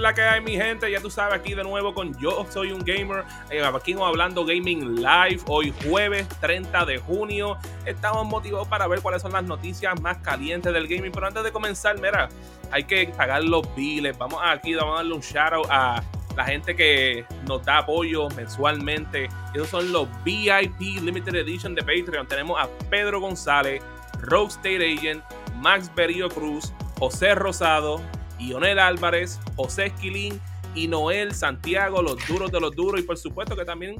[0.00, 0.90] es la que hay, mi gente?
[0.90, 3.22] Ya tú sabes, aquí de nuevo con Yo Soy un Gamer.
[3.50, 5.42] Eh, aquí hablando Gaming Live.
[5.46, 7.58] Hoy jueves 30 de junio.
[7.84, 11.12] Estamos motivados para ver cuáles son las noticias más calientes del gaming.
[11.12, 12.30] Pero antes de comenzar, mira,
[12.70, 14.16] hay que pagar los biles.
[14.16, 16.02] Vamos aquí, vamos a darle un shout out a
[16.34, 19.28] la gente que nos da apoyo mensualmente.
[19.52, 22.26] Esos son los VIP Limited Edition de Patreon.
[22.26, 23.82] Tenemos a Pedro González,
[24.18, 25.22] Rogue State Agent,
[25.56, 28.00] Max Berio Cruz, José Rosado,
[28.40, 30.40] Ionel Álvarez, José Esquilín
[30.74, 33.00] y Noel Santiago, los duros de los duros.
[33.00, 33.96] Y por supuesto que también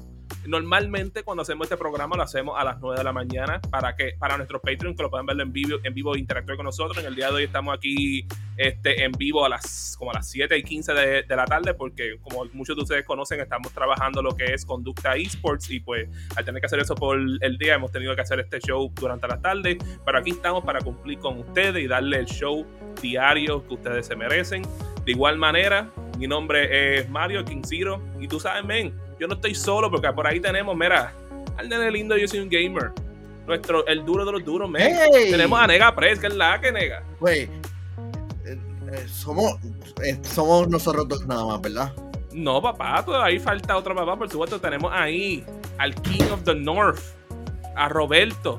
[0.47, 4.15] normalmente cuando hacemos este programa lo hacemos a las 9 de la mañana para que
[4.19, 6.99] para nuestros Patreon que lo puedan ver en vivo, en vivo e interactuar con nosotros.
[6.99, 10.29] En el día de hoy estamos aquí este, en vivo a las como a las
[10.31, 14.23] 7 y 15 de, de la tarde porque como muchos de ustedes conocen estamos trabajando
[14.23, 17.75] lo que es conducta esports y pues al tener que hacer eso por el día
[17.75, 19.79] hemos tenido que hacer este show durante la tarde.
[20.05, 22.67] Pero aquí estamos para cumplir con ustedes y darle el show
[23.01, 24.63] diario que ustedes se merecen.
[25.05, 29.55] De igual manera, mi nombre es Mario Quinciro y tú sabes, men, yo no estoy
[29.55, 31.13] solo porque por ahí tenemos, mira,
[31.59, 32.91] al nene lindo, yo soy un gamer.
[33.47, 34.97] Nuestro, el duro de los duros, men.
[35.13, 37.03] Tenemos a Nega Press, que es la que nega.
[37.19, 37.43] Güey,
[38.47, 38.59] eh,
[38.93, 39.57] eh, somos,
[40.03, 41.93] eh, somos nosotros dos nada más, ¿verdad?
[42.33, 44.59] No, papá, todavía falta otro papá, por supuesto.
[44.59, 45.45] Tenemos ahí
[45.77, 47.03] al King of the North,
[47.77, 48.59] a Roberto.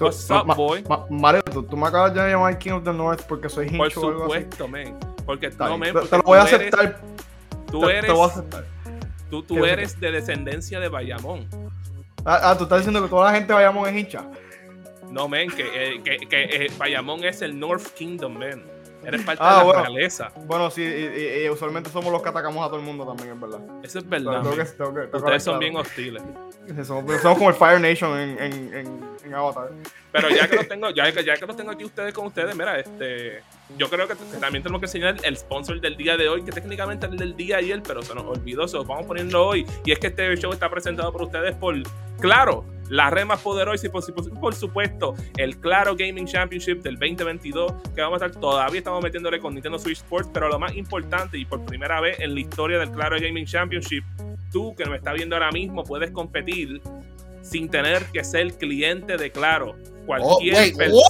[0.00, 0.84] What's up, boy?
[1.10, 4.68] Mario, ¿tú, me acabas de llamar King of the North porque soy hincho Por supuesto,
[4.68, 4.96] men.
[5.26, 6.98] Porque, no, men, te, lo voy a aceptar.
[7.70, 8.10] tú eres.
[9.30, 11.46] Tú, tú eres de descendencia de Bayamón.
[12.24, 14.24] Ah, ah, tú estás diciendo que toda la gente de Bayamón es hincha.
[15.10, 18.77] No, men, que, eh, que, que eh, Bayamón es el North Kingdom, men.
[19.04, 20.32] Eres parte ah, de la bueno, realeza.
[20.46, 23.60] Bueno, sí, y, usualmente somos los que atacamos a todo el mundo también, es verdad.
[23.82, 24.44] Eso es verdad.
[25.12, 26.22] Ustedes son bien hostiles.
[26.84, 29.70] Somos, como el Fire Nation en, en, en, Avatar.
[30.12, 32.78] Pero ya que lo tengo, ya, ya que lo tengo aquí ustedes con ustedes, mira,
[32.78, 33.42] este
[33.76, 37.06] yo creo que, también tenemos que enseñar el sponsor del día de hoy, que técnicamente
[37.06, 39.66] es el del día ayer, pero se nos olvidó, se lo vamos poniendo hoy.
[39.84, 41.74] Y es que este show está presentado por ustedes por,
[42.18, 47.72] claro, la red más poderosa y por, por, supuesto el Claro Gaming Championship del 2022
[47.94, 51.38] que vamos a estar todavía estamos metiéndole con Nintendo Switch Sports pero lo más importante
[51.38, 54.04] y por primera vez en la historia del Claro Gaming Championship
[54.50, 56.80] tú que nos estás viendo ahora mismo puedes competir
[57.42, 59.76] sin tener que ser cliente de Claro.
[60.06, 61.02] Cualquier oh,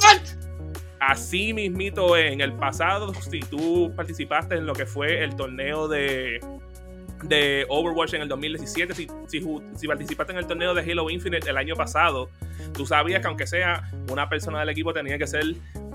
[1.01, 6.41] Así mismito en el pasado, si tú participaste en lo que fue el torneo de,
[7.23, 9.09] de Overwatch en el 2017, si,
[9.77, 12.31] si, participaste en el torneo de Halo Infinite el año pasado,
[12.75, 15.45] tú sabías que aunque sea una persona del equipo tenía que ser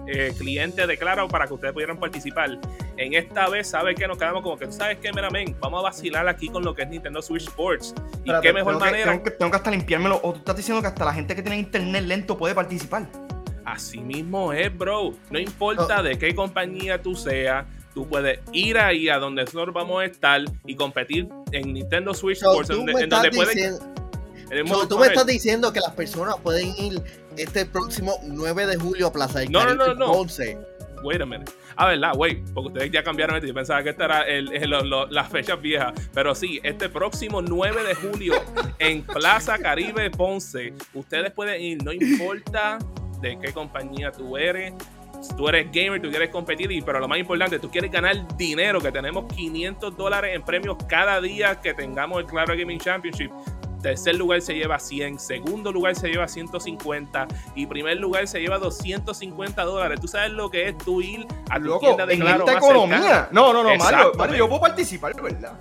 [0.05, 2.59] eh, cliente de Claro para que ustedes pudieran participar.
[2.97, 5.55] En esta vez, ¿sabes que Nos quedamos como que, ¿tú sabes qué, men?
[5.59, 7.95] Vamos a vacilar aquí con lo que es Nintendo Switch Sports.
[8.23, 9.11] ¿Y qué mejor manera?
[9.11, 10.19] tengo, que, tengo que hasta limpiármelo.
[10.23, 13.07] O tú estás diciendo que hasta la gente que tiene internet lento puede participar.
[13.65, 15.13] Así mismo es, bro.
[15.29, 20.01] No importa de qué compañía tú seas, tú puedes ir ahí a donde nosotros vamos
[20.01, 23.77] a estar y competir en Nintendo Switch Sports, en, donde pueden...
[24.89, 27.01] tú me estás diciendo que las personas pueden ir
[27.37, 30.25] este próximo 9 de julio a Plaza del No, no, no, no.
[31.03, 31.51] Wait a minute.
[31.75, 33.47] Ah, verdad, wait, porque ustedes ya cambiaron esto.
[33.47, 34.49] Yo pensaba que esta era el,
[35.09, 35.93] las fechas viejas.
[36.13, 38.35] Pero sí, este próximo 9 de julio
[38.79, 42.79] en Plaza Caribe Ponce, ustedes pueden ir, no importa
[43.21, 44.73] de qué compañía tú eres.
[45.35, 48.79] Tú eres gamer, tú quieres competir, y, pero lo más importante, tú quieres ganar dinero,
[48.81, 53.31] que tenemos 500 dólares en premios cada día que tengamos el Claro Gaming Championship.
[53.81, 58.57] Tercer lugar se lleva 100, segundo lugar se lleva 150 y primer lugar se lleva
[58.57, 59.99] 250 dólares.
[59.99, 63.27] ¿Tú sabes lo que es tú ir a tu tienda de Claro esta economía?
[63.31, 65.53] No, no, no, Mario, Mario, yo puedo participar, ¿verdad?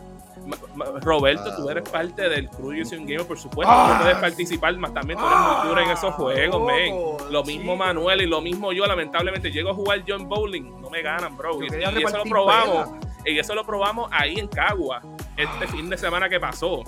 [1.01, 3.73] Roberto, tú eres parte del crew Using Gamer, por supuesto.
[3.73, 6.95] tú puedes participar, más también tú eres muy duro en esos juegos, men.
[7.31, 11.03] Lo mismo Manuel y lo mismo yo, lamentablemente, llego a jugar John Bowling, no me
[11.03, 11.63] ganan, bro.
[11.63, 11.67] Y,
[12.03, 12.89] eso lo probamos.
[13.25, 15.01] Y eso lo probamos ahí en Cagua,
[15.37, 16.83] este fin de semana que pasó.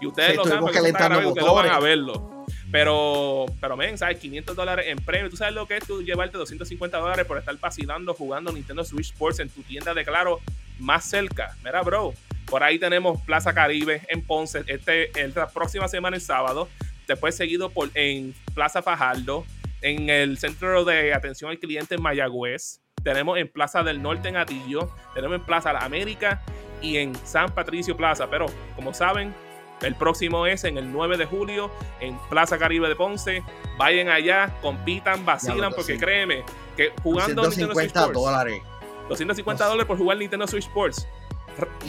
[0.00, 2.34] Y ustedes lo saben, porque ustedes van a verlo.
[2.74, 4.18] Pero, pero, men, ¿sabes?
[4.18, 5.30] 500 dólares en premio.
[5.30, 9.12] ¿Tú sabes lo que es tú llevarte 250 dólares por estar vacilando jugando Nintendo Switch
[9.12, 10.40] Sports en tu tienda de Claro
[10.80, 11.54] más cerca?
[11.62, 12.14] Mira, bro,
[12.46, 16.68] por ahí tenemos Plaza Caribe en Ponce, este, esta próxima semana, el sábado.
[17.06, 19.44] Después seguido por, en Plaza Fajardo,
[19.82, 22.80] en el Centro de Atención al Cliente en Mayagüez.
[23.02, 24.90] Tenemos en Plaza del Norte en Atillo.
[25.14, 26.42] Tenemos en Plaza La América
[26.80, 28.28] y en San Patricio Plaza.
[28.30, 29.34] Pero como saben,
[29.82, 31.70] el próximo es en el 9 de julio
[32.00, 33.42] en Plaza Caribe de Ponce.
[33.76, 36.44] Vayan allá, compitan, vacilan, porque créeme
[36.76, 38.62] que jugando 250 dólares.
[39.08, 41.06] 250 dólares por jugar Nintendo Switch Sports.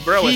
[0.04, 0.28] Bro,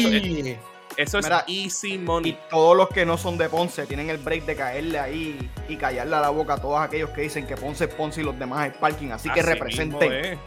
[0.97, 2.32] eso es, easy money.
[2.32, 5.77] Y todos los que no son de Ponce tienen el break de caerle ahí y
[5.77, 8.38] callarle a la boca a todos aquellos que dicen que Ponce es Ponce y los
[8.38, 9.11] demás es parking.
[9.11, 10.38] Así, que representen.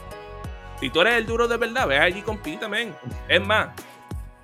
[0.80, 2.94] Si tú eres el duro de verdad, ve allí compita, men.
[3.28, 3.70] Es más,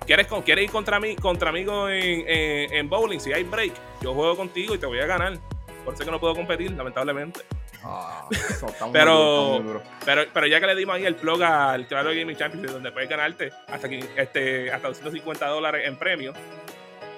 [0.05, 3.19] ¿Quieres, ¿Quieres ir contra mí, contra amigos en, en, bowling?
[3.19, 5.37] Si hay break, yo juego contigo y te voy a ganar.
[5.85, 7.41] Por eso que no puedo competir, lamentablemente.
[7.83, 8.27] Ah,
[8.93, 12.91] pero, pero, pero ya que le dimos ahí el plug al Claro Gaming Championship, donde
[12.91, 16.33] puedes ganarte hasta, este, hasta 250 dólares en premio.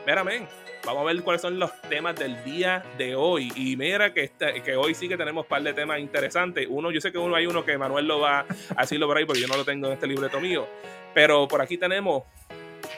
[0.05, 0.47] Mira, men,
[0.85, 3.51] vamos a ver cuáles son los temas del día de hoy.
[3.55, 6.67] Y mira que, este, que hoy sí que tenemos un par de temas interesantes.
[6.69, 8.45] Uno, yo sé que uno hay uno que Manuel lo va
[8.75, 10.67] a decirlo por ahí porque yo no lo tengo en este libreto mío.
[11.13, 12.23] Pero por aquí tenemos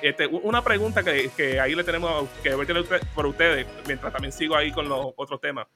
[0.01, 2.67] este, una pregunta que, que, ahí le tenemos que ver
[3.13, 5.67] por ustedes, mientras también sigo ahí con los otros temas.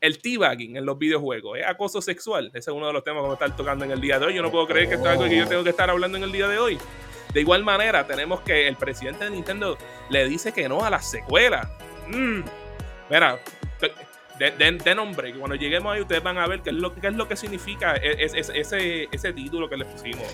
[0.00, 2.48] El teabagging en los videojuegos, ¿es acoso sexual?
[2.48, 4.26] Ese es uno de los temas que vamos a estar tocando en el día de
[4.26, 4.34] hoy.
[4.34, 6.24] Yo no puedo creer que esto es algo que yo tengo que estar hablando en
[6.24, 6.78] el día de hoy.
[7.32, 9.76] De igual manera, tenemos que el presidente de Nintendo
[10.10, 11.70] le dice que no a la secuela.
[12.08, 12.40] Mm.
[13.10, 13.38] Mira,
[14.38, 17.14] de, nombre, que cuando lleguemos ahí ustedes van a ver qué es lo, qué es
[17.14, 20.26] lo que significa e, ese, ese título que le pusimos.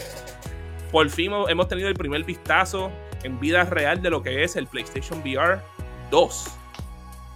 [0.91, 2.91] Por fin hemos tenido el primer vistazo
[3.23, 5.61] en vida real de lo que es el PlayStation VR
[6.11, 6.47] 2.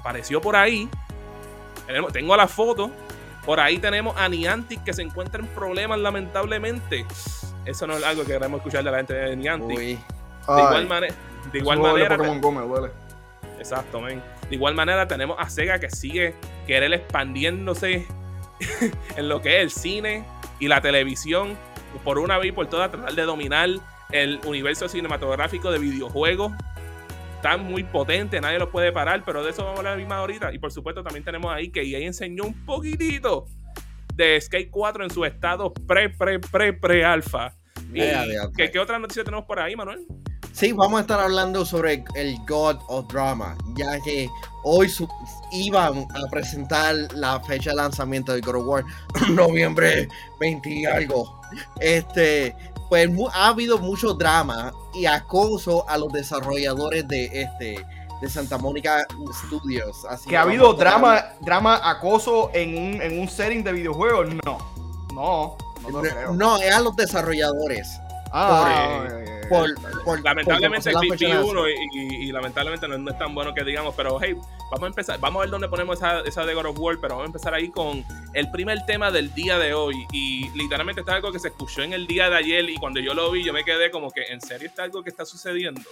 [0.00, 0.88] Apareció por ahí.
[2.12, 2.90] Tengo la foto.
[3.44, 7.06] Por ahí tenemos a Niantic que se encuentra en problemas, lamentablemente.
[7.64, 9.78] Eso no es algo que queremos escuchar de la gente de Niantic.
[9.78, 9.98] De
[10.46, 11.14] igual, manera.
[11.52, 12.16] de igual manera.
[13.58, 16.34] Exacto, De igual manera, tenemos a Sega que sigue
[16.66, 18.06] querer expandiéndose
[19.16, 20.24] en lo que es el cine
[20.60, 21.56] y la televisión
[22.04, 23.70] por una vez y por todas, tratar de dominar
[24.10, 26.52] el universo cinematográfico de videojuegos.
[27.46, 30.52] Está muy potente, nadie lo puede parar, pero de eso vamos a hablar misma ahorita.
[30.52, 33.46] Y por supuesto también tenemos ahí que EA enseñó un poquitito
[34.16, 37.54] de Skate 4 en su estado pre, pre, pre, pre alfa.
[37.94, 40.04] ¿qué, ¿Qué otra noticia tenemos por ahí, Manuel?
[40.50, 44.28] Sí, vamos a estar hablando sobre el God of Drama, ya que
[44.64, 44.92] hoy
[45.52, 48.84] iban a presentar la fecha de lanzamiento de God of War,
[49.30, 50.08] noviembre
[50.40, 51.40] 20 y algo.
[51.78, 52.56] Este,
[52.88, 57.86] pues ha habido mucho drama y acoso a los desarrolladores de este
[58.20, 59.06] de Santa Mónica
[59.46, 60.04] Studios.
[60.08, 64.28] Así que ha habido drama, drama, acoso en un, en un setting de videojuegos.
[64.44, 64.58] No,
[65.14, 65.56] no,
[65.90, 66.32] no, creo.
[66.32, 68.00] no es a los desarrolladores.
[68.32, 69.35] Ah, por,
[70.22, 74.34] lamentablemente el uno y, lamentablemente no, es tan bueno que digamos, pero hey,
[74.70, 77.14] vamos a empezar, vamos a ver dónde ponemos esa, esa de God of War, pero
[77.14, 78.04] vamos a empezar ahí con
[78.34, 81.92] el primer tema del día de hoy y literalmente está algo que se escuchó en
[81.92, 84.40] el día de ayer y cuando yo lo vi yo me quedé como que en
[84.40, 85.82] serio está algo que está sucediendo.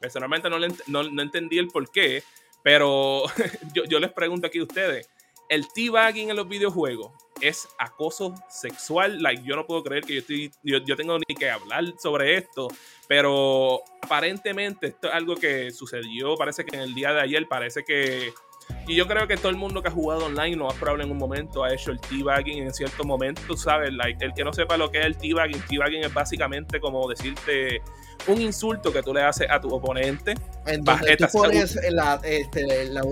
[0.00, 2.22] Personalmente no, no, entendí el por qué,
[2.62, 3.24] pero
[3.74, 5.08] yo, yo les pregunto aquí a ustedes,
[5.48, 9.22] el teabagging en los videojuegos es acoso sexual.
[9.22, 12.68] Like, yo no puedo creer que yo, estoy, yo, tengo ni que hablar sobre esto,
[13.08, 17.84] pero aparentemente esto es algo que sucedió, parece que en el día de ayer, parece
[17.84, 18.32] que...
[18.88, 21.12] Y yo creo que todo el mundo que ha jugado online, lo más probable en
[21.12, 23.92] un momento, ha hecho el teabagging en cierto momento, ¿sabes?
[23.92, 27.80] Like, el que no sepa lo que es el teabagging, teabagging es básicamente como decirte
[28.26, 30.34] un insulto que tú le haces a tu oponente.
[30.66, 33.02] En donde tú pones la, este, la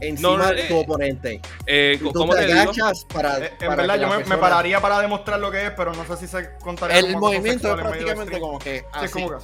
[0.00, 1.40] encima de tu eh, oponente.
[1.66, 5.66] Eh, ¿Cómo te, agachas para, eh, En verdad, yo me, pararía para demostrar lo que
[5.66, 6.98] es, pero no sé si se contaría.
[6.98, 8.84] El movimiento es prácticamente como que.
[8.92, 9.06] Así.
[9.06, 9.36] Es como que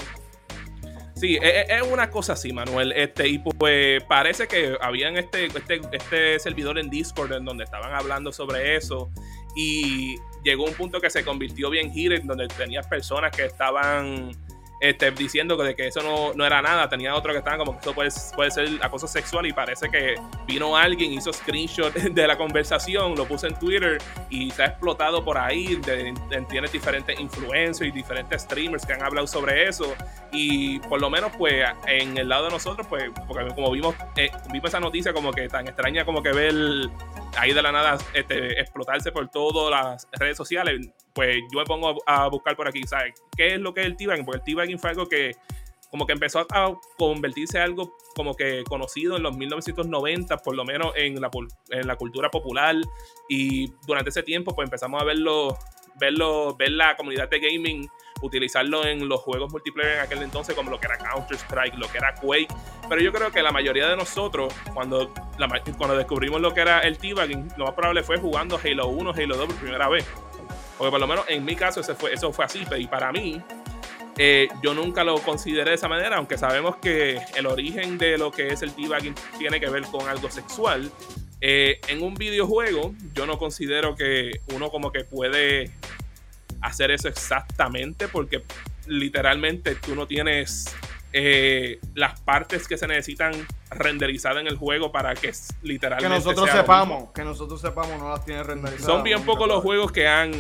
[1.16, 2.92] Sí, es, una cosa así, Manuel.
[2.92, 7.94] Este, y pues parece que habían este, este, este servidor en Discord en donde estaban
[7.94, 9.10] hablando sobre eso.
[9.56, 14.32] Y llegó un punto que se convirtió bien heated, donde tenías personas que estaban
[14.80, 16.88] este, diciendo que, que eso no, no, era nada.
[16.88, 20.16] Tenía otro que estaban como que eso puede, puede ser acoso sexual y parece que
[20.47, 23.99] vino alguien, hizo screenshot de la conversación, lo puso en Twitter
[24.30, 25.80] y se ha explotado por ahí.
[26.49, 29.95] tiene diferentes influencers y diferentes streamers que han hablado sobre eso.
[30.33, 34.30] Y por lo menos, pues, en el lado de nosotros, pues, porque como vimos, eh,
[34.52, 36.54] vimos esa noticia como que tan extraña como que ver
[37.37, 41.96] ahí de la nada este, explotarse por todas las redes sociales pues yo me pongo
[42.04, 43.14] a, buscar por aquí, ¿sabes?
[43.35, 44.26] ¿Qué es lo que es el T-Bagging?
[44.26, 45.35] Porque el T-Bagging fue algo que
[45.90, 50.64] como que empezó a convertirse en algo como que conocido en los 1990, por lo
[50.66, 51.30] menos en la,
[51.70, 52.76] en la cultura popular.
[53.30, 55.56] Y durante ese tiempo, pues empezamos a verlo,
[55.99, 57.88] verlo, ver la comunidad de gaming
[58.23, 61.99] utilizarlo en los juegos multiplayer en aquel entonces, como lo que era Counter-Strike, lo que
[61.99, 62.49] era Quake.
[62.88, 65.12] Pero yo creo que la mayoría de nosotros, cuando,
[65.78, 69.37] cuando descubrimos lo que era el T-Bagging, lo más probable fue jugando Halo 1, Halo
[69.37, 70.06] 2 por primera vez.
[70.78, 72.64] Porque por lo menos en mi caso fue, eso fue así.
[72.78, 73.40] Y para mí,
[74.18, 78.30] eh, yo nunca lo consideré de esa manera, aunque sabemos que el origen de lo
[78.30, 80.90] que es el debugging tiene que ver con algo sexual.
[81.40, 85.71] Eh, en un videojuego, yo no considero que uno como que puede
[86.62, 88.42] hacer eso exactamente, porque
[88.87, 90.75] literalmente tú no tienes
[91.18, 93.32] eh, las partes que se necesitan
[93.70, 95.32] renderizadas en el juego para que
[95.62, 96.08] literalmente.
[96.11, 98.85] Que nosotros sepamos, que nosotros sepamos, no las tiene renderizadas.
[98.92, 100.32] Son bien pocos los juegos que han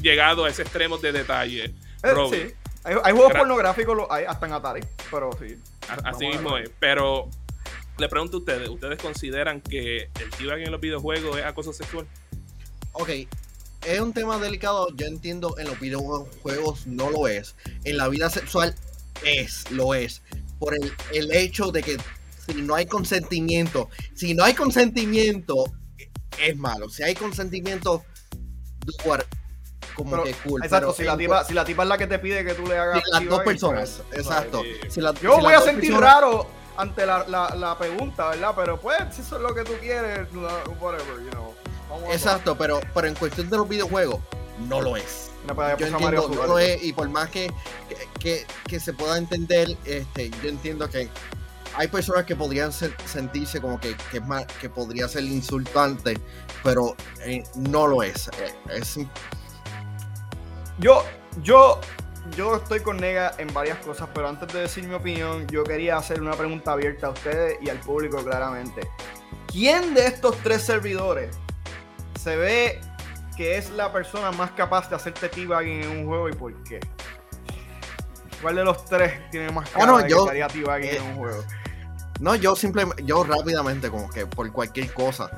[0.00, 1.74] llegado a ese extremo de detalle.
[2.02, 5.56] Eh, Hay, hay juegos Gra- pornográficos, lo- hay hasta en Atari, pero sí.
[5.88, 6.70] A- Así mismo es.
[6.80, 7.28] Pero
[7.98, 12.06] le pregunto a ustedes, ¿ustedes consideran que el teabag en los videojuegos es acoso sexual?
[12.92, 13.10] Ok,
[13.86, 17.54] es un tema delicado, yo entiendo en los videojuegos no lo es.
[17.84, 18.74] En la vida sexual
[19.24, 20.22] es, lo es.
[20.58, 21.96] Por el, el hecho de que
[22.46, 25.64] si no hay consentimiento, si no hay consentimiento,
[26.40, 26.88] es malo.
[26.88, 28.04] Si hay consentimiento,
[29.94, 30.64] como Pero, que cool.
[30.64, 32.66] Exacto, pero si la, tipa, si la tipa es la que te pide que tú
[32.66, 33.02] le hagas.
[33.04, 34.62] si las dos personas, pues, exacto.
[34.88, 38.52] Si la- Yo si voy a sentir personas- raro ante la, la, la pregunta, ¿verdad?
[38.56, 40.26] Pero pues, si eso es lo que tú quieres,
[40.80, 41.54] whatever, you know.
[41.90, 44.20] Vamos Exacto, pero, pero en cuestión de los videojuegos,
[44.66, 45.30] no lo es.
[45.46, 46.48] Yo entiendo, no Sudar.
[46.48, 47.52] lo es, y por más que,
[47.88, 51.08] que, que- que se pueda entender, este, yo entiendo que
[51.74, 56.18] hay personas que podrían ser- sentirse como que, que es más, que podría ser insultante,
[56.62, 56.94] pero
[57.24, 58.28] eh, no lo es.
[58.38, 58.98] Eh, es
[60.78, 61.04] Yo,
[61.42, 61.80] yo,
[62.36, 65.96] yo estoy con Nega en varias cosas, pero antes de decir mi opinión, yo quería
[65.96, 68.88] hacer una pregunta abierta a ustedes y al público claramente.
[69.46, 71.36] ¿Quién de estos tres servidores
[72.22, 72.80] se ve
[73.36, 76.80] que es la persona más capaz de hacerte teabagging en un juego y por qué?
[78.40, 81.16] ¿Cuál de los tres tiene más cara Bueno, de yo- que teabagging eh, en un
[81.16, 81.44] juego?
[82.20, 85.30] no, yo simplemente, yo rápidamente, como que por cualquier cosa.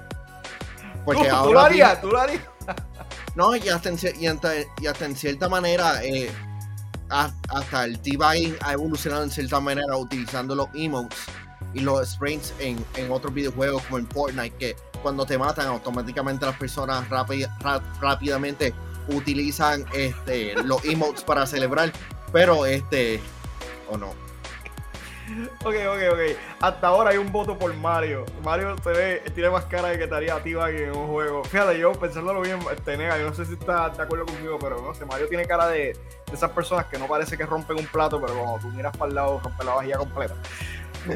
[1.04, 2.00] Porque ¿Tú, tú ahora lo mismo- harías?
[2.00, 2.42] ¿Tú lo harías?
[3.36, 6.30] No, y hasta en, y hasta- y hasta en cierta manera, eh,
[7.10, 11.18] ha- hasta el T-Buying ha evolucionado en cierta manera utilizando los emotes
[11.72, 16.46] y los sprays en, en otros videojuegos como en Fortnite, que cuando te matan automáticamente
[16.46, 17.06] las personas
[18.00, 18.72] rápidamente
[19.08, 21.92] utilizan este, los emotes para celebrar,
[22.32, 23.20] pero este,
[23.90, 24.08] o no.
[25.60, 26.20] Ok, ok, ok.
[26.60, 28.24] Hasta ahora hay un voto por Mario.
[28.42, 31.44] Mario se ve, tiene más cara de que te haría teabagging en un juego.
[31.44, 34.80] Fíjate, yo pensándolo bien, este, nega, yo no sé si estás de acuerdo conmigo, pero
[34.80, 37.86] no sé, Mario tiene cara de, de esas personas que no parece que rompen un
[37.86, 40.34] plato, pero cuando tú miras para el lado, rompe la vajilla completa.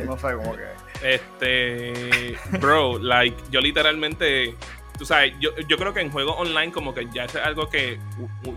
[0.05, 0.88] No sé, como que...
[1.03, 4.55] Este, bro, like, yo literalmente,
[4.99, 7.99] tú sabes, yo, yo creo que en juegos online como que ya es algo que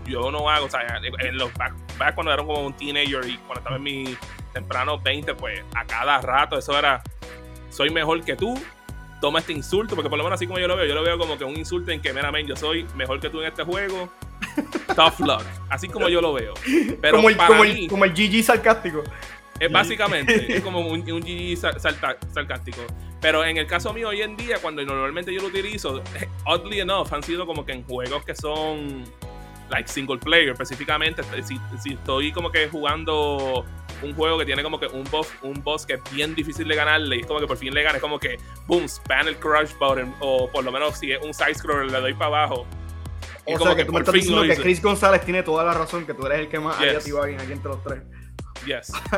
[0.06, 3.36] yo no hago, o sea, en los back, back cuando era como un teenager y
[3.38, 4.16] cuando estaba en mi
[4.52, 7.02] temprano 20, pues a cada rato eso era,
[7.70, 8.60] soy mejor que tú,
[9.20, 11.16] toma este insulto, porque por lo menos así como yo lo veo, yo lo veo
[11.16, 13.62] como que un insulto en que, mira, men, yo soy mejor que tú en este
[13.62, 14.10] juego,
[14.96, 16.54] tough luck, así como yo lo veo.
[17.00, 19.04] Pero como, el, para como, mí, el, como el GG sarcástico.
[19.60, 22.80] Es básicamente, es como un, un GG sarcástico.
[23.20, 26.02] Pero en el caso mío hoy en día, cuando normalmente yo lo utilizo,
[26.46, 29.04] oddly enough, han sido como que en juegos que son
[29.70, 31.22] like single player, específicamente.
[31.44, 33.64] Si, si estoy como que jugando
[34.02, 36.74] un juego que tiene como que un boss, un boss que es bien difícil de
[36.74, 39.36] ganarle, y es como que por fin le gana, es como que boom, spam el
[39.36, 42.66] crush button, o por lo menos si es un side scroller le doy para abajo.
[43.46, 44.60] Y O como sea, que tú me por estás fin diciendo que.
[44.60, 47.04] Chris González tiene toda la razón, que tú eres el que más Yes.
[47.04, 48.02] teabagging aquí entre los tres.
[48.66, 48.92] Yes.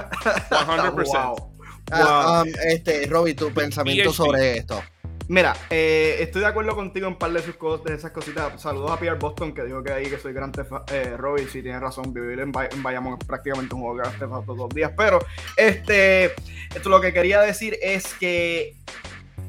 [0.50, 1.04] 100%.
[1.06, 1.50] Wow.
[1.90, 2.42] Ah, Wow.
[2.42, 4.14] um, este, Robbie, tu pensamiento PhD.
[4.16, 4.82] sobre esto.
[5.28, 8.60] Mira, eh, estoy de acuerdo contigo en par de, sus cosas, de esas cositas.
[8.60, 10.82] Saludos a Pierre Boston, que dijo que ahí que soy gran tefa.
[10.92, 12.12] Eh, Robbie, sí, tiene razón.
[12.12, 14.92] Vivir en, Bay- en Bayamón es prácticamente un juego que Tefa todos los días.
[14.96, 15.18] Pero,
[15.56, 16.26] este,
[16.74, 18.76] esto lo que quería decir es que,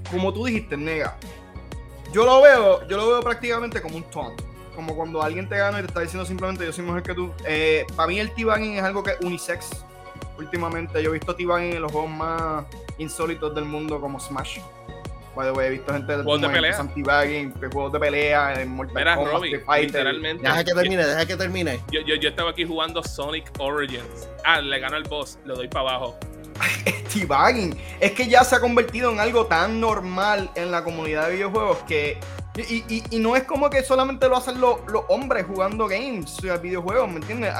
[0.10, 1.18] como tú dijiste, nega,
[2.14, 4.42] yo lo veo, yo lo veo prácticamente como un taunt.
[4.76, 7.34] Como cuando alguien te gana y te está diciendo simplemente yo soy mejor que tú.
[7.46, 9.86] Eh, para mí el T-Bagging es algo que es unisex.
[10.38, 12.66] Últimamente yo he visto T-Bagging en los juegos más
[12.98, 14.60] insólitos del mundo como Smash.
[15.36, 16.80] By the way, he visto gente Juegos de pelea.
[16.80, 19.88] Anti-Bagging, que juegos de pelea, en Mortal Mira, Kombat, Robbie, Street Fighter.
[19.88, 20.44] literalmente.
[20.44, 21.80] Deja que termine, deja que termine.
[21.92, 24.30] Yo, yo, yo estaba aquí jugando Sonic Origins.
[24.46, 26.18] Ah, le gano al boss, le doy para abajo.
[27.14, 27.78] T-Bagging.
[28.00, 31.80] Es que ya se ha convertido en algo tan normal en la comunidad de videojuegos
[31.80, 32.18] que.
[32.58, 36.38] Y, y- y no es como que solamente lo hacen los, los hombres jugando games,
[36.62, 37.54] videojuegos, ¿me entiendes?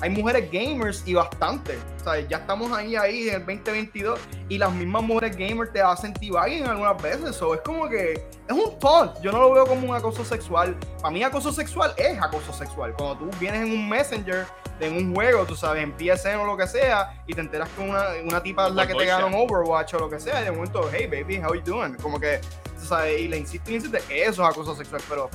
[0.00, 1.78] Hay, mujeres gamers y bastante.
[2.00, 5.80] O sea, ya estamos ahí, ahí en el 2022 y las mismas mujeres gamers te
[5.80, 7.40] hacen T-Bagging algunas veces.
[7.42, 9.20] O es como que es un taunt.
[9.20, 10.76] Yo no lo veo como un acoso sexual.
[11.00, 12.94] Para mí, acoso sexual es acoso sexual.
[12.98, 14.44] Cuando tú vienes en un Messenger
[14.80, 17.82] en un juego, tú sabes, en PSN o lo que sea, y te enteras que
[17.82, 20.44] una, una tipa es la que te ganó en Overwatch o lo que sea, y
[20.46, 21.94] de momento, hey baby, how you doing?
[22.02, 22.40] Como que,
[22.86, 25.30] sabes, y le insiste y le insiste, eso es acoso sexual, pero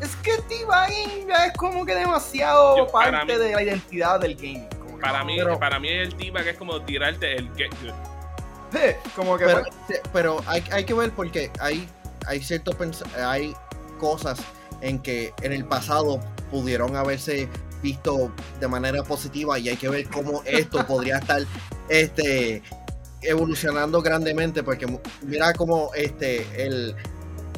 [0.00, 0.32] es que
[1.28, 4.68] ya es como que demasiado Yo, parte mí- de la identidad del gaming.
[4.68, 7.92] Que, Para mí, Pero- para mí el teabag es como tirarte el get good.
[8.72, 8.78] Sí,
[9.14, 11.88] como que Pero, pues, pero hay, hay que ver porque hay,
[12.26, 13.54] hay ciertos pens- hay
[13.98, 14.38] cosas
[14.80, 17.48] en que en el pasado pudieron haberse
[17.82, 21.42] visto de manera positiva y hay que ver cómo esto podría estar
[21.88, 22.62] este
[23.22, 24.86] evolucionando grandemente porque
[25.22, 26.94] mira cómo este el,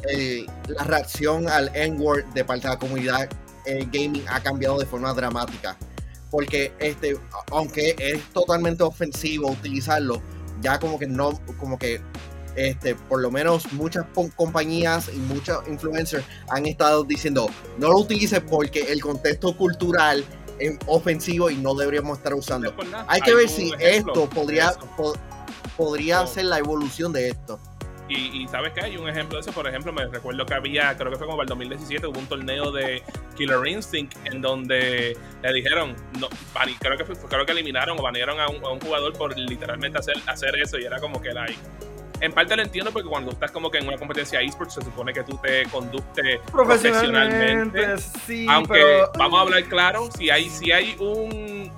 [0.09, 3.29] el- la reacción al N-word de parte de la comunidad
[3.65, 5.77] eh, gaming ha cambiado de forma dramática.
[6.31, 7.17] Porque este,
[7.51, 10.21] aunque es totalmente ofensivo utilizarlo,
[10.61, 12.01] ya como que no, como que
[12.55, 18.41] este, por lo menos muchas compañías y muchos influencers han estado diciendo no lo utilices
[18.41, 20.23] porque el contexto cultural
[20.59, 22.73] es ofensivo y no deberíamos estar usando.
[23.07, 24.73] Hay que ver si esto podría,
[25.81, 27.59] podría ser la evolución de esto.
[28.07, 31.09] Y, sabes que hay un ejemplo de eso, por ejemplo, me recuerdo que había, creo
[31.09, 33.01] que fue como para el 2017, hubo un torneo de
[33.35, 36.27] Killer Instinct en donde le dijeron, no,
[36.79, 40.77] creo que creo que eliminaron o banearon a un, jugador por literalmente hacer, hacer eso
[40.77, 41.57] y era como que like
[42.19, 45.13] en parte lo entiendo porque cuando estás como que en una competencia esports se supone
[45.13, 47.97] que tú te conductes profesionalmente.
[48.27, 51.71] Sí, aunque vamos a hablar claro, si hay, si hay un,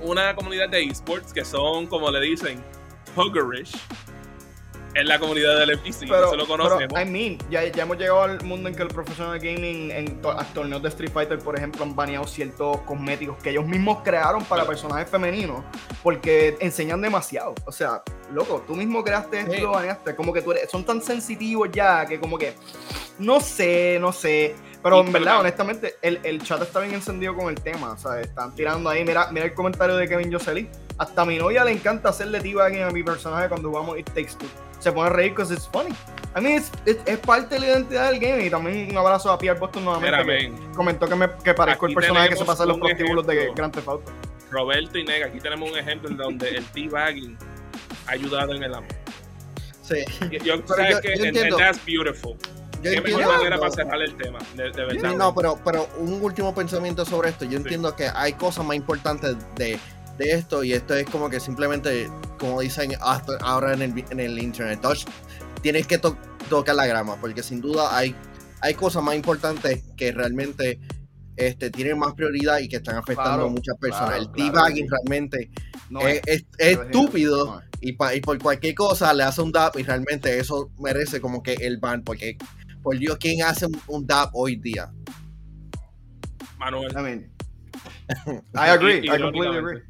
[0.00, 2.62] una comunidad de esports que son, como le dicen,
[3.16, 3.72] huggerish,
[4.94, 7.00] en la comunidad del FTC, pero, lo conocemos.
[7.00, 10.82] I mean, ya, ya, hemos llegado al mundo en que el profesional gaming en torneos
[10.82, 15.08] de Street Fighter, por ejemplo, han baneado ciertos cosméticos que ellos mismos crearon para personajes
[15.08, 15.62] femeninos
[16.02, 17.54] porque enseñan demasiado.
[17.66, 18.02] O sea,
[18.32, 20.16] loco, tú mismo creaste esto y lo baneaste.
[20.16, 22.54] Como que tú eres, son tan sensitivos ya que como que
[23.18, 24.56] no sé, no sé.
[24.82, 27.92] Pero en verdad, honestamente, el, el, chat está bien encendido con el tema.
[27.92, 29.04] O sea, están tirando ahí.
[29.04, 30.68] Mira, mira el comentario de Kevin Jocelyn.
[31.00, 34.36] Hasta a mi novia le encanta hacerle t a mi personaje cuando jugamos It Takes
[34.38, 34.46] Two
[34.80, 35.94] se pone a reír because it's funny.
[36.34, 39.58] I mean, es, parte de la identidad del game y también un abrazo a Pierre
[39.58, 42.78] Boston nuevamente que comentó que, me, que parezco el personaje que se pasa en los
[42.78, 44.12] prostíbulos de Grand Theft Auto.
[44.50, 47.38] Roberto y Nega, aquí tenemos un ejemplo en donde el T-Bagging
[48.06, 48.90] ha ayudado en el amor.
[49.82, 50.04] Sí.
[50.44, 51.56] Yo, creo que entiendo.
[51.56, 52.36] that's beautiful.
[52.82, 55.14] Yo Qué mejor manera para cerrar el tema, de, verdad.
[55.14, 57.44] no, pero, pero un último pensamiento sobre esto.
[57.44, 59.78] Yo entiendo que hay cosas más importantes de
[60.20, 64.20] de esto y esto es como que simplemente, como dicen hasta ahora en el, en
[64.20, 65.04] el internet, touch,
[65.62, 68.14] tienes que tocar la grama, porque sin duda hay,
[68.60, 70.78] hay cosas más importantes que realmente
[71.36, 74.18] este, tienen más prioridad y que están afectando a muchas personas.
[74.18, 75.50] el debugging realmente
[76.26, 81.20] es, estúpido y, y, por cualquier cosa le hace un DAP y realmente eso merece
[81.20, 82.36] como que el ban, porque
[82.82, 84.92] por Dios, ¿quién hace un, DAP hoy día?
[86.58, 86.92] Manuel.
[86.94, 87.26] I,
[88.54, 89.89] I agree, I completely agree.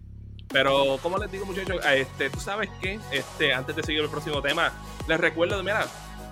[0.52, 4.42] Pero, como les digo, muchachos, este, tú sabes que, este, antes de seguir el próximo
[4.42, 4.72] tema,
[5.06, 5.86] les recuerdo, mira,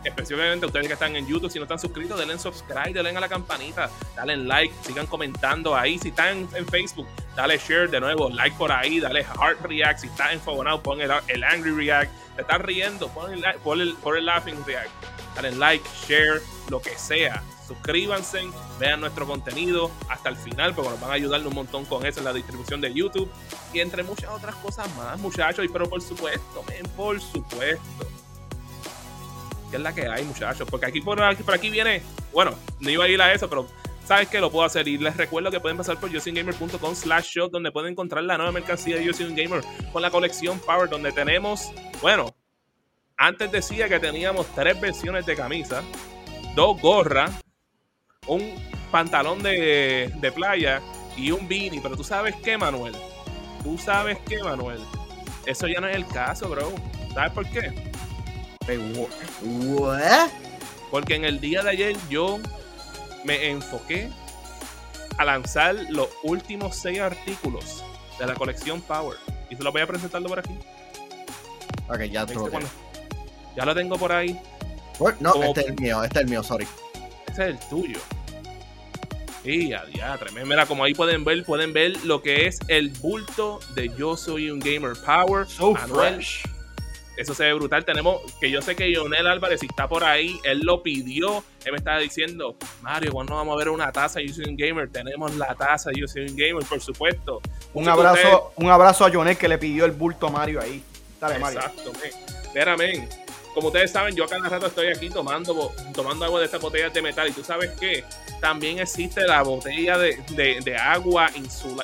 [0.04, 3.28] especialmente ustedes que están en YouTube, si no están suscritos, denle subscribe, denle a la
[3.28, 5.98] campanita, dale like, sigan comentando ahí.
[5.98, 10.00] Si están en Facebook, dale share de nuevo, like por ahí, dale heart react.
[10.00, 12.10] Si estás enfogonado, pon el, angry react.
[12.34, 14.90] Te estás riendo, pon el, pon el, pon el laughing react.
[15.40, 18.40] Dale like, share, lo que sea suscríbanse,
[18.80, 22.20] vean nuestro contenido hasta el final, porque nos van a ayudar un montón con eso
[22.20, 23.30] en la distribución de YouTube
[23.72, 25.64] y entre muchas otras cosas más, muchachos.
[25.64, 26.64] Y pero por supuesto,
[26.96, 28.06] por supuesto.
[29.70, 30.66] ¿Qué es la que hay, muchachos?
[30.68, 33.68] Porque aquí por, aquí por aquí viene, bueno, no iba a ir a eso, pero
[34.06, 34.88] sabes que lo puedo hacer.
[34.88, 38.50] Y les recuerdo que pueden pasar por yosingamer.com slash shop, donde pueden encontrar la nueva
[38.50, 41.70] mercancía de Yosin Gamer con la colección Power, donde tenemos,
[42.00, 42.34] bueno,
[43.18, 45.82] antes decía que teníamos tres versiones de camisa,
[46.54, 47.32] dos gorras,
[48.28, 48.54] un
[48.90, 50.80] pantalón de, playa
[51.16, 51.80] y un beanie.
[51.82, 52.94] Pero tú sabes qué, Manuel.
[53.64, 54.80] Tú sabes qué, Manuel.
[55.44, 56.72] Eso ya no es el caso, bro.
[57.12, 57.90] ¿Sabes por qué?
[60.90, 62.38] Porque en el día de ayer yo
[63.24, 64.10] me enfoqué
[65.16, 67.84] a lanzar los últimos seis artículos
[68.18, 69.18] de la colección Power.
[69.50, 70.56] Y se los voy a presentar por aquí.
[71.88, 72.26] Ok, ya.
[73.56, 74.38] Ya lo tengo por ahí.
[75.20, 76.66] No, este es el mío, este es el mío, sorry.
[77.28, 77.98] Este es el tuyo.
[79.44, 79.84] Y a
[80.44, 84.50] Mira, como ahí pueden ver, pueden ver lo que es el bulto de Yo Soy
[84.50, 85.46] un Gamer Power.
[85.46, 86.42] So fresh.
[87.16, 87.84] Eso se ve brutal.
[87.84, 91.42] Tenemos que yo sé que Lionel Álvarez, si está por ahí, él lo pidió.
[91.64, 94.90] Él me estaba diciendo, Mario, cuando vamos a ver una taza Yo Soy un Gamer?
[94.90, 97.40] Tenemos la taza Yo Soy un Gamer, por supuesto.
[97.72, 100.82] Un abrazo, un abrazo a Lionel que le pidió el bulto a Mario ahí.
[101.20, 101.60] Dale, Mario.
[101.60, 101.92] Exacto,
[102.44, 103.08] Espérame
[103.58, 107.02] como ustedes saben, yo cada rato estoy aquí tomando, tomando agua de estas botellas de
[107.02, 107.28] metal.
[107.28, 108.04] Y tú sabes que
[108.40, 111.28] también existe la botella de, de, agua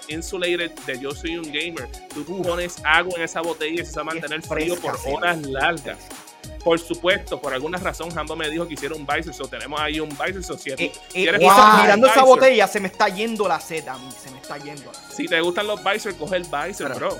[0.06, 1.88] insulated de Yo Soy un Gamer.
[2.14, 5.98] Tú pones agua en esa botella y se va a mantener frío por horas largas.
[6.62, 10.10] Por supuesto, por alguna razón, Hambo me dijo que hiciera un so tenemos ahí un
[10.10, 10.44] visor.
[10.44, 14.08] So si, eh, eh, mirando esa botella, se me está yendo la sed a mí,
[14.12, 17.18] se me está yendo la Si te gustan los visors, coge el visor, bro.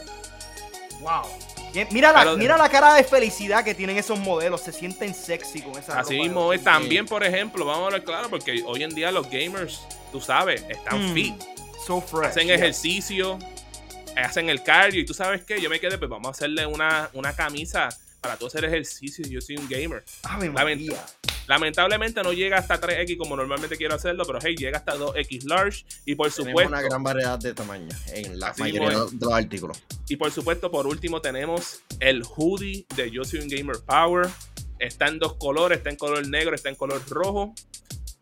[1.01, 1.54] Wow.
[1.91, 5.79] Mira la, mira la cara de felicidad que tienen esos modelos, se sienten sexy con
[5.79, 6.63] esa Así mismo es.
[6.63, 9.81] También, por ejemplo, vamos a ver claro, porque hoy en día los gamers,
[10.13, 11.35] tú sabes, están mm, fit.
[11.87, 13.39] So fresh, hacen ejercicio,
[14.17, 15.01] hacen el cardio.
[15.01, 17.89] Y tú sabes qué, yo me quedé, pues vamos a hacerle una, una camisa
[18.21, 19.27] para tú hacer ejercicio.
[19.29, 20.05] Yo soy un gamer.
[20.23, 21.05] la,
[21.47, 25.85] Lamentablemente no llega hasta 3X como normalmente quiero hacerlo, pero hey, llega hasta 2X large
[26.05, 29.83] y por Tenemos supuesto una gran variedad de tamaños en la mayoría de los artículos.
[30.09, 34.29] y por supuesto por último tenemos el hoodie de Yo Soy un Gamer Power.
[34.79, 37.55] Está en dos colores, está en color negro, está en color rojo.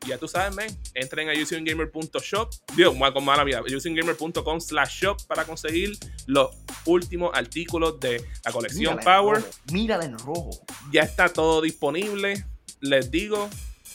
[0.06, 5.44] Ya tú sabes, men, entren a yosoyungamer.shop, digo, con mala vida, yosoyungamer.com slash shop para
[5.44, 6.50] conseguir los
[6.86, 9.36] últimos artículos de la colección Mírala en Power.
[9.36, 10.50] rojo, Mírala en rojo.
[10.92, 12.44] Ya está todo disponible.
[12.82, 13.48] Les digo,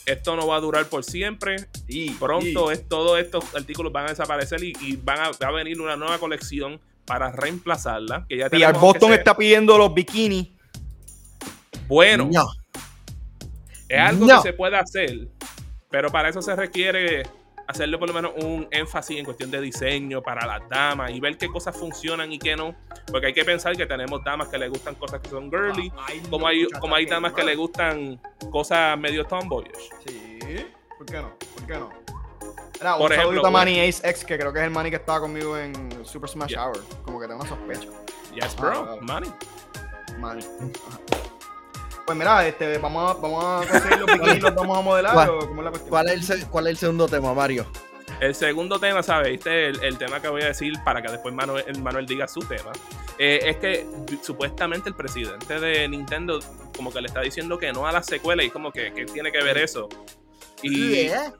[0.06, 1.56] esto no va a durar por siempre.
[1.86, 5.52] Y Pronto es, todos estos artículos van a desaparecer y, y van a, va a
[5.52, 8.26] venir una nueva colección para reemplazarla.
[8.28, 10.48] Que ya PR tenemos, Boston está pidiendo los bikinis.
[11.86, 12.48] Bueno, No,
[13.88, 14.36] es algo No.
[14.42, 15.28] que se puede hacer,
[15.90, 17.22] pero para eso se requiere
[17.68, 21.36] hacerle por lo menos un énfasis en cuestión de diseño para las damas y ver
[21.38, 22.74] qué cosas funcionan y qué no.
[23.10, 25.92] Porque hay que pensar que tenemos damas que le gustan cosas que son girly,
[26.30, 29.90] como hay, como hay damas que le gustan cosas medio tomboyish.
[30.06, 30.38] Sí.
[30.96, 31.32] ¿Por qué no?
[31.54, 31.90] ¿Por qué no?
[32.80, 33.58] Mira, un Por ejemplo, a bueno.
[33.58, 36.50] Manny Ace X, que creo que es el Manny que estaba conmigo en Super Smash
[36.50, 36.64] Yeah.
[36.66, 36.82] Hour.
[37.02, 37.88] Como que tengo una sospecha.
[38.34, 38.98] Yes, Ah, bro, ah.
[39.02, 39.30] money.
[40.18, 40.42] Manny.
[40.88, 40.98] Ajá.
[42.08, 45.28] Pues mira, este, vamos, a, vamos a conseguir los bikinis, los vamos a modelar ¿Cuál-
[45.28, 45.90] o cómo es la cuestión.
[45.90, 47.66] ¿cuál es, el, ¿cuál es el segundo tema, Mario?
[48.20, 49.34] El segundo tema, ¿sabes?
[49.34, 52.40] Este el, el tema que voy a decir para que después Manuel, Manuel diga su
[52.40, 52.72] tema.
[53.18, 53.86] Eh, es que
[54.22, 56.40] supuestamente el presidente de Nintendo
[56.74, 59.30] como que le está diciendo que no a la secuela y como que, que tiene
[59.30, 59.88] que ver eso.
[60.62, 61.34] Y Yeah.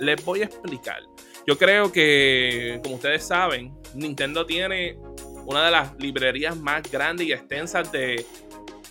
[0.00, 1.00] les voy a explicar.
[1.46, 4.98] Yo creo que, como ustedes saben, Nintendo tiene
[5.46, 8.26] una de las librerías más grandes y extensas de,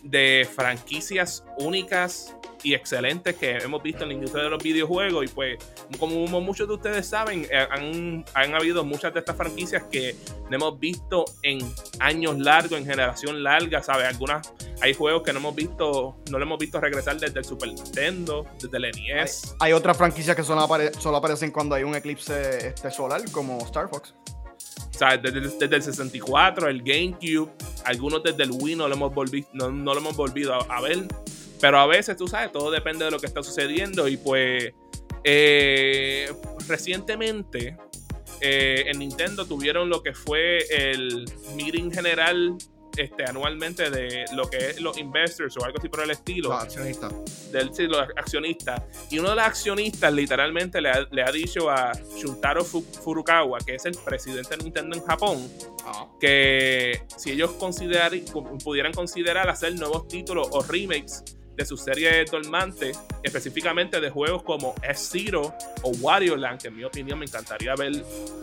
[0.04, 2.34] de franquicias únicas
[2.64, 5.26] y excelentes que hemos visto en la industria de los videojuegos.
[5.26, 5.58] Y pues,
[6.00, 10.16] como muchos de ustedes saben, eh, han, han habido muchas de estas franquicias que
[10.50, 11.60] no hemos visto en
[12.00, 14.08] años largos, en generación larga, ¿sabes?
[14.08, 17.70] Algunas, hay juegos que no hemos visto, no lo hemos visto regresar desde el Super
[17.70, 19.56] Nintendo, desde el E NES.
[19.60, 23.60] Hay otras franquicias que solo, apare- solo aparecen cuando hay un eclipse este, solar, como
[23.66, 24.14] Star Fox.
[24.98, 27.52] O sea, desde, desde el 64, el GameCube,
[27.86, 30.82] algunos desde el Wii no lo hemos, volvi- no, no lo hemos volvido a, a
[30.82, 31.06] ver.
[31.62, 34.08] Pero a veces, tú sabes, todo depende de lo que está sucediendo.
[34.08, 34.74] Y pues,
[35.24, 36.32] eh,
[36.68, 37.78] recientemente,
[38.42, 42.56] eh, en Nintendo tuvieron lo que fue el meeting general
[42.98, 46.64] este, anualmente de lo que es los investors o algo así por el estilo Los
[46.64, 47.52] accionistas.
[47.52, 48.82] del sí, los accionistas.
[49.10, 53.60] Y uno de los accionistas literalmente le ha, le ha dicho a Shuntaro Fu- Furukawa,
[53.60, 55.48] que es el presidente de Nintendo en Japón,
[56.20, 58.12] que si ellos considerar,
[58.64, 61.24] pudieran considerar hacer nuevos títulos o remakes
[61.58, 66.84] de sus series dormantes, específicamente de juegos como F-Zero o Wario Land, que en mi
[66.84, 67.92] opinión me encantaría ver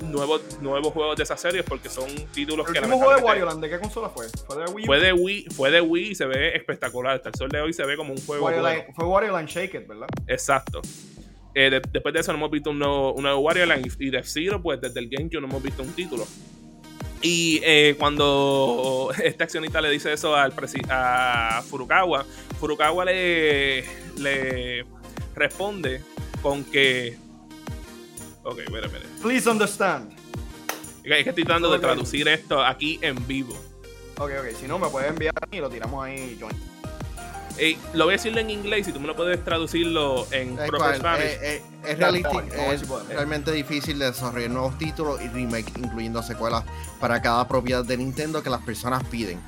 [0.02, 3.46] nuevos, nuevos juegos de esas series porque son títulos El que último juego de Wario
[3.46, 4.26] Land, ¿de qué consola fue?
[4.46, 7.14] ¿Fue de Wii fue de Wii, fue de Wii y se ve espectacular.
[7.16, 8.78] Hasta el sol de hoy se ve como un juego Wario bueno.
[8.82, 10.08] Land- fue Wario Land Shake It, ¿verdad?
[10.26, 10.82] Exacto.
[11.54, 14.06] Eh, de- después de eso no hemos visto un nuevo, un nuevo Wario Land y,
[14.06, 16.26] y de Zero, pues desde el GameCube no hemos visto un título.
[17.22, 20.52] Y eh, cuando este accionista le dice eso al
[20.90, 22.26] a Furukawa,
[22.64, 23.84] Furukawa le,
[24.16, 24.86] le
[25.34, 26.00] responde
[26.40, 27.18] con que...
[28.42, 29.04] Ok, espera, espera.
[29.20, 30.10] Please understand.
[31.02, 33.54] Es que estoy tratando de traducir esto aquí en vivo.
[34.16, 34.56] Ok, ok.
[34.58, 36.56] Si no, me puedes enviar y lo tiramos ahí, Join.
[37.58, 40.66] Eh, lo voy a decirlo en inglés y tú me lo puedes traducirlo en Es,
[40.66, 41.26] proper cual, Spanish.
[41.26, 46.64] eh, eh, es, realmente difícil de desarrollar nuevos títulos y remakes, incluyendo secuelas
[46.98, 49.38] para cada propiedad de Nintendo que las personas piden.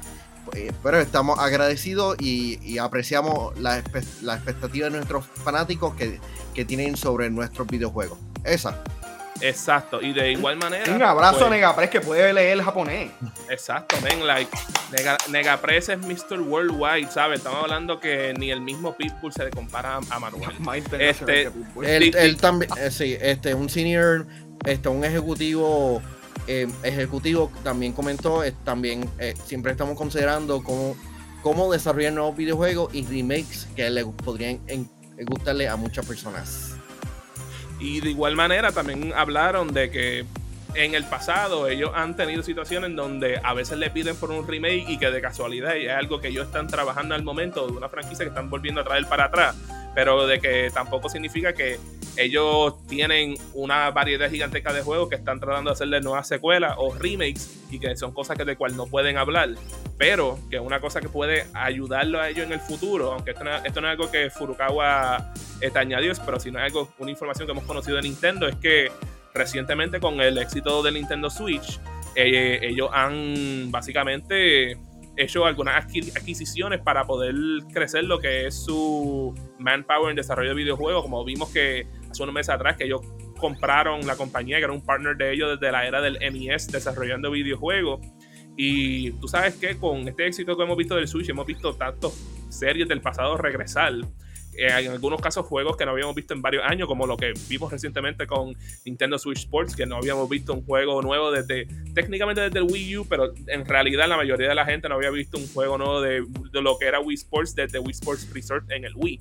[0.54, 3.82] Eh, Pero estamos agradecidos y, y apreciamos la,
[4.22, 6.20] la expectativa de nuestros fanáticos que,
[6.54, 8.18] que tienen sobre nuestros videojuegos.
[8.44, 8.82] Esa.
[9.40, 10.00] Exacto.
[10.00, 10.92] Y de igual manera.
[10.94, 13.11] Un abrazo a pues, Negapress que puede leer japonés.
[13.50, 14.50] Exacto, men, like,
[14.96, 16.40] Nega, Negapress es Mr.
[16.40, 17.38] Worldwide, ¿sabes?
[17.38, 20.50] Estamos hablando que ni el mismo Pitbull se le compara a, a Manuel.
[20.98, 21.50] Este-.
[21.85, 24.26] Él, también, eh, sí, este, un senior,
[24.64, 26.02] este, un ejecutivo,
[26.46, 30.96] eh, ejecutivo también comentó, eh, también eh, siempre estamos considerando cómo,
[31.42, 34.61] cómo desarrollar nuevos videojuegos y remakes que le podrían
[35.26, 36.76] gustarle a muchas personas.
[37.80, 40.24] Y de igual manera también hablaron de que
[40.74, 44.85] en el pasado ellos han tenido situaciones donde a veces le piden por un remake
[44.88, 48.24] y que de casualidad es algo que ellos están trabajando al momento de una franquicia
[48.24, 49.56] que están volviendo a traer para atrás,
[49.94, 51.78] pero de que tampoco significa que
[52.16, 56.94] ellos tienen una variedad gigantesca de juegos que están tratando de hacerle nuevas secuelas o
[56.94, 59.50] remakes y que son cosas que de cual no pueden hablar,
[59.98, 63.44] pero que es una cosa que puede ayudarlo a ellos en el futuro, aunque esto
[63.44, 67.11] no, esto no es algo que Furukawa este, añadió, pero si no es algo, una
[67.11, 68.90] información que hemos conocido de Nintendo, es que
[69.35, 71.79] recientemente con el éxito del Nintendo Switch,
[72.14, 74.79] eh, ellos han básicamente
[75.16, 77.35] hecho algunas adquisiciones para poder
[77.72, 82.35] crecer lo que es su manpower en desarrollo de videojuegos, como vimos que hace unos
[82.35, 83.01] meses atrás que ellos
[83.38, 87.31] compraron la compañía, que era un partner de ellos desde la era del NES desarrollando
[87.31, 88.01] videojuegos.
[88.57, 92.14] Y tú sabes que con este éxito que hemos visto del Switch, hemos visto tantos
[92.49, 93.92] series del pasado regresar.
[94.59, 97.35] Eh, en algunos casos juegos que no habíamos visto en varios años, como lo que
[97.49, 102.40] vimos recientemente con Nintendo Switch Sports, que no habíamos visto un juego nuevo desde, técnicamente
[102.40, 105.37] desde el Wii U, pero en realidad la mayoría de la gente no había visto
[105.37, 108.87] un juego nuevo de, de lo que era Wii Sports desde Wii Sports Resort en
[108.87, 109.21] el Wii.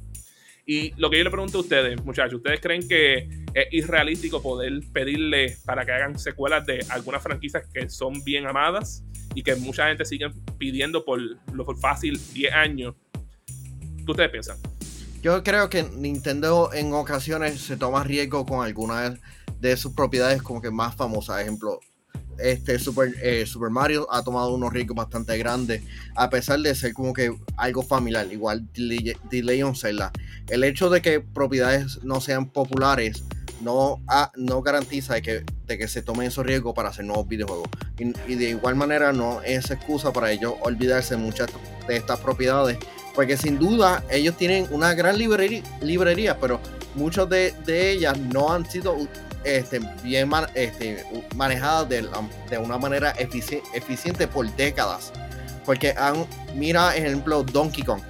[0.67, 4.81] Y lo que yo le pregunto a ustedes, muchachos, ¿ustedes creen que es irrealístico poder
[4.91, 9.03] pedirle para que hagan secuelas de algunas franquicias que son bien amadas
[9.35, 12.95] y que mucha gente sigue pidiendo por lo fácil 10 años?
[14.03, 14.57] ¿Qué ustedes piensan?
[15.21, 19.19] Yo creo que Nintendo en ocasiones se toma riesgo con algunas
[19.59, 21.41] de sus propiedades como que más famosas.
[21.41, 21.79] Ejemplo,
[22.37, 25.83] este Super, eh, Super Mario ha tomado unos riesgos bastante grandes,
[26.15, 30.11] a pesar de ser como que algo familiar, igual The Legend Zelda.
[30.47, 33.23] El hecho de que propiedades no sean populares
[33.61, 34.01] no,
[34.35, 37.69] no garantiza de que, de que se tomen esos riesgos para hacer nuevos videojuegos.
[37.97, 41.49] Y, de igual manera no es excusa para ellos olvidarse muchas
[41.87, 42.77] de estas propiedades,
[43.13, 46.59] porque sin duda ellos tienen una gran librería, librería pero
[46.95, 48.95] muchas de, de ellas no han sido
[49.45, 51.05] este, bien este,
[51.35, 55.13] manejadas de, una manera eficiente por décadas.
[55.65, 55.95] Porque
[56.55, 58.01] mira, ejemplo, Donkey Kong.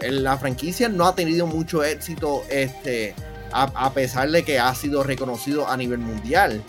[0.00, 3.14] La franquicia no ha tenido mucho éxito este,
[3.52, 6.62] a, pesar de que ha sido reconocido a nivel mundial.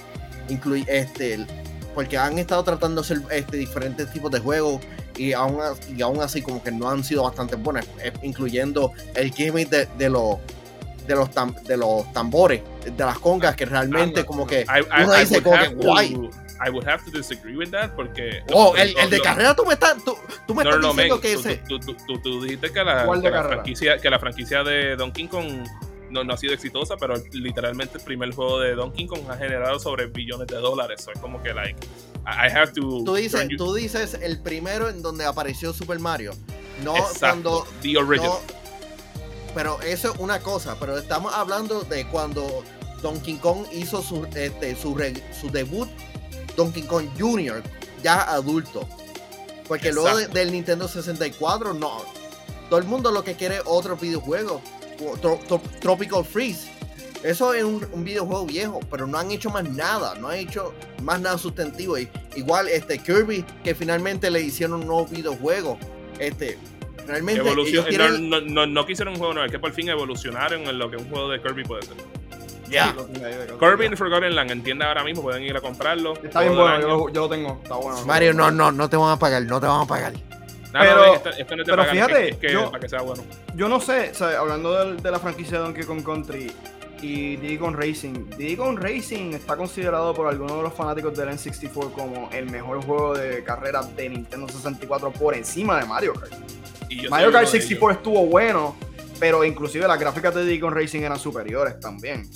[0.50, 1.46] Incluye, este,
[1.94, 4.82] porque han estado tratando de hacer este, diferentes tipos de juegos
[5.16, 5.60] y aún,
[5.96, 9.86] y aún así como que no han sido bastante buenas, eh, incluyendo el gimmick de,
[9.98, 10.38] de los
[11.10, 11.30] de los,
[11.66, 14.66] de los tambores, de las congas, que realmente como que
[15.02, 16.30] uno dice como que guay.
[16.62, 18.44] I would have to disagree with that porque.
[18.54, 21.56] Oh, el, el de carrera tú me estás, tú, tú me estás diciendo que ese.
[21.68, 25.66] Tú, tú, tú, dijiste que la, que la, franquicia, que la franquicia de Donkey Kong
[26.10, 29.80] no, no, ha sido exitosa, pero literalmente el primer juego de Donkey Kong ha generado
[29.80, 31.02] sobre billones de dólares.
[31.02, 31.80] So, es como que, like,
[32.26, 33.04] I have to.
[33.06, 36.34] Tú dices, tú dices el primero en donde apareció Super Mario.
[36.84, 37.66] No cuando.
[37.82, 38.40] The original.
[39.54, 42.64] Pero eso es una cosa, pero estamos hablando de cuando
[43.02, 44.96] Donkey Kong hizo su, este, su,
[45.40, 45.90] su debut,
[46.56, 47.64] Donkey Kong Jr.,
[48.04, 48.88] ya adulto.
[49.68, 52.04] Porque luego del Nintendo 64, no.
[52.70, 54.62] Todo el mundo lo que quiere es otro videojuego.
[55.80, 56.72] Tropical Freeze.
[57.24, 61.20] Eso es un, videojuego viejo, pero no han hecho más nada, no han hecho más
[61.20, 61.98] nada sustantivo.
[62.36, 65.78] igual este Kirby, que finalmente le hicieron un nuevo videojuego.
[66.18, 66.58] Este,
[67.10, 67.44] Realmente.
[68.46, 71.30] no, quisieron un juego nuevo, es que por fin evolucionaron en lo que un juego
[71.30, 71.96] de Kirby puede ser.
[72.70, 72.96] Ya.
[73.60, 76.14] Kirby in Forgotten Land entienda ahora mismo, pueden ir a comprarlo.
[76.24, 77.60] Está bien bueno, yo, lo tengo.
[77.64, 78.06] Está bueno.
[78.06, 80.14] Mario, no, no, no te van a pagar, no te van a pagar.
[80.72, 81.22] pero,
[81.66, 83.24] pero fíjate, yo, para que sea bueno.
[83.56, 86.52] yo no sé, hablando de, de, la franquicia de Donkey Kong Country
[87.02, 91.30] y Diddy Kong Racing, Diddy Kong Racing está considerado por algunos de los fanáticos del
[91.30, 96.34] N64 como el mejor juego de carrera de Nintendo 64 por encima de Mario Kart.
[97.10, 98.76] Mario Kart 64 estuvo bueno,
[99.20, 102.30] pero inclusive las gráficas de Diddy Racing eran superiores también.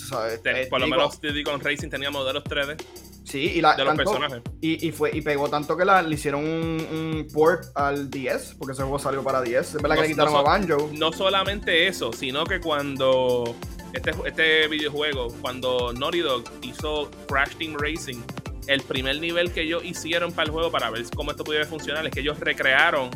[0.45, 2.77] Eh, por lo menos Diddy Racing tenía modelos 3D.
[3.23, 4.41] Sí, y la, de los personajes.
[4.59, 8.81] Y, fue, y pegó tanto que la, le hicieron un, port al 10, porque ese
[8.83, 9.75] juego salió para 10.
[9.75, 10.89] Es verdad que le quitaron a Banjo.
[10.93, 13.55] No solamente eso, sino que cuando
[13.93, 18.21] este, este videojuego, cuando Naughty Dog hizo Crash Team Racing,
[18.67, 22.05] el primer nivel que ellos hicieron para el juego, para ver cómo esto pudiera funcionar,
[22.05, 23.09] es que ellos recrearon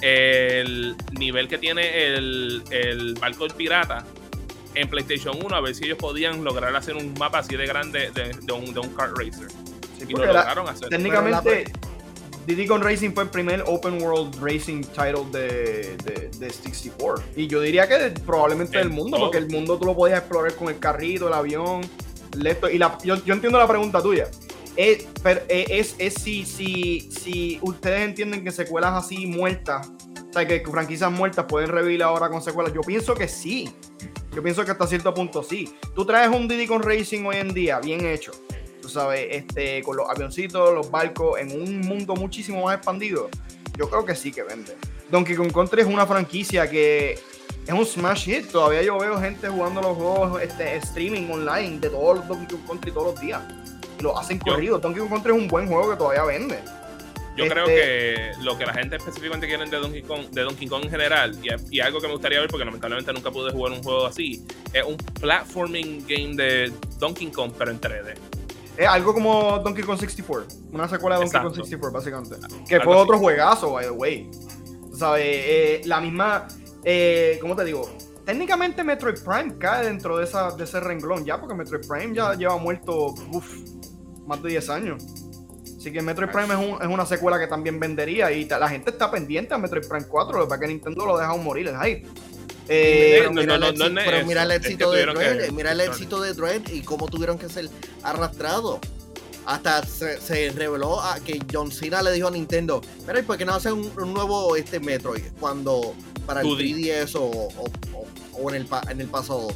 [0.00, 4.04] el nivel que tiene el, el barco del pirata
[4.74, 8.10] en PlayStation 1 a ver si ellos podían lograr hacer un mapa así de grande
[8.12, 9.48] de, un, de un kart racer.
[10.06, 10.88] y lo lograron hacer.
[10.88, 11.64] Técnicamente,
[12.46, 17.24] Diddy Kong Racing fue el primer open world racing title de, de, de 64.
[17.36, 20.68] Y yo diría que probablemente del mundo, porque el mundo tú lo podías explorar con
[20.68, 21.82] el carrito, el avión.
[22.72, 24.28] Y la, yo, yo entiendo la pregunta tuya
[24.76, 30.32] es, pero eh, es, es si, si, si ustedes entienden que secuelas así muertas, o
[30.32, 32.72] sea, que franquicias muertas pueden revivir ahora con secuelas.
[32.72, 33.72] Yo pienso que sí.
[34.32, 35.74] Yo pienso que hasta cierto punto sí.
[35.94, 38.30] Tú traes un Diddy con Racing hoy en día, bien hecho.
[38.80, 43.28] Tú sabes, este, con los avioncitos, los barcos, en un mundo muchísimo más expandido.
[43.76, 44.76] Yo creo que sí que vende.
[45.10, 47.18] Donkey Kong Country es una franquicia que
[47.66, 48.46] es un smash hit.
[48.52, 52.66] Todavía yo veo gente jugando los juegos este, streaming online de todos los Donkey Kong
[52.68, 53.42] Country todos los días
[54.00, 54.78] lo hacen corrido.
[54.78, 56.58] Donkey Kong Country es un buen juego que todavía vende.
[57.36, 60.68] Yo creo este que lo que la gente específicamente quiere de Donkey Kong, de Donkey
[60.68, 61.38] Kong en general,
[61.70, 64.84] y, algo que me gustaría ver, porque lamentablemente nunca pude jugar un juego así, es
[64.84, 68.14] un platforming game de Donkey Kong, pero en 3D.
[68.76, 70.46] Es algo como Donkey Kong 64.
[70.72, 71.64] Una secuela de Donkey Kong Exacto.
[71.64, 72.36] 64, básicamente.
[72.66, 73.02] Que Algo fue así.
[73.02, 74.30] otro juegazo, by the way.
[74.94, 75.24] ¿Sabes?
[75.24, 76.48] Eh, la misma.
[76.84, 77.88] Eh, ¿Cómo te digo?
[78.24, 82.34] Técnicamente Metroid Prime cae dentro de, esa, de ese renglón ya, porque Metroid Prime ya
[82.34, 83.54] lleva muerto uf,
[84.30, 85.02] más de 10 años.
[85.76, 88.68] Así que Metroid Prime es, un- es una secuela que también vendería y ta- la
[88.68, 91.20] gente está pendiente a Metroid Prime 4, lo que pasa es que Nintendo lo ha
[91.20, 92.06] dejado morir, el hype.
[92.72, 95.52] Eh, pero no, mira, no, el éxito, pero mira el es que de Dread, que-
[95.52, 97.68] mira el éxito de Dread y cómo tuvieron que ser
[98.02, 98.78] arrastrados.
[99.46, 102.82] Hasta se, se reveló a que John Cena le dijo a Nintendo,
[103.18, 105.94] ¿y por qué no hacen un, un nuevo este Metroid cuando
[106.26, 106.58] para el 2D.
[106.58, 107.48] 3DS o, o-
[107.94, 109.48] o- o en, el, pa- en el pasado?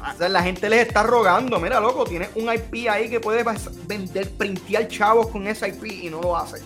[0.00, 3.44] O sea, la gente les está rogando, mira, loco, tienes un IP ahí que puedes
[3.86, 6.62] vender, printear chavos con ese IP y no lo hace.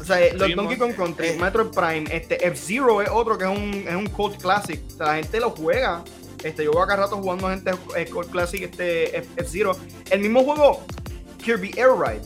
[0.00, 1.38] O sea, eh, los Donkey Kong Country, eh.
[1.38, 4.80] Metroid Prime, este F-Zero es otro que es un, es un cult classic.
[4.94, 6.02] O sea, la gente lo juega.
[6.42, 9.76] Este, yo voy acá rato jugando a gente eh, cult classic, este F-Zero.
[10.10, 10.80] El mismo juego,
[11.44, 12.22] Kirby Air Ride.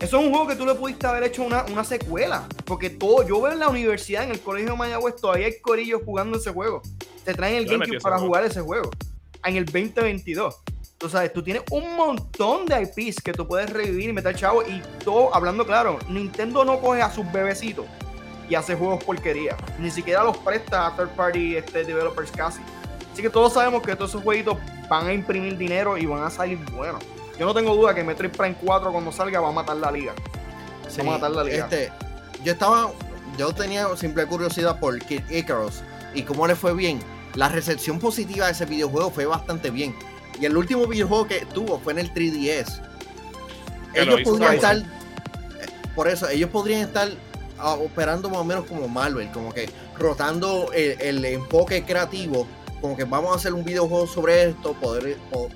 [0.00, 2.48] Eso es un juego que tú le pudiste haber hecho una, una secuela.
[2.64, 6.02] Porque todo, yo veo en la universidad, en el colegio de Mayagüez, todavía hay corillos
[6.04, 6.82] jugando ese juego.
[7.24, 8.90] Te traen el GameCube para jugar ese juego.
[9.44, 10.56] En el 2022.
[10.98, 14.62] Tú sabes, tú tienes un montón de IPs que tú puedes revivir y meter chavo.
[14.62, 17.86] Y todo, hablando claro, Nintendo no coge a sus bebecitos
[18.48, 19.56] y hace juegos porquería.
[19.78, 22.60] Ni siquiera los presta a third party este, developers casi.
[23.12, 26.30] Así que todos sabemos que todos esos jueguitos van a imprimir dinero y van a
[26.30, 27.02] salir buenos.
[27.38, 30.12] Yo no tengo duda que Metroid Prime 4 cuando salga va a matar la liga.
[30.88, 31.64] Sí, Vamos a matar la liga.
[31.64, 31.92] Este,
[32.42, 32.90] yo estaba,
[33.36, 35.82] yo tenía simple curiosidad por Kid Icarus
[36.14, 37.00] y cómo le fue bien.
[37.38, 39.94] La recepción positiva de ese videojuego fue bastante bien.
[40.40, 42.80] Y el último videojuego que tuvo fue en el 3DS.
[43.94, 44.82] Que lo Ellos podrían estar, eh,
[45.94, 47.08] por eso, ellos podrían estar
[47.58, 52.44] ah, operando más o menos como Marvel, como que rotando el, el enfoque creativo,
[52.80, 55.48] como que vamos a hacer un videojuego sobre esto, poder, po-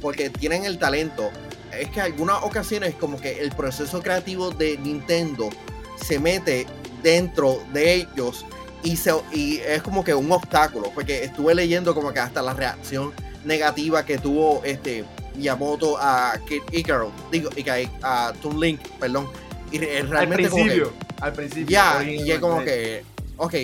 [0.00, 1.30] porque tienen el talento.
[1.72, 5.50] Es que algunas ocasiones como que el proceso creativo de Nintendo
[6.04, 6.66] se mete
[7.00, 8.44] dentro de ellos
[8.82, 12.54] y, se, y es como que un obstáculo, porque estuve leyendo como que hasta la
[12.54, 13.12] reacción
[13.44, 15.04] negativa que tuvo este
[15.36, 19.28] Miyamoto a Kid Icarus, digo, que a Toon Link, perdón,
[19.70, 20.92] y re- Al realmente como que- principio.
[21.20, 21.66] Al principio.
[21.68, 23.04] ya, y es como que,
[23.36, 23.54] ok,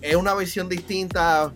[0.00, 1.52] es una visión distinta,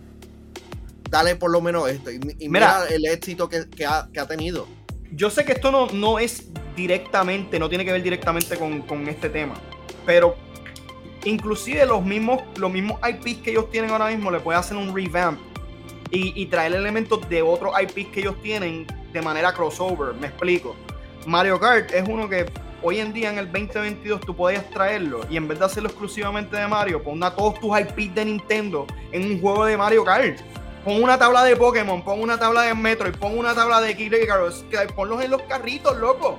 [1.09, 2.85] dale por lo menos esto, y, y mira, Mira.
[2.89, 4.67] el éxito que, que ha, que ha tenido.
[5.11, 6.43] yo sé que esto no, no es
[6.75, 9.55] directamente, no tiene que ver directamente con, con este tema,
[10.05, 10.35] pero
[11.25, 14.95] inclusive los mismos, los mismos IPs que ellos tienen ahora mismo le puede hacer un
[14.95, 15.39] revamp
[16.11, 20.75] y, y traer elementos de otros IPs que ellos tienen de manera crossover, me explico.
[21.25, 22.45] Mario Kart es uno que
[22.81, 26.57] hoy en día en el 2022 tú podías traerlo y en vez de hacerlo exclusivamente
[26.57, 30.39] de Mario, pon a todos tus IPs de Nintendo en un juego de Mario Kart.
[30.83, 34.13] Pon una tabla de Pokémon, pon una tabla de Metroid, pon una tabla de Kid
[34.95, 36.35] ponlos en los carritos, loco.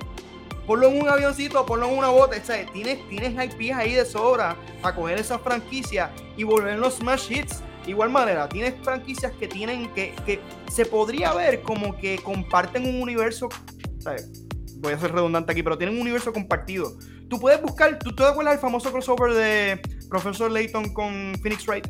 [0.65, 2.37] Ponlo en un avioncito, ponlo en una bota.
[2.41, 7.31] O sea, tienes, tienes IPs ahí de sobra para coger esas franquicias y volverlos smash
[7.31, 7.61] hits.
[7.85, 10.39] De igual manera, tienes franquicias que tienen que, que
[10.71, 13.47] se podría ver como que comparten un universo.
[13.99, 14.29] ¿sabes?
[14.77, 16.97] Voy a ser redundante aquí, pero tienen un universo compartido.
[17.29, 21.87] Tú puedes buscar, ¿tú te acuerdas del famoso crossover de Professor Layton con Phoenix Wright?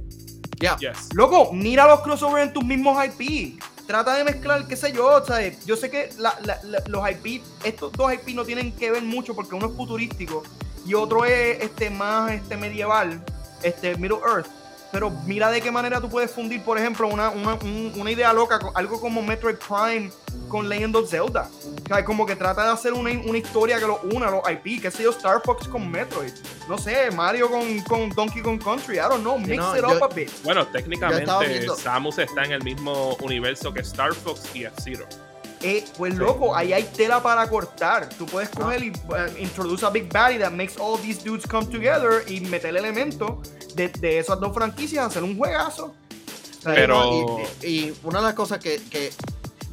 [0.59, 1.09] Ya, Yes.
[1.13, 3.59] Loco, mira los crossovers en tus mismos IP.
[3.87, 5.63] Trata de mezclar, qué sé yo, ¿sabes?
[5.65, 9.03] Yo sé que la- la- la- los IP, estos dos IP no tienen que ver
[9.03, 10.41] mucho porque uno es futurístico
[10.85, 13.23] y otro es este más este medieval,
[13.61, 14.47] este Middle Earth.
[14.91, 18.33] Pero mira de qué manera tú puedes fundir, por ejemplo, una, una, un- una idea
[18.33, 20.09] loca, algo como Metroid Prime
[20.47, 21.49] con Legend of Zelda.
[21.85, 24.81] O sea, como que trata de hacer una, una historia que lo una, los IP,
[24.81, 26.31] qué sé yo, Star Fox con Metroid.
[26.67, 29.95] No sé, Mario con, con Donkey Kong Country, I don't know, mix no, it yo-
[29.97, 30.31] up a bit.
[30.43, 35.05] Bueno, técnicamente Samus está en el mismo universo que Star Fox y F-Zero.
[35.61, 36.19] Eh, pues Sí.
[36.19, 38.09] loco, ahí hay tela para cortar.
[38.09, 41.65] Tú puedes coger y uh, introduce a Big Baddy that makes all these dudes come
[41.67, 43.35] together y meter elementos
[43.75, 45.93] de, de esas dos franquicias, hacer un juegazo.
[46.63, 46.95] Pero-
[47.27, 49.11] no, y, y una de las cosas que, que,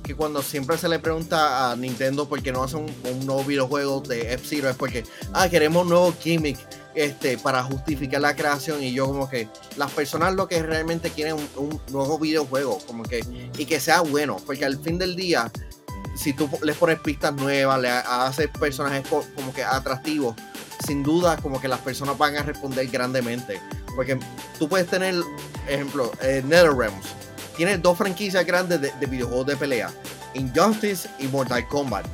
[0.03, 2.87] que cuando siempre se le pregunta a Nintendo por qué no hace un,
[3.25, 6.59] nuevo videojuego de F-Zero es porque, ah, queremos un nuevo gimmick
[6.95, 8.83] este, para justificar la creación.
[8.83, 13.03] Y yo como que las personas lo que realmente quieren un, un nuevo videojuego como
[13.05, 13.25] que
[13.57, 15.51] y que sea bueno porque al fin del día
[16.17, 20.37] si tú les pones pistas nuevas le ha- haces personajes co- como que atractivos
[20.87, 23.61] sin duda como que las personas van a responder grandemente.
[23.95, 24.19] Porque
[24.59, 25.15] tú puedes tener
[25.69, 27.07] ejemplo eh, NetherRealms
[27.57, 29.93] tienes dos franquicias grandes de, de videojuegos de pelea
[30.35, 32.07] Injustice y Mortal Kombat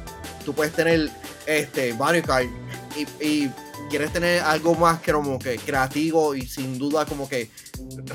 [0.44, 1.10] tú puedes tener
[1.46, 2.48] este Mario Kart
[2.96, 3.50] y, y
[3.90, 7.50] quieres tener algo más que como que creativo y sin duda como que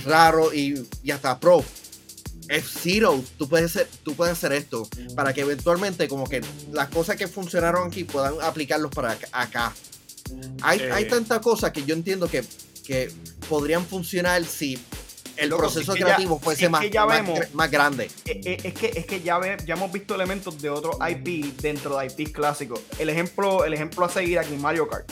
[0.06, 1.64] raro y, y hasta pro
[2.50, 6.42] F-Zero, tú puedes, hacer, tú puedes hacer esto para que eventualmente como que
[6.74, 9.74] las cosas que funcionaron aquí puedan aplicarlos para acá.
[10.62, 11.08] Hay, hay Eh.
[11.08, 12.44] tantas cosas que yo entiendo que,
[12.86, 13.10] que
[13.48, 14.78] podrían funcionar si
[15.38, 17.40] el Loco, proceso si es que creativo ya- fuese si es más, que más, vemos-
[17.54, 18.10] más grande.
[18.26, 21.54] Eh, eh, Es que, es que ya, ve- ya hemos visto elementos de otros IP
[21.62, 22.80] dentro de IPs clásicos.
[23.00, 25.10] El ejemplo, el ejemplo a seguir aquí, Mario Kart.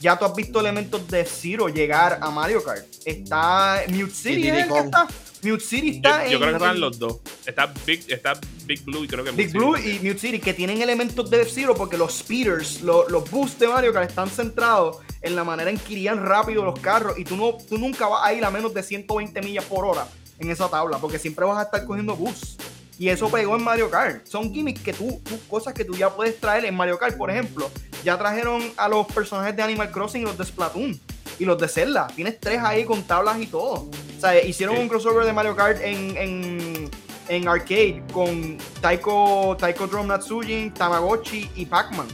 [0.00, 2.84] Ya tú has visto elementos de Zero llegar a Mario Kart.
[3.04, 5.06] Está Mute City, ¿es el que está?
[5.42, 7.20] Mute City Yo, está yo en- creo que están los dos.
[7.46, 8.32] Está Big, está
[8.64, 11.28] Big Blue y creo que Big Mute Blue City y Mute City, que tienen elementos
[11.30, 15.44] de F-Zero porque los speeders, lo- los boosts de Mario Kart están centrados en la
[15.44, 18.42] manera en que irían rápido los carros y tú, no, tú nunca vas a ir
[18.44, 20.06] a menos de 120 millas por hora
[20.38, 22.56] en esa tabla porque siempre vas a estar cogiendo boosts.
[23.00, 24.26] Y eso pegó en Mario Kart.
[24.26, 27.16] Son gimmicks que tú, tú- cosas que tú ya puedes traer en Mario Kart.
[27.16, 27.70] Por ejemplo,
[28.04, 31.00] ya trajeron a los personajes de Animal Crossing y los de Splatoon.
[31.38, 32.08] Y los de Zelda.
[32.14, 33.88] Tienes tres ahí con tablas y todo.
[33.88, 34.82] O sea, hicieron Sí.
[34.82, 36.90] un crossover de Mario Kart en, en,
[37.28, 42.06] en arcade con Taiko, Taiko Drum Natsujin, Tamagotchi y Pac-Man.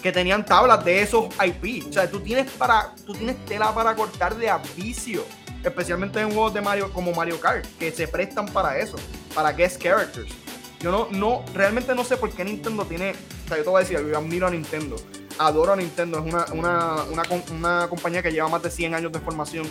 [0.00, 1.88] Que tenían tablas de esos IP.
[1.88, 5.24] O sea, tú tienes, para, tú tienes tela para cortar de a vicio.
[5.64, 7.66] Especialmente en juegos de Mario como Mario Kart.
[7.78, 8.96] Que se prestan para eso.
[9.34, 10.32] Para guest characters.
[10.80, 13.12] Yo no, no, realmente no sé por qué Nintendo tiene.
[13.44, 14.96] O sea, yo te voy a decir, yo admiro a Nintendo.
[15.38, 16.18] Adoro a Nintendo.
[16.18, 19.66] Es una, una, una, una compañía que lleva más de 100 años de formación.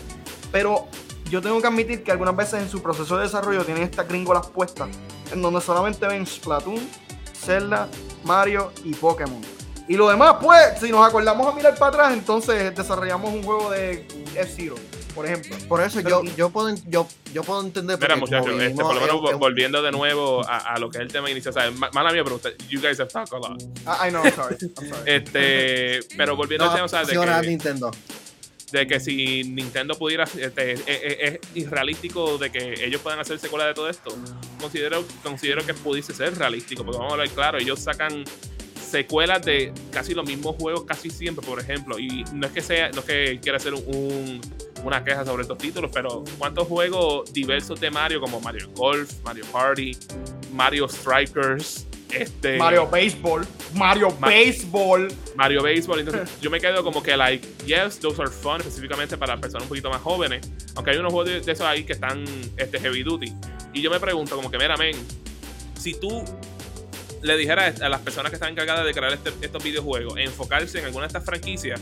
[0.51, 0.87] Pero
[1.29, 4.47] yo tengo que admitir que algunas veces en su proceso de desarrollo tienen estas gringolas
[4.47, 4.89] puestas.
[5.31, 6.79] En donde solamente ven Splatoon,
[7.33, 7.87] Zelda,
[8.23, 9.41] Mario y Pokémon.
[9.87, 13.69] Y lo demás, pues, si nos acordamos a mirar para atrás, entonces desarrollamos un juego
[13.69, 14.75] de F-Zero,
[15.17, 15.57] por ejemplo.
[15.67, 17.99] Por eso Pero- yo, yo, puedo, yo, yo puedo entender.
[17.99, 20.89] Mira, muchachos, este, por lo menos en- vo- en- volviendo de nuevo a, a lo
[20.89, 21.53] que es el tema inicial.
[21.53, 21.75] ¿sabes?
[21.75, 23.61] Ma- Mala mía, pero usted- you guys have talked a lot.
[23.85, 24.55] Ah, I know, I'm sorry.
[24.61, 25.01] I'm sorry.
[25.11, 27.07] Este, pero volviendo no, al tema, ¿sabes?
[27.07, 27.91] De funciona que, Nintendo.
[28.71, 33.39] de que si Nintendo pudiera, este, es, es- es irrealístico de que ellos puedan hacer
[33.39, 34.15] secuela de todo esto.
[34.61, 38.23] Considero, considero que pudiese ser realístico, porque vamos a hablar claro, ellos sacan
[38.89, 42.89] secuelas de casi los mismos juegos casi siempre, por ejemplo, y no es que sea,
[42.91, 44.39] no es que quiera hacer un,
[44.83, 49.45] una queja sobre estos títulos, pero ¿cuántos juegos diversos de Mario como Mario Golf, Mario
[49.51, 49.97] Party,
[50.53, 55.09] Mario Strikers, este Mario Baseball, Mario Ma- Baseball.
[55.35, 55.99] Mario Baseball.
[55.99, 59.69] Entonces, yo me quedo como que, like, yes, those are fun, específicamente para personas un
[59.69, 60.49] poquito más jóvenes.
[60.75, 62.23] Aunque hay unos juegos de, de esos ahí que están
[62.55, 63.33] este, heavy duty.
[63.73, 64.95] Y yo me pregunto, como que, mira, men,
[65.77, 66.23] si tú
[67.27, 70.85] le dijeras a las personas que están encargadas de crear este- estos videojuegos, enfocarse en
[70.85, 71.79] alguna de estas franquicias,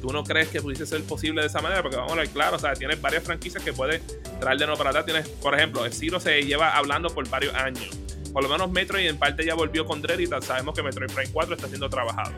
[0.00, 1.82] ¿tú no crees que pudiese ser posible de esa manera?
[1.82, 4.00] Porque vamos a ver, claro, o sea, tienes varias franquicias que puedes
[4.38, 5.04] traer de nuevo para atrás.
[5.06, 7.88] Tienes, por ejemplo, Zero se lleva hablando por varios años.
[8.32, 10.42] Por lo menos Metroid en parte ya volvió con Dread y tal.
[10.42, 12.32] sabemos que Metroid Prime 4 está siendo trabajado.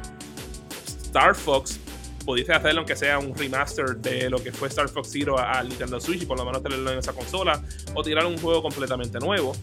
[1.03, 1.78] Star Fox,
[2.24, 5.99] pudiste hacerlo aunque sea un remaster de lo que fue Star Fox Zero al Nintendo
[6.01, 7.61] Switch y por lo menos tenerlo en esa consola
[7.95, 9.57] o tirar un juego completamente nuevo.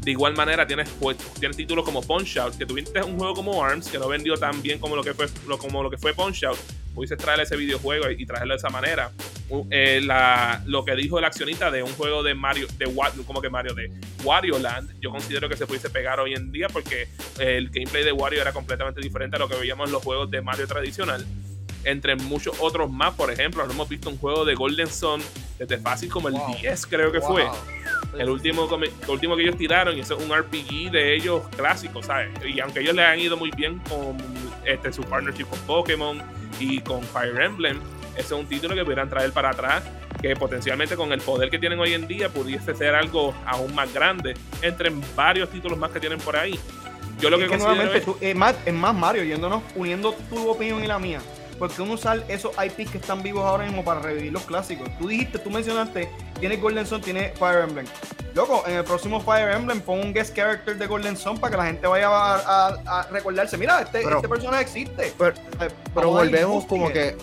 [0.00, 3.62] De igual manera tienes, pues, tienes títulos como Punch Out, que tuviste un juego como
[3.62, 6.14] ARMS que no vendió tan bien como lo que fue, lo, como lo que fue
[6.14, 6.58] Punch Out.
[6.94, 9.12] Pudiste traer ese videojuego y traerlo de esa manera.
[9.70, 10.00] Eh,
[10.66, 12.92] lo que dijo el accionista de un juego de Mario, de
[13.26, 13.92] como que Mario, de
[14.24, 18.12] Wario Land, yo considero que se pudiese pegar hoy en día porque el gameplay de
[18.12, 21.24] Wario era completamente diferente a lo que veíamos en los juegos de Mario tradicional.
[21.84, 25.22] Entre muchos otros más, por ejemplo, no hemos visto un juego de Golden Sun
[25.58, 26.56] desde fácil como el Wow.
[26.60, 27.46] 10, creo que fue.
[28.18, 32.02] El último, el último que ellos tiraron, y eso es un RPG de ellos clásico,
[32.02, 32.30] ¿sabes?
[32.44, 34.16] Y aunque ellos le han ido muy bien con
[34.64, 36.20] este, su partnership con Pokémon
[36.58, 37.78] y con Fire Emblem,
[38.14, 39.82] ese es un título que pudieran traer para atrás,
[40.20, 43.92] que potencialmente con el poder que tienen hoy en día pudiese ser algo aún más
[43.94, 46.58] grande, entre varios títulos más que tienen por ahí.
[47.20, 50.48] Yo lo que, Es que considero es- tú- más, es más Mario, yéndonos, uniendo tu
[50.50, 51.20] opinión y la mía.
[51.60, 54.88] Porque uno usar esos IPs que están vivos ahora mismo para revivir los clásicos.
[54.98, 57.86] Tú dijiste, tú mencionaste, tiene Golden Sun, tiene Fire Emblem.
[58.34, 61.56] Loco, en el próximo Fire Emblem pon un guest character de Golden Sun para que
[61.58, 63.56] la gente vaya a, a- a recordarse.
[63.58, 65.12] Mira, este, Pero- este personaje existe.
[65.18, 65.34] Pero,
[66.10, 67.16] volvemos como que.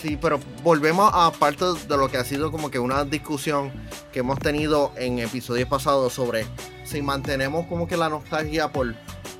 [0.00, 3.70] Sí, pero volvemos a parte de lo que ha sido como que una discusión
[4.12, 6.46] que hemos tenido en episodios pasados sobre
[6.84, 8.94] si mantenemos como que la nostalgia por,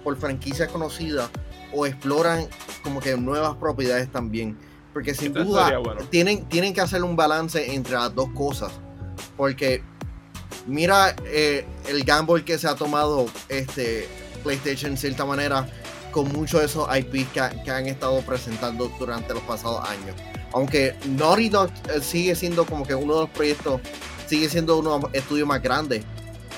[0.05, 1.31] por franquicias conocidas
[1.73, 2.47] o exploran
[2.83, 4.57] como que nuevas propiedades también.
[4.93, 6.03] Porque sin duda bueno.
[6.11, 8.71] tienen, tienen que hacer un balance entre las dos cosas.
[9.37, 9.83] Porque
[10.67, 14.07] mira eh, el gamble que se ha tomado este
[14.45, 15.69] PlayStation en cierta manera
[16.11, 20.15] con muchos de esos IPs que, que han estado presentando durante los pasados años.
[20.53, 23.81] Aunque Naughty Dog eh, sigue siendo como que uno de los proyectos,
[24.27, 26.05] sigue siendo uno de los estudios más grandes,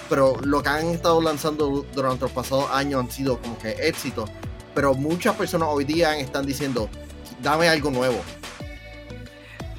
[0.08, 3.70] pero lo que han estado lanzando du- durante los pasados años han sido como que
[3.86, 4.28] éxitos.
[4.75, 6.89] Pero muchas personas hoy día están diciendo,
[7.41, 8.20] dame algo nuevo.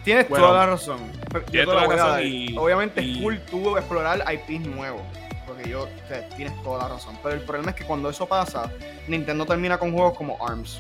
[0.04, 1.00] Tienes Bueno, toda la razón.
[1.50, 5.02] Tienes toda la y- Obviamente y- es cool tú explorar IPs nuevos.
[5.48, 7.18] porque yo, o sea, tienes toda la razón.
[7.22, 8.72] Pero el problema es que cuando eso pasa,
[9.08, 10.80] Nintendo termina con juegos como ARMS.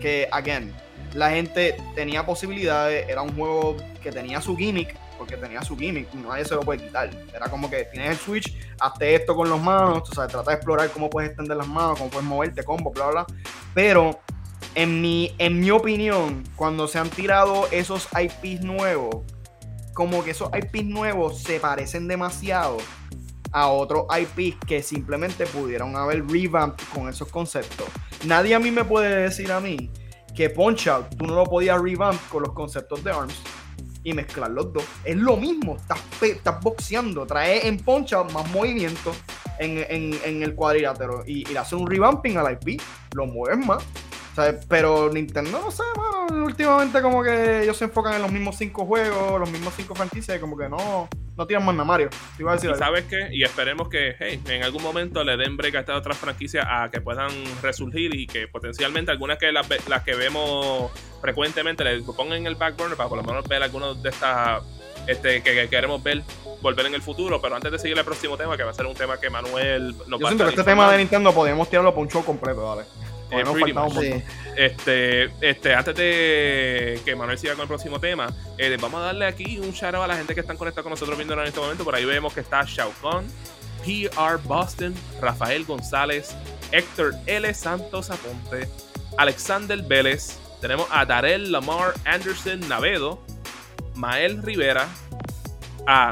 [0.00, 0.74] Que, again,
[1.14, 6.12] la gente tenía posibilidades, era un juego que tenía su gimmick, porque tenía su gimmick,
[6.14, 7.10] nadie se lo puede quitar.
[7.34, 10.56] Era como que tienes el Switch, hazte esto con las manos, o sea, trata de
[10.56, 13.26] explorar cómo puedes extender las manos, cómo puedes moverte, combo, bla, bla.
[13.74, 14.20] Pero,
[14.74, 19.24] en mi, en mi opinión, cuando se han tirado esos IPs nuevos,
[19.94, 22.76] como que esos IPs nuevos se parecen demasiado
[23.52, 27.86] a otros IPs que simplemente pudieron haber revamped con esos conceptos.
[28.26, 29.90] Nadie a mí me puede decir a mí
[30.34, 33.34] que Punch Out tú no lo podías revamp con los conceptos de ARMS
[34.06, 34.84] y mezclar los dos.
[35.04, 39.12] Es lo mismo, estás, estás boxeando, trae en Punch Out más movimiento
[39.58, 42.80] en, en, el cuadrilátero y, y le hace un revamping al IP,
[43.14, 43.82] lo mueves más
[44.68, 45.82] pero Nintendo, no sé,
[46.32, 50.36] últimamente como que ellos se enfocan en los mismos cinco juegos, los mismos cinco franquicias
[50.36, 52.10] y como que no, no tiran más nada Mario.
[52.38, 52.42] y
[52.76, 56.18] sabes qué, y esperemos que hey, en algún momento le den break a estas otras
[56.18, 57.30] franquicias a que puedan
[57.62, 62.56] resurgir y que potencialmente algunas que las, las que vemos frecuentemente le pongan en el
[62.56, 64.62] back burner para por lo menos ver algunos de estas
[65.06, 66.22] este, que, queremos ver
[66.62, 67.40] volver en el futuro.
[67.40, 69.94] Pero antes de seguir el próximo tema, que va a ser un tema que Manuel
[70.08, 72.82] nos Yo siento que este tema de Nintendo podemos tirarlo por un show completo, ¿vale?
[73.30, 74.24] Eh,
[74.56, 79.26] este, este, antes de que Manuel siga con el próximo tema, eh, vamos a darle
[79.26, 81.60] aquí un shout out a la gente que están conectados con nosotros viendo en este
[81.60, 81.84] momento.
[81.84, 83.26] Por ahí vemos que está Shao Kahn,
[83.84, 86.36] PR Boston, Rafael González,
[86.72, 87.52] Héctor L.
[87.52, 88.68] Santos Aponte,
[89.18, 93.20] Alexander Vélez, tenemos a Darel Lamar Anderson Navedo,
[93.94, 94.88] Mael Rivera,
[95.86, 96.10] a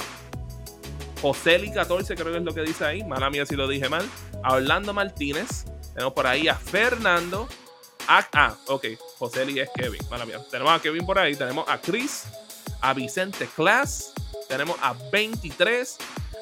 [1.21, 4.05] Joseli 14, creo que es lo que dice ahí, mala mía si lo dije mal,
[4.43, 7.49] a Orlando Martínez, tenemos por ahí a Fernando.
[8.09, 8.87] ah, ok.
[9.19, 10.01] José Eli es Kevin.
[10.11, 10.41] Mala mía.
[10.51, 11.37] Tenemos a Kevin por ahí.
[11.37, 12.25] Tenemos a Chris.
[12.81, 14.13] A Vicente Class.
[14.49, 15.97] Tenemos a 23.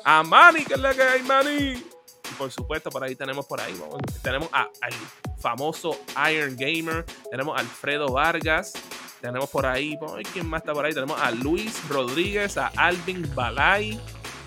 [0.05, 1.73] A Manny, que es la que hay, Manny.
[1.75, 3.79] Y por supuesto, por ahí tenemos por ahí.
[4.23, 4.93] tenemos a, al
[5.39, 6.01] famoso
[6.33, 7.05] Iron Gamer.
[7.31, 8.73] Tenemos a Alfredo Vargas.
[9.21, 9.99] Tenemos por ahí.
[10.33, 10.95] ¿Quién más está por ahí?
[10.95, 12.57] Tenemos a Luis Rodríguez.
[12.57, 14.01] A Alvin Balay.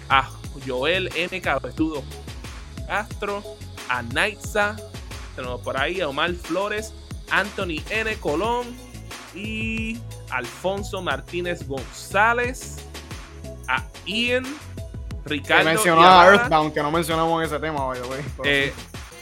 [0.09, 0.27] A
[0.65, 1.41] Joel N.
[1.41, 2.03] Cabetudo
[2.87, 3.43] Castro.
[3.87, 4.75] A Naitza
[5.35, 6.93] tenemos por ahí a Omar Flores,
[7.31, 8.15] Anthony N.
[8.17, 8.67] Colón
[9.33, 9.97] y
[10.29, 12.77] Alfonso Martínez González,
[13.67, 14.45] a Ian,
[15.25, 15.63] Ricardo.
[15.63, 17.93] Que mencionó a Earthbound, que no mencionamos ese tema,
[18.43, 18.73] eh,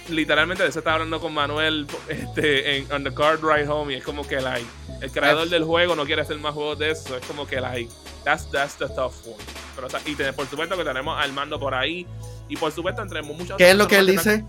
[0.09, 3.97] literalmente, de eso estaba hablando con Manuel este, en On the Card Ride Home y
[3.97, 4.67] es como que like,
[5.01, 7.17] el creador del juego no quiere hacer más juegos de eso.
[7.17, 7.91] Es como que like,
[8.23, 9.43] that's, that's the tough one.
[9.75, 12.05] Pero, y por supuesto que tenemos al mando por ahí.
[12.49, 14.43] Y por supuesto, entre muchas ¿Qué es lo que él dice?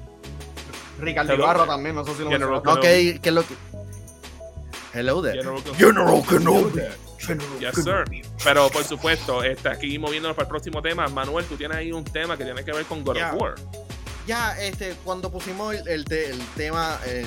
[0.98, 3.54] Ricardo Ibarra también, no sé si lo General Ok, ¿qué es lo que...?
[4.94, 5.42] Hello there.
[5.76, 6.82] General Kenobi.
[7.58, 8.04] Yes, sir.
[8.44, 12.04] Pero por supuesto, este, aquí moviéndonos para el próximo tema, Manuel, tú tienes ahí un
[12.04, 13.54] tema que tiene que ver con God of War.
[14.26, 17.26] Ya, este, cuando pusimos el, el, tema, el,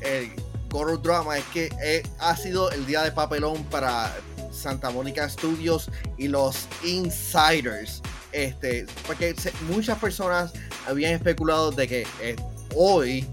[0.00, 0.30] el
[0.68, 4.12] God of Drama, es que eh, ha sido el día de papelón para
[4.50, 8.02] Santa Mónica Studios y los insiders.
[8.32, 9.34] Este, porque
[9.68, 10.52] muchas personas
[10.86, 12.36] habían especulado de que eh,
[12.76, 13.26] hoy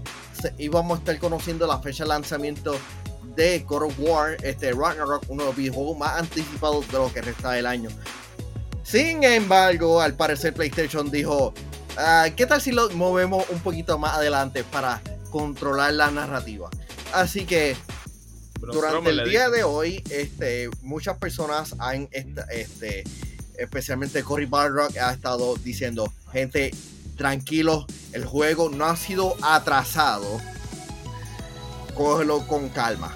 [0.58, 2.76] íbamos a estar conociendo la fecha de lanzamiento
[3.36, 7.22] de God of War, este Ragnarok, uno de los videojuegos más anticipados de lo que
[7.22, 7.90] resta del año.
[8.82, 11.54] Sin embargo, al parecer PlayStation dijo,
[11.96, 16.70] ah, ¿qué tal si lo movemos un poquito más adelante para controlar la narrativa?
[17.12, 17.76] Así que
[18.60, 22.08] durante el día de hoy, este, muchas personas han,
[22.50, 23.04] este,
[23.58, 26.72] especialmente Cory Barrock, ha estado diciendo, gente,
[27.20, 30.40] tranquilo, el juego no ha sido atrasado.
[31.94, 33.12] Cógelo con calma.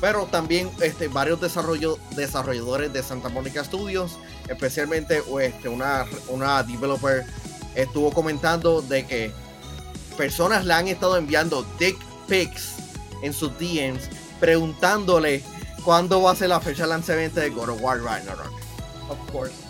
[0.00, 4.16] Pero también este, varios desarrolladores de Santa Mónica Studios,
[4.46, 7.26] especialmente este, una, una developer,
[7.74, 9.32] estuvo comentando de que
[10.16, 11.98] personas le han estado enviando dick
[12.28, 12.74] pics
[13.22, 14.08] en sus DMs
[14.38, 15.42] preguntándole
[15.84, 18.52] cuándo va a ser la fecha de lanzamiento de God of War Ragnarok.
[19.10, 19.65] Of course.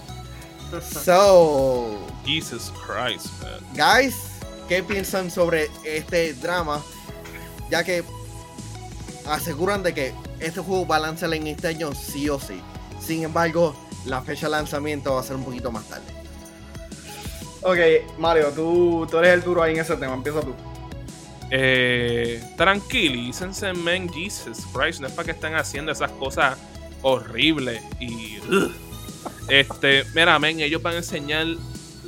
[0.82, 3.60] So, Jesus Christ, man.
[3.74, 4.16] Guys,
[4.68, 6.82] ¿qué piensan sobre este drama?
[7.70, 8.02] Ya que
[9.28, 12.60] aseguran de que este juego va a lanzar en este año sí o sí.
[13.00, 16.04] Sin embargo, la fecha de lanzamiento va a ser un poquito más tarde.
[17.62, 20.54] Ok, Mario, tú, tú eres el duro ahí en ese tema, empieza tú.
[21.50, 26.58] Eh, tranquilícense, men, Jesus Christ, no es para que estén haciendo esas cosas
[27.02, 28.38] horribles y...
[29.48, 31.46] Este, mira, men, ellos van a enseñar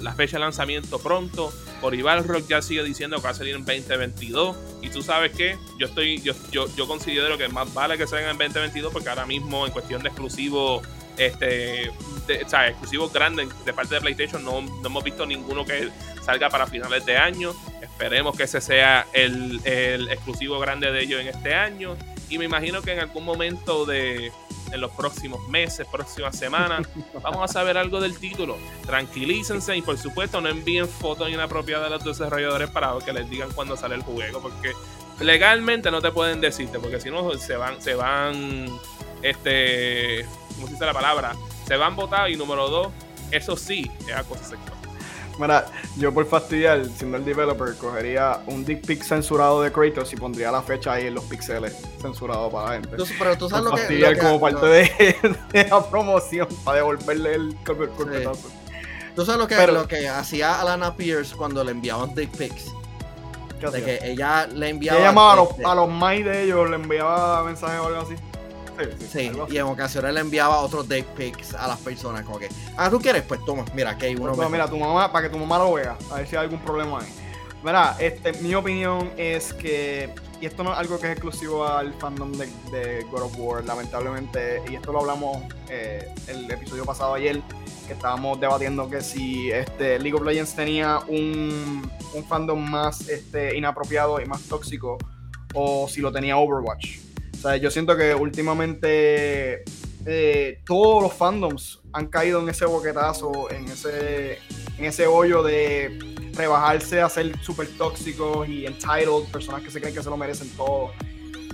[0.00, 1.52] la fecha de lanzamiento pronto.
[1.82, 4.56] Orival Rock ya sigue diciendo que va a salir en 2022.
[4.82, 8.30] Y tú sabes que yo estoy, yo, yo, yo considero que más vale que salga
[8.30, 10.82] en 2022 porque ahora mismo en cuestión de exclusivo
[11.18, 14.44] este, o sea, exclusivos grandes de parte de PlayStation.
[14.44, 15.90] No, no, hemos visto ninguno que
[16.22, 17.54] salga para finales de año.
[17.82, 21.96] Esperemos que ese sea el, el exclusivo grande de ellos en este año.
[22.28, 24.32] Y me imagino que en algún momento de
[24.72, 26.86] en los próximos meses, próximas semanas,
[27.22, 28.56] vamos a saber algo del título.
[28.86, 33.50] Tranquilícense y por supuesto no envíen fotos inapropiadas a los desarrolladores para que les digan
[33.52, 34.72] cuándo sale el juego, porque
[35.20, 38.66] legalmente no te pueden decirte, porque si no se van, se van,
[39.22, 41.34] este, ¿cómo se dice la palabra?
[41.66, 42.88] Se van votados y número dos,
[43.30, 44.77] eso sí es acoso sexual.
[45.38, 45.66] Mira,
[45.96, 50.50] yo por fastidiar, siendo el developer, cogería un dick pic censurado de Kratos y pondría
[50.50, 52.88] la fecha ahí en los píxeles censurado para la gente.
[52.90, 55.16] Entonces, pero tú sabes lo que, fastidiar como parte de,
[55.52, 58.48] de la promoción para devolverle el cor- cornetazo.
[59.14, 62.72] Tú sabes lo que, Pero- lo que hacía Alana Pierce cuando le enviaban dick pics.
[63.60, 63.84] ¿Qué De hacía?
[63.84, 64.98] que ella le enviaba.
[64.98, 68.14] Ella llamaba a los, este, a los de ellos, le enviaba mensajes o algo así.
[69.10, 72.22] Sí, y en ocasiones le enviaba otros dick pics a las personas.
[72.24, 74.26] Como que, ah, tú quieres, pues toma, mira, aquí hay uno.
[74.26, 74.52] Pues, mejor.
[74.52, 77.00] mira, tu mamá, para que tu mamá lo vea, a ver si hay algún problema
[77.00, 77.12] ahí.
[77.62, 81.92] Mira, este, mi opinión es que, y esto no es algo que es exclusivo al
[81.94, 87.14] fandom de, de God of War, lamentablemente, y esto lo hablamos eh, el episodio pasado
[87.14, 87.42] ayer,
[87.88, 93.56] que estábamos debatiendo que si este, League of Legends tenía un, un fandom más este,
[93.56, 94.96] inapropiado y más tóxico,
[95.54, 97.07] o si lo tenía Overwatch.
[97.38, 99.62] O sea, yo siento que últimamente
[100.06, 104.38] eh, todos los fandoms han caído en ese boquetazo, en ese,
[104.76, 105.98] en ese hoyo de
[106.34, 110.48] rebajarse a ser súper tóxicos y entitled, personas que se creen que se lo merecen
[110.56, 110.90] todo.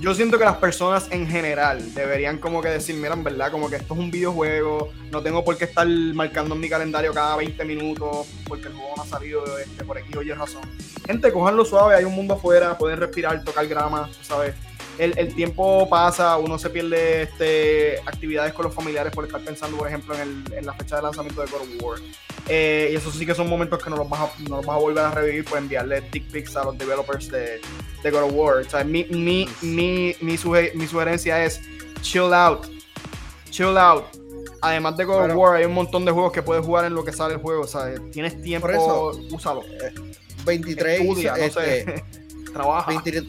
[0.01, 3.69] Yo siento que las personas en general deberían como que decir, mira, en verdad, como
[3.69, 7.37] que esto es un videojuego, no tengo por qué estar marcando en mi calendario cada
[7.37, 10.63] 20 minutos porque el juego no ha salido este, por aquí o Y razón.
[11.07, 14.55] Gente, cojanlo suave, hay un mundo afuera, pueden respirar, tocar grama, ¿sabes?
[14.99, 19.77] El, el tiempo pasa, uno se pierde este, actividades con los familiares por estar pensando,
[19.77, 21.99] por ejemplo, en, el- en la fecha de lanzamiento de God of War.
[22.49, 24.77] Eh, y eso sí que son momentos que no los vas a, no los vas
[24.77, 27.61] a volver a revivir por enviarle dick pics a los developers de,
[28.03, 28.57] de God of War.
[28.59, 31.61] O sea, mi, mi, mi, mi, suge- mi sugerencia es
[32.03, 32.67] chill out.
[33.51, 34.05] Chill out.
[34.61, 37.05] Además de God of War, hay un montón de juegos que puedes jugar en lo
[37.05, 37.63] que sale el juego.
[37.63, 39.63] O sea, tienes tiempo, Por eso- úsalo.
[40.45, 42.05] 23 Estudia, no este, sé.
[42.53, 42.89] Trabaja.
[42.91, 43.25] 23,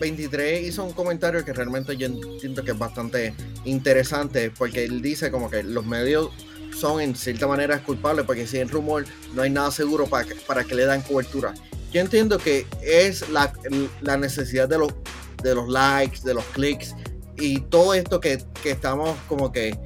[0.00, 3.34] 23 hizo un comentario que realmente yo entiendo que es bastante
[3.64, 6.30] interesante porque él dice como que los medios
[6.76, 10.34] son en cierta manera culpables porque si hay rumor no hay nada seguro para que,
[10.34, 11.54] para que le dan cobertura.
[11.92, 13.52] Yo entiendo que es la,
[14.00, 14.94] la necesidad de los,
[15.42, 16.94] de los likes, de los clics
[17.36, 19.76] y todo esto que, que estamos como que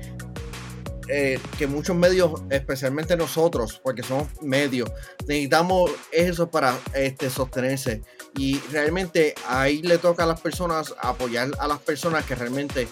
[1.09, 4.91] eh, que muchos medios, especialmente nosotros, porque somos medios,
[5.27, 8.03] necesitamos eso para este, sostenerse.
[8.37, 12.89] Y realmente ahí le toca a las personas apoyar a las personas que realmente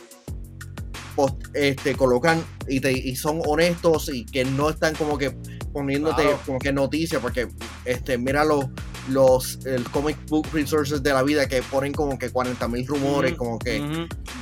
[1.16, 5.30] post- este, colocan y, te- y son honestos y que no están como que
[5.72, 6.40] poniéndote Claro.
[6.46, 7.48] como que noticias, porque
[7.86, 8.66] este, mira los,
[9.08, 13.34] los el comic book resources de la vida que ponen como que 40 mil rumores,
[13.36, 13.78] como que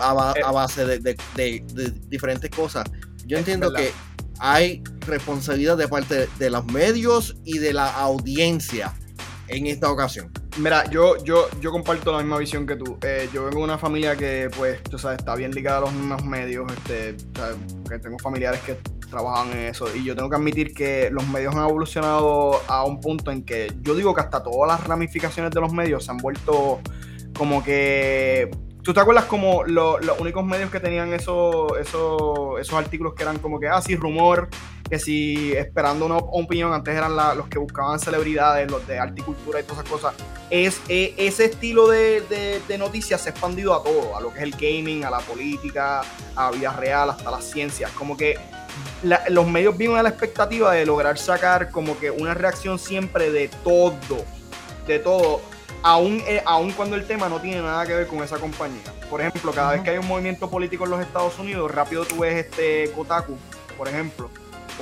[0.01, 0.43] a, Eh.
[0.45, 2.85] a base de, de- de- de diferentes cosas.
[3.31, 3.93] Yo entiendo que
[4.41, 8.93] hay responsabilidad de parte de los medios y de la audiencia
[9.47, 10.33] en esta ocasión.
[10.59, 12.99] Mira, yo, yo, yo comparto la misma visión que tú.
[13.03, 15.93] Eh, yo vengo de una familia que, pues, tú sabes, está bien ligada a los
[15.93, 16.72] mismos medios.
[16.72, 17.16] Este,
[17.89, 18.76] que tengo familiares que
[19.09, 19.87] trabajan en eso.
[19.95, 23.72] Y yo tengo que admitir que los medios han evolucionado a un punto en que
[23.81, 26.81] yo digo que hasta todas las ramificaciones de los medios se han vuelto
[27.39, 28.51] como que.
[28.83, 33.22] ¿Tú te acuerdas como lo- los únicos medios que tenían eso, eso- esos artículos que
[33.22, 34.49] eran como que, ah, sí, rumor,
[34.89, 39.20] que si esperando una op- opinión, antes eran los que buscaban celebridades, los de arte
[39.20, 39.24] y
[39.64, 40.14] todas esas cosas.
[40.49, 42.22] Es, eh, ese estilo de,
[42.66, 45.18] de- noticias se ha expandido a todo, a lo que es el gaming, a la
[45.18, 46.01] política,
[46.35, 47.91] a vida real, hasta las ciencias.
[47.93, 48.37] Como que
[49.28, 53.49] los medios viven a la expectativa de lograr sacar como que una reacción siempre de
[53.62, 53.95] todo,
[54.87, 55.41] de todo,
[55.83, 58.83] aun, eh, aun cuando el tema no tiene nada que ver con esa compañía.
[59.09, 62.18] Por ejemplo, cada vez que hay un movimiento político en los Estados Unidos, rápido tú
[62.18, 63.37] ves este Kotaku,
[63.76, 64.31] por ejemplo,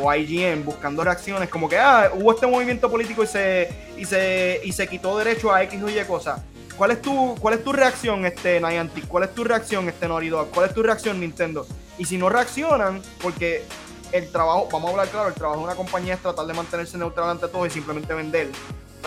[0.01, 4.61] o IGN buscando reacciones como que ah, hubo este movimiento político y se, y se,
[4.65, 6.41] y se quitó derecho a X o Y cosas.
[6.77, 9.09] ¿Cuál es tu, cuál es tu reacción, este Niantic?
[9.09, 10.51] ¿Cuál es tu reacción, este Naughty Dog?
[10.51, 11.67] ¿Cuál es tu reacción, Nintendo?
[11.99, 13.65] Y si no reaccionan, porque
[14.13, 16.97] el trabajo, vamos a hablar claro, el trabajo de una compañía es tratar de mantenerse
[16.97, 18.49] neutral ante todo y simplemente vender.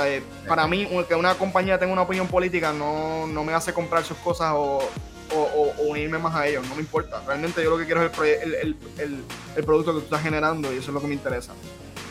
[0.03, 4.03] Eh, para mí, que una compañía tenga una opinión política no, no me hace comprar
[4.03, 4.81] sus cosas o,
[5.87, 7.21] unirme más a ellos, no me importa.
[7.25, 8.11] Realmente yo lo que quiero es
[8.43, 8.75] el, el,
[9.55, 11.53] el- producto que tú estás generando y eso es lo que me interesa.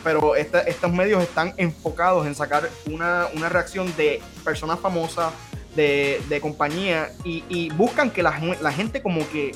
[0.03, 5.33] Pero este- estos medios están enfocados en sacar una, reacción de personas famosas,
[5.75, 9.51] de, de compañía, y, buscan que la gente como que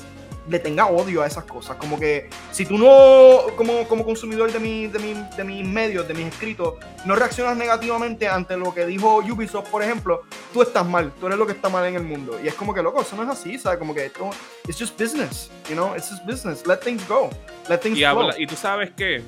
[0.48, 1.76] le tenga odio a esas cosas.
[1.76, 6.06] Como que si tú no, como, como consumidor de, mi, de, mi, de mis medios,
[6.06, 6.74] de mis escritos,
[7.04, 10.22] no reaccionas negativamente ante lo que dijo Ubisoft, por ejemplo,
[10.52, 12.38] tú estás mal, tú eres lo que está mal en el mundo.
[12.42, 13.78] Y es como que, loco, eso no es así, ¿sabes?
[13.78, 14.30] Como que esto,
[14.66, 16.66] it's just business, you know, it's just business.
[16.66, 17.30] Let things go.
[17.68, 18.08] Let things y, go.
[18.08, 19.22] habla, y tú sabes qué,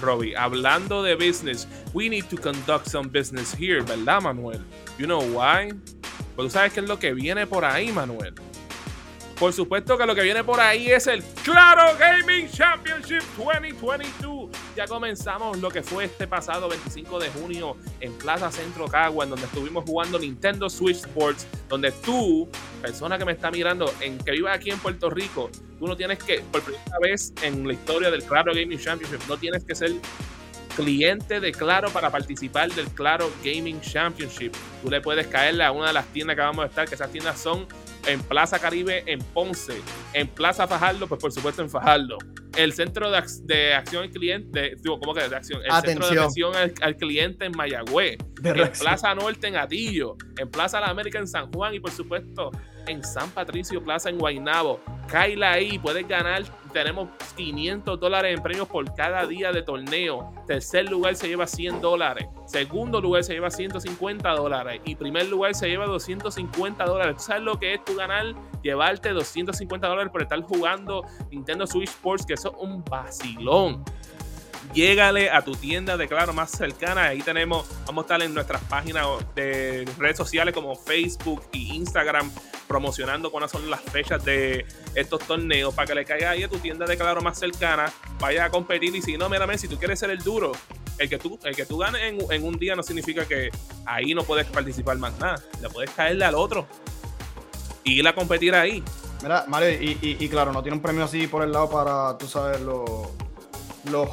[0.00, 4.64] Robbie, hablando de business, we need to conduct some business here, ¿verdad, Manuel?
[4.98, 5.72] You know why?
[6.36, 8.34] Pues tú sabes qué es lo que viene por ahí, Manuel.
[9.38, 14.50] Por supuesto que lo que viene por ahí es el Claro Gaming Championship 2022.
[14.74, 19.30] Ya comenzamos lo que fue este pasado 25 de junio en Plaza Centro Cagua, en
[19.30, 22.48] donde estuvimos jugando Nintendo Switch Sports, donde tú,
[22.82, 26.18] persona que me está mirando, en que viva aquí en Puerto Rico, tú no tienes
[26.18, 29.92] que, por primera vez en la historia del Claro Gaming Championship, no tienes que ser
[30.74, 34.52] cliente de Claro para participar del Claro Gaming Championship.
[34.82, 37.12] Tú le puedes caerle a una de las tiendas que vamos a estar, que esas
[37.12, 37.68] tiendas son
[38.08, 39.80] en Plaza Caribe en Ponce,
[40.14, 42.18] en Plaza Fajardo, pues por supuesto en Fajardo.
[42.56, 45.60] El centro de, de acción al cliente, digo, ¿cómo que de acción?
[45.62, 46.02] El Atención.
[46.02, 48.86] centro de atención al, al cliente en Mayagüez, De en reacción.
[48.88, 52.50] Plaza Norte en Atillo, en Plaza La América en San Juan y por supuesto
[52.88, 54.80] en San Patricio Plaza en Guaynabo.
[55.08, 56.42] Caila ahí, puedes ganar.
[56.72, 60.32] Tenemos 500 dólares en premios por cada día de torneo.
[60.46, 62.26] Tercer lugar se lleva 100 dólares.
[62.46, 64.80] Segundo lugar se lleva 150 dólares.
[64.84, 67.16] Y primer lugar se lleva 250 dólares.
[67.16, 68.34] ¿Tú sabes lo que es tú ganar?
[68.62, 73.84] Llevarte 250 dólares por estar jugando Nintendo Switch Sports, que eso es un vacilón.
[74.74, 77.04] Llégale a tu tienda de Claro más cercana.
[77.04, 82.30] Ahí tenemos, vamos a estar en nuestras páginas de redes sociales como Facebook y Instagram
[82.66, 86.58] promocionando cuáles son las fechas de estos torneos para que le caiga ahí a tu
[86.58, 87.90] tienda de Claro más cercana.
[88.20, 90.52] Vaya a competir y si no, mira, men, si tú quieres ser el duro,
[90.98, 93.50] el que tú, el que tú ganes en, un día no significa que
[93.86, 95.42] ahí no puedes participar más nada.
[95.62, 96.66] Le puedes caerle al otro
[97.84, 98.84] y ir a competir ahí.
[99.22, 102.60] Mira, Mario, y claro, no tiene un premio así por el lado para, tú sabes,
[102.60, 103.08] los
[103.84, 104.08] los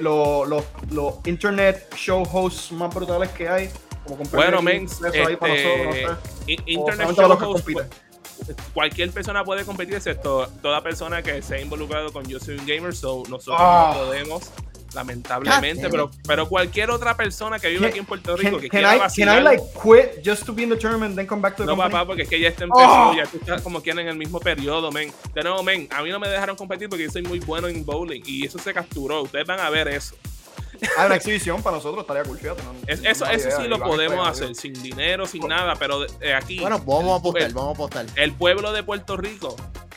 [0.00, 3.70] los- los- los internet show hosts más brutales que hay.
[4.06, 6.08] Como Bueno, men, impresos ahí para nosotros, no este, sé.
[6.08, 7.88] O Internet Show los que Host, compiten.
[8.72, 12.66] cualquier persona puede competir, excepto toda persona que se ha involucrado con Yo Soy un
[12.66, 13.94] Gamer, so nosotros Ah.
[13.96, 14.42] no podemos,
[14.96, 18.68] lamentablemente, pero, pero cualquier otra persona que vive Can- aquí en Puerto Rico Can, que
[18.68, 21.26] can quiera I, can vacilar, I like quit just to be in the tournament then
[21.26, 21.92] come back to the no company?
[21.92, 23.14] papá, porque es que ya está empezó, Oh.
[23.14, 25.12] ya tú estás como quieran en el mismo periodo, men.
[25.34, 27.84] De nuevo, men, a mí no me dejaron competir porque yo soy muy bueno en
[27.84, 30.16] bowling y eso se capturó, ustedes van a ver eso.
[30.98, 32.62] Ah, una exhibición para nosotros estaría cool, fíjate.
[32.62, 35.74] no- Es- no eso hay eso idea, sí lo podemos hacer, sin dinero, sin nada,
[35.76, 36.58] pero de- eh, aquí...
[36.60, 38.06] Bueno, vamos a apostar, el- vamos a apostar.
[38.16, 39.56] el pueblo de Puerto Rico,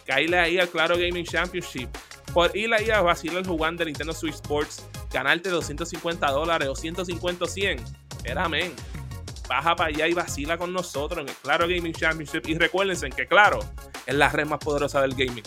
[0.10, 1.88] caíle ahí al Claro Gaming Championship.
[2.34, 4.84] Por ir ahí a vacilar jugando de Nintendo Switch Sports,
[5.14, 7.84] ganarte 250 dólares o 150 o 100.
[8.24, 8.74] Era men.
[9.48, 12.48] Baja para allá y vacila con nosotros en el Claro Gaming Championship.
[12.48, 13.60] Y recuérdense que, claro,
[14.08, 15.44] es la red más poderosa del gaming.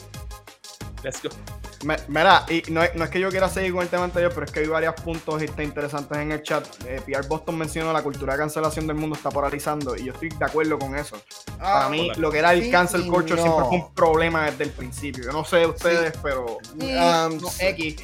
[1.03, 1.62] Let's go.
[1.85, 4.31] Me- Mira, y no, es- no es que yo quiera seguir con el tema anterior,
[4.35, 6.65] pero es que hay varios puntos este, interesantes en el chat.
[6.87, 10.29] Eh, PR Boston mencionó la cultura de cancelación del mundo está polarizando y yo estoy
[10.29, 11.21] de acuerdo con eso.
[11.59, 12.15] Para mí, hola.
[12.19, 13.43] lo que era el Sí cancel culture no.
[13.43, 15.25] siempre fue un problema desde el principio.
[15.25, 17.97] Yo no sé de ustedes, pero Um, no, X.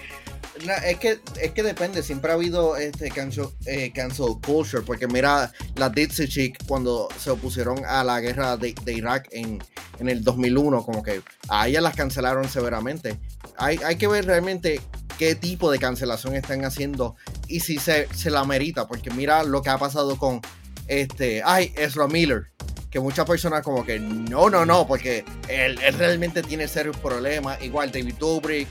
[0.85, 5.53] Es que es que depende, siempre ha habido este cancel, eh, cancel culture, porque mira
[5.77, 9.63] la Dixie Chick cuando se opusieron a la guerra de, de Irak en,
[9.99, 13.19] en el 2001, como que a ellas las cancelaron severamente.
[13.57, 14.81] Hay, hay que ver realmente
[15.19, 17.17] qué tipo de cancelación están haciendo
[17.49, 20.41] y si se, se la merita, porque mira lo que ha pasado con
[20.87, 22.51] este, ay, Ezra Miller.
[22.91, 27.61] Que muchas personas como que no, no, no, porque él, él realmente tiene serios problemas.
[27.63, 28.67] Igual David Dobrik,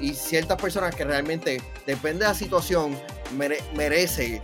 [0.00, 2.98] y ciertas personas que realmente, depende de la situación,
[3.36, 4.42] mere- merece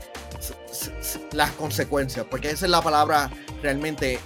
[1.33, 3.31] las consecuencias, porque esa es la palabra
[3.63, 4.19] realmente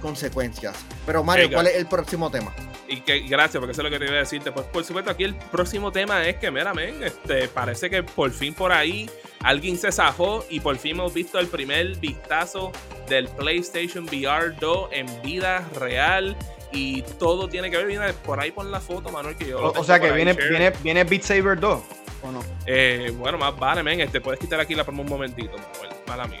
[0.00, 0.76] consecuencias.
[1.06, 1.56] Pero Mario, Venga.
[1.56, 2.52] ¿cuál es el próximo tema?
[2.88, 4.52] Y que gracias, porque eso es lo que te iba a decirte.
[4.52, 8.30] Pues por supuesto, aquí el próximo tema es que, mira, men, este, parece que por
[8.32, 9.08] fin por ahí
[9.40, 12.70] alguien se zafó y por fin hemos visto el primer vistazo
[13.08, 16.36] del PlayStation VR 2 en vida real.
[16.72, 19.60] Y todo tiene que ver, viene por ahí por la foto, Manuel, que yo.
[19.60, 21.80] lo O, sea que ahí, viene, viene, viene Beat Saber 2.
[22.24, 22.40] ¿O no?
[22.66, 26.26] Eh, bueno, más vale, men, este, puedes quitar aquí la promo un momentito, Manuel, mala
[26.26, 26.38] mía.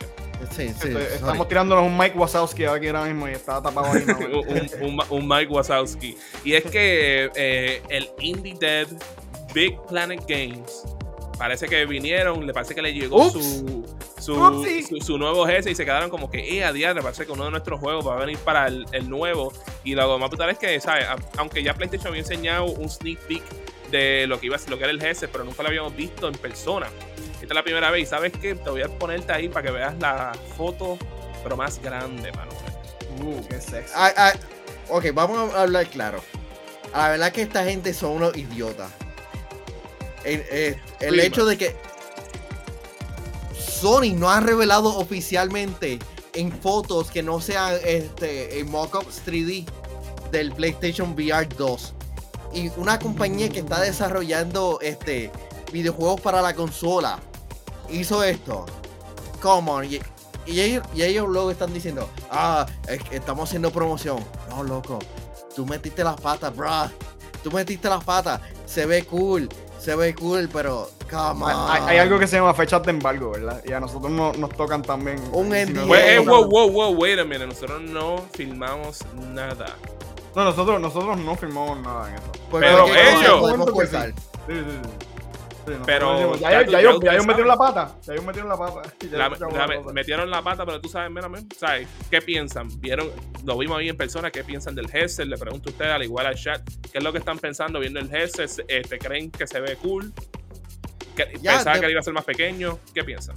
[0.50, 4.04] Sí, sí, Estoy- estamos tirándonos un Mike Wazowski aquí ahora mismo y está tapado ahí.
[4.80, 6.16] un, un- un Mike Wazowski.
[6.44, 8.86] Y es que eh, el Indie Dead
[9.54, 10.82] Big Planet Games
[11.38, 13.84] parece que vinieron, le parece que le llegó su,
[14.22, 17.32] su, su, su nuevo jefe y se quedaron como que, eh, a diario, parece que
[17.32, 19.52] uno de nuestros juegos va a venir para el, el nuevo.
[19.82, 21.06] Y lo más brutal es que, ¿sabes?
[21.36, 23.42] Aunque ya PlayStation había enseñado un sneak peek
[23.90, 25.96] de lo que iba a ser, lo que era el GS, pero nunca lo habíamos
[25.96, 26.86] visto en persona.
[27.34, 29.72] Esta es la primera vez y sabes que te voy a ponerte ahí para que
[29.72, 30.96] veas la foto,
[31.42, 32.56] pero más grande, Manuel.
[33.24, 33.92] Uh, qué sexy.
[33.96, 34.32] Ah,
[34.88, 36.22] ok, vamos a hablar claro.
[36.94, 38.92] la verdad que esta gente son unos idiotas.
[40.24, 41.74] El, eh, el hecho de que
[43.82, 45.98] Sony no ha revelado oficialmente
[46.34, 49.66] en fotos que no sean este, en mockups 3D
[50.30, 51.92] del PlayStation VR 2.
[52.54, 55.32] Y una compañía que está desarrollando este,
[55.72, 57.18] videojuegos para la consola
[57.90, 58.66] hizo esto.
[59.40, 59.84] Come on.
[59.84, 62.64] Y, ellos, y ellos luego están diciendo, ah,
[63.10, 64.24] estamos haciendo promoción.
[64.48, 65.00] No, loco.
[65.56, 66.88] Tú metiste las patas, bruh.
[67.42, 68.42] Tú metiste las patas.
[68.64, 69.48] Se ve cool.
[69.82, 71.70] Se ve cool, pero come on.
[71.70, 73.60] Hay, hay algo que se llama fechas de embargo, ¿verdad?
[73.66, 75.18] Y a nosotros no, nos tocan también.
[75.32, 75.80] Un si NDA.
[75.82, 77.46] no- Wait, eh, wow, wow, wow, wait a minute.
[77.48, 79.00] Nosotros no filmamos
[79.34, 79.76] nada.
[80.36, 82.24] No, nosotros, nosotros no firmamos nada en eso.
[82.48, 83.98] Porque Pero no ellos- sí.
[84.46, 84.88] Sí, sí,
[85.86, 87.94] Pero ya ya, tú- ya, ya ellos metieron la pata.
[88.06, 88.82] Ya ellos metieron la pata.
[89.00, 89.92] Ya La- la- la pata.
[89.92, 91.88] metieron la pata, pero tú sabes, mira, ¿sabes?
[92.10, 92.68] ¿Qué piensan?
[92.80, 93.10] ¿Vieron?
[93.44, 95.26] Lo vimos ahí en persona, ¿qué piensan del headset?
[95.26, 98.00] Le pregunto a ustedes, al igual al chat, ¿qué es lo que están pensando viendo
[98.00, 98.50] el headset?
[98.68, 100.12] Este, ¿Creen que se ve cool?
[101.16, 102.78] ¿Que- Ya, ¿Pensaba de- que iba a ser más pequeño?
[102.94, 103.34] ¿Qué piensan?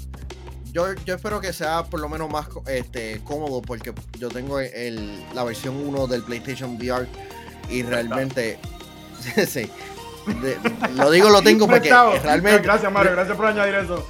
[0.72, 5.24] Yo, yo espero que sea por lo menos más este, cómodo porque yo tengo el,
[5.34, 7.08] la versión 1 del PlayStation VR
[7.70, 8.60] y realmente
[9.48, 9.70] sí.
[10.42, 10.58] De-
[10.96, 11.90] lo digo lo tengo porque
[12.24, 13.12] realmente Gracias, Mario.
[13.12, 14.08] Gracias por añadir eso.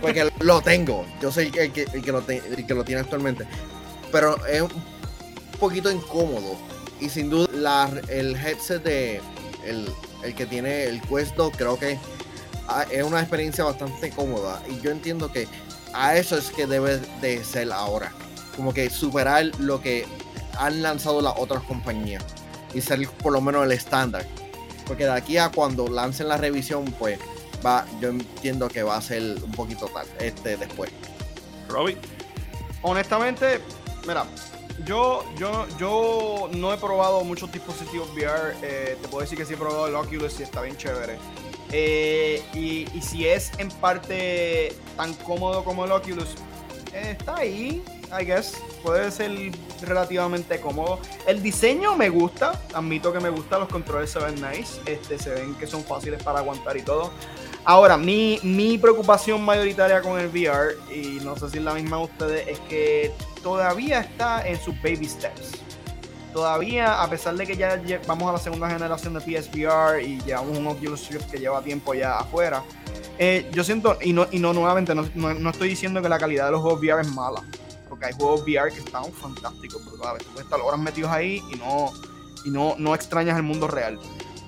[0.00, 1.06] porque lo tengo.
[1.20, 3.46] Yo soy el que, el que, lo, te- el que lo tiene actualmente.
[4.12, 4.70] Pero es un
[5.58, 6.56] poquito incómodo.
[7.00, 9.20] Y sin duda la- el headset de
[9.64, 9.88] el,
[10.22, 11.98] el que tiene el Quest 2 creo que
[12.68, 14.62] ah, es una experiencia bastante cómoda.
[14.68, 15.46] Y yo entiendo que
[15.94, 18.12] a eso es que debe de ser ahora.
[18.56, 20.04] Como que superar lo que
[20.58, 22.22] han lanzado las otras compañías.
[22.74, 24.26] Y ser por lo menos el estándar.
[24.88, 27.20] Porque de aquí a cuando lancen la revisión, pues
[27.64, 30.90] va, yo entiendo que va a ser un poquito tarde, este después.
[31.68, 31.98] Robbie,
[32.82, 33.60] Honestamente,
[34.06, 34.24] mira,
[34.84, 38.54] yo, yo, yo no he probado muchos dispositivos VR.
[38.62, 41.18] eh, te puedo decir que sí he probado el Oculus y está bien chévere.
[41.70, 46.28] Eh, y, y si es en parte tan cómodo como el Oculus,
[46.94, 47.82] eh, está ahí,
[48.18, 48.54] I guess.
[48.82, 49.32] Puede ser
[49.82, 51.00] relativamente cómodo.
[51.26, 55.30] El diseño me gusta, admito que me gusta, los controles se ven nice, este, se
[55.30, 57.10] ven que son fáciles para aguantar y todo.
[57.64, 61.98] Ahora, mi, mi preocupación mayoritaria con el VR, y no sé si es la misma
[61.98, 63.12] de ustedes, es que
[63.42, 65.52] todavía está en sus baby steps.
[66.32, 70.56] Todavía, a pesar de que ya vamos a la segunda generación de PSVR y llevamos
[70.58, 72.62] un Oculus Rift que lleva tiempo ya afuera,
[73.18, 76.18] eh, yo siento, y no, y no nuevamente, no, no- no estoy diciendo que la
[76.18, 77.42] calidad de los juegos VR es mala,
[77.98, 80.24] porque hay juegos VR que están fantásticos, brutales.
[80.24, 81.92] Tú puedes estar horas metidos ahí y no,
[82.44, 83.98] y no, no extrañas el mundo real.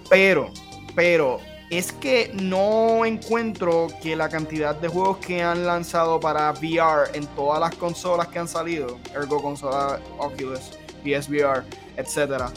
[0.09, 0.51] Pero,
[0.94, 1.38] pero,
[1.68, 7.26] es que no encuentro que la cantidad de juegos que han lanzado para VR en
[7.28, 10.70] todas las consolas que han salido, ergo consola Oculus,
[11.03, 11.64] PSVR,
[11.96, 12.53] etcétera,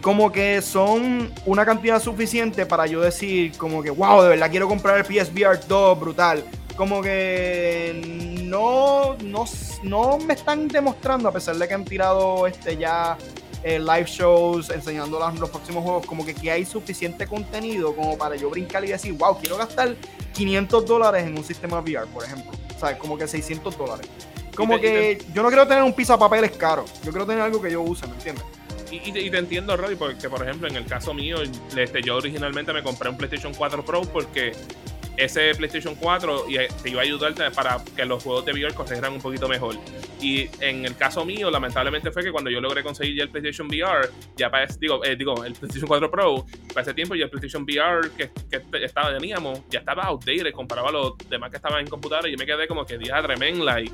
[0.00, 4.68] como que son una cantidad suficiente para yo decir como que wow, de verdad quiero
[4.68, 6.44] comprar el PSVR 2, brutal.
[6.78, 9.44] Como que no, no,
[9.82, 13.18] no me están demostrando, a pesar de que han tirado este ya
[13.64, 18.36] eh, live shows enseñando los próximos juegos, como que, que hay suficiente contenido como para
[18.36, 19.96] yo brincar y decir, wow, quiero gastar
[20.34, 22.52] 500 dólares en un sistema VR, por ejemplo.
[22.76, 24.06] O sea, como que 600 dólares.
[24.54, 26.84] Como te- que yo no quiero tener un piso de papeles caro.
[27.04, 28.44] Yo quiero tener algo que yo use, ¿me entiendes?
[28.92, 31.38] Y, y te, y te entiendo, Robbie, porque por ejemplo, en el caso mío,
[31.76, 34.52] este, yo originalmente me compré un PlayStation 4 Pro porque
[35.18, 38.72] ese PlayStation 4 y, eh, te iba a ayudarte para que los juegos de VR
[38.74, 39.74] corrieran un poquito mejor.
[40.20, 43.66] Y en el caso mío, lamentablemente fue que cuando yo logré conseguir ya el PlayStation
[43.68, 47.24] VR, ya para ese- digo, eh, digo, el PlayStation 4 Pro, para ese tiempo ya
[47.24, 51.56] el PlayStation VR que, que estaba, teníamos, ya estaba outdated comparado a los demás que
[51.56, 53.92] estaban en computadora y yo me quedé como que día tremendo, like,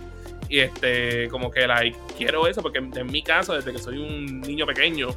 [0.50, 4.42] y este, como que like, quiero eso porque en mi caso, desde que soy un
[4.42, 5.08] niño pequeño,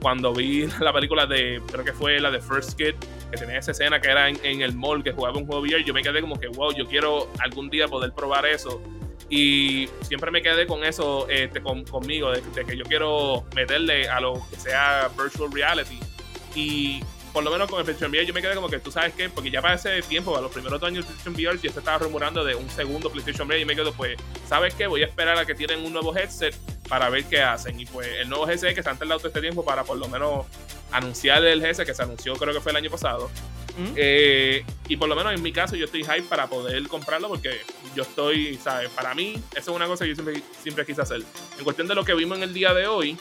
[0.00, 2.94] cuando vi la película de, creo que fue la de First Kid,
[3.30, 5.94] que tenía esa escena que era en, el mall, que jugaba un juego VR, yo
[5.94, 8.82] me quedé como que, wow, yo quiero algún día poder probar eso.
[9.28, 14.08] Y siempre me quedé con eso este, con- conmigo, de, de que yo quiero meterle
[14.08, 16.00] a lo que sea virtual reality.
[16.54, 17.00] Y
[17.32, 19.28] por lo menos con el PlayStation VR yo me quedé como que tú sabes qué,
[19.28, 21.78] porque ya para ese tiempo, a los primeros dos años del PlayStation VR, ya se
[21.78, 24.16] estaba rumorando de un segundo PlayStation VR y me quedo pues,
[24.48, 24.86] ¿sabes qué?
[24.86, 26.54] Voy a esperar a que tienen un nuevo headset
[26.88, 27.78] para ver qué hacen.
[27.78, 30.46] Y pues el nuevo headset que está tardando todo este tiempo para por lo menos
[30.90, 33.30] anunciar el headset que se anunció creo que fue el año pasado.
[33.78, 33.92] ¿Mm?
[33.94, 37.60] Eh, y por lo menos en mi caso yo estoy hype para poder comprarlo porque
[37.94, 38.90] yo estoy, ¿sabes?
[38.90, 41.22] Para mí eso es una cosa que yo siempre, siempre quise hacer.
[41.56, 43.16] En cuestión de lo que vimos en el día de hoy,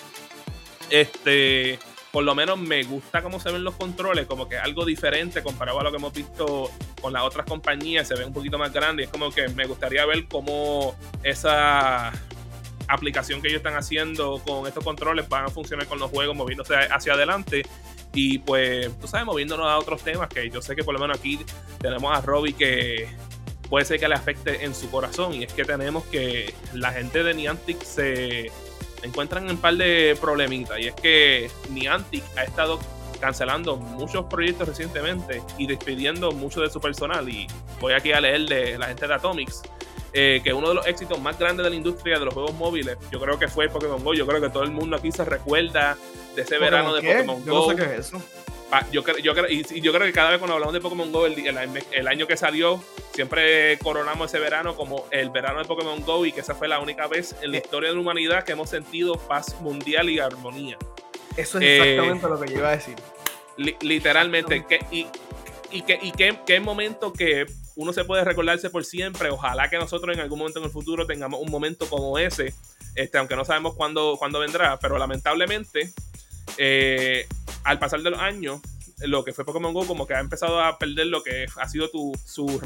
[0.89, 1.77] este,
[2.11, 5.79] por lo menos me gusta cómo se ven los controles, como que algo diferente comparado
[5.79, 9.03] a lo que hemos visto con las otras compañías, se ve un poquito más grande.
[9.03, 12.11] Es como que me gustaría ver cómo esa
[12.87, 16.75] aplicación que ellos están haciendo con estos controles van a funcionar con los juegos moviéndose
[16.75, 17.63] hacia adelante.
[18.13, 21.19] Y pues, tú sabes, moviéndonos a otros temas, que yo sé que por lo menos
[21.19, 21.39] aquí
[21.79, 23.07] tenemos a Robbie que
[23.69, 25.35] puede ser que le afecte en su corazón.
[25.35, 28.51] Y es que tenemos que la gente de Niantic se
[29.03, 30.79] encuentran en un par de problemitas.
[30.79, 32.79] Y es que Niantic ha estado
[33.19, 37.27] cancelando muchos proyectos recientemente y despidiendo mucho de su personal.
[37.29, 37.47] Y
[37.79, 39.61] voy aquí a leer de la gente de Atomics.
[40.11, 42.97] Eh, que uno de los éxitos más grandes de la industria de los juegos móviles,
[43.11, 44.15] yo creo que fue Pokémon Go.
[44.15, 45.97] Yo creo que todo el mundo aquí se recuerda
[46.35, 47.45] de ese verano de Pokémon Go.
[47.45, 48.21] Yo no sé qué es eso.
[48.91, 51.35] Yo, yo, y, yo creo que cada vez cuando hablamos de Pokémon Go, el,
[51.91, 56.31] el, año que salió, siempre coronamos ese verano como el verano de Pokémon Go y
[56.31, 57.61] que esa fue la única vez en la eh.
[57.63, 60.77] historia de la humanidad que hemos sentido paz mundial y armonía.
[61.35, 62.95] Eso es exactamente eh, lo que yo iba a decir.
[63.57, 64.65] literalmente.
[64.65, 65.07] Que, y,
[65.71, 69.29] y, que, y qué, qué momento que uno se puede recordarse por siempre.
[69.29, 72.53] Ojalá que nosotros en algún momento en el futuro tengamos un momento como ese,
[72.95, 75.93] este, aunque no sabemos cuándo, cuándo vendrá, pero lamentablemente,
[76.57, 77.25] eh,
[77.63, 78.61] al pasar de los años,
[79.01, 81.89] lo que fue Pokémon Go como que ha empezado a perder lo que ha sido
[81.89, 82.59] tu, su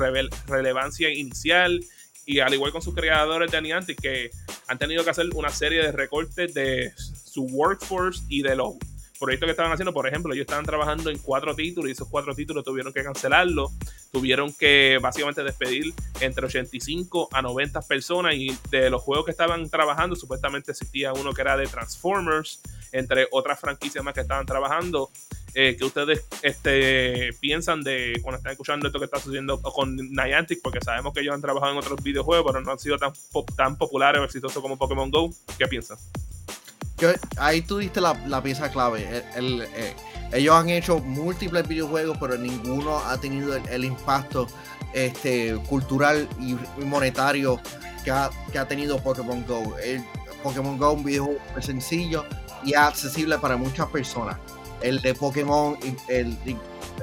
[0.47, 1.83] relevancia inicial.
[2.25, 4.31] Y al igual con sus creadores de Niantic que
[4.67, 8.75] han tenido que hacer una serie de recortes de su workforce y de los
[9.23, 12.35] proyectos que estaban haciendo, por ejemplo, ellos estaban trabajando en cuatro títulos y esos cuatro
[12.35, 13.71] títulos tuvieron que cancelarlo,
[14.11, 19.69] tuvieron que básicamente despedir entre 85 a 90 personas y de los juegos que estaban
[19.69, 22.59] trabajando, supuestamente existía uno que era de Transformers,
[22.91, 25.09] entre otras franquicias más que estaban trabajando.
[25.55, 30.63] Eh, que ustedes este, piensan de cuando están escuchando esto que está sucediendo con Niantic,
[30.63, 33.13] porque sabemos que ellos han trabajado en otros videojuegos, pero no han sido tan,
[33.55, 35.29] tan populares o exitosos como Pokémon Go.
[35.57, 35.99] ¿Qué piensan?
[37.37, 39.07] Ahí tú diste la, pieza clave.
[39.35, 39.95] Eh,
[40.31, 44.47] ellos han hecho múltiples videojuegos, pero ninguno ha tenido el, impacto
[44.93, 47.59] este, cultural y monetario
[48.03, 49.75] que ha, tenido Pokémon Go.
[49.83, 50.03] El,
[50.41, 52.25] Pokémon Go es un videojuego sencillo
[52.63, 54.37] y accesible para muchas personas.
[54.81, 55.77] El de Pokémon,
[56.09, 56.37] el,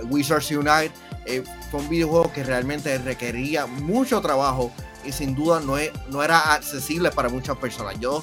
[0.04, 0.92] Wizards Unite,
[1.26, 4.70] eh, fue un videojuego que realmente requería mucho trabajo
[5.04, 5.76] y sin duda no,
[6.08, 7.98] no era accesible para muchas personas.
[7.98, 8.22] Yo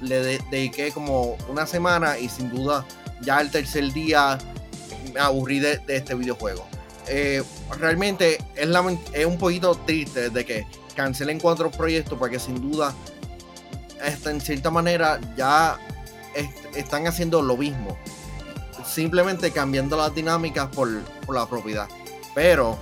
[0.00, 2.84] le dediqué como una semana y sin duda
[3.20, 4.38] ya el tercer día
[5.12, 6.66] me aburrí de, este videojuego.
[7.08, 7.42] Eh,
[7.78, 8.68] realmente es,
[9.12, 12.94] es un poquito triste de que cancelen cuatro proyectos porque sin duda
[14.24, 15.78] en cierta manera ya
[16.74, 17.98] están haciendo lo mismo.
[18.84, 20.88] Simplemente cambiando las dinámicas por,
[21.32, 21.88] la propiedad.
[22.34, 22.78] Pero,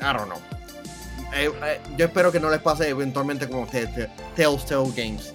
[0.00, 0.38] I don't know.
[1.32, 5.32] Eh, eh, yo espero que no les pase eventualmente como Telltale Games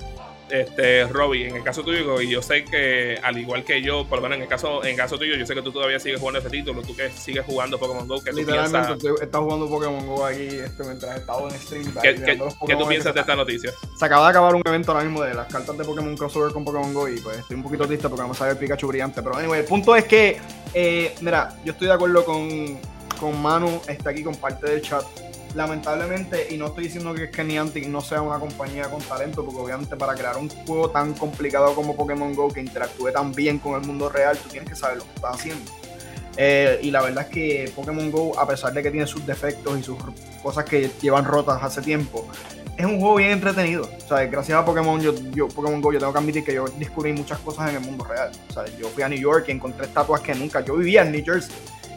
[0.50, 4.20] este, Robbie, en el caso tuyo, y yo sé que al igual que yo, por
[4.20, 6.40] lo menos en el caso, en caso tuyo, yo sé que tú todavía sigues jugando
[6.40, 8.98] ese título, tú que sigues jugando Pokémon Go, que tú piensas...
[9.22, 11.94] estás jugando Pokémon Go aquí este, mientras estaba en stream.
[12.02, 13.72] ¿Qué, ¿qué, tú piensas de esta noticia?
[13.98, 16.64] Se acaba de acabar un evento ahora mismo de las cartas de Pokémon Crossover con
[16.64, 19.22] Pokémon Go y pues estoy un poquito triste porque no me sale el Pikachu brillante,
[19.22, 20.40] pero anyway, el punto es que,
[20.74, 22.80] eh, mira, yo estoy de acuerdo con,
[23.20, 25.04] con Manu, está aquí con parte del chat
[25.56, 29.60] lamentablemente, y no estoy diciendo que, que Niantic no sea una compañía con talento, porque
[29.60, 33.80] obviamente para crear un juego tan complicado como Pokémon Go que interactúe tan bien con
[33.80, 35.72] el mundo real, tú tienes que saber lo que estás haciendo.
[36.38, 39.80] Eh, y la verdad es que Pokémon Go, a pesar de que tiene sus defectos
[39.80, 39.98] y sus
[40.44, 42.28] cosas que llevan rotas hace tiempo,
[42.78, 43.90] es un juego bien entretenido.
[43.98, 46.66] O sea, gracias a Pokémon, yo, yo, Pokémon Go, yo tengo que admitir que yo
[46.78, 48.32] descubrí muchas cosas en el mundo real.
[48.50, 50.60] O sea, yo fui a New York y encontré estatuas que nunca.
[50.60, 51.56] Yo vivía en New Jersey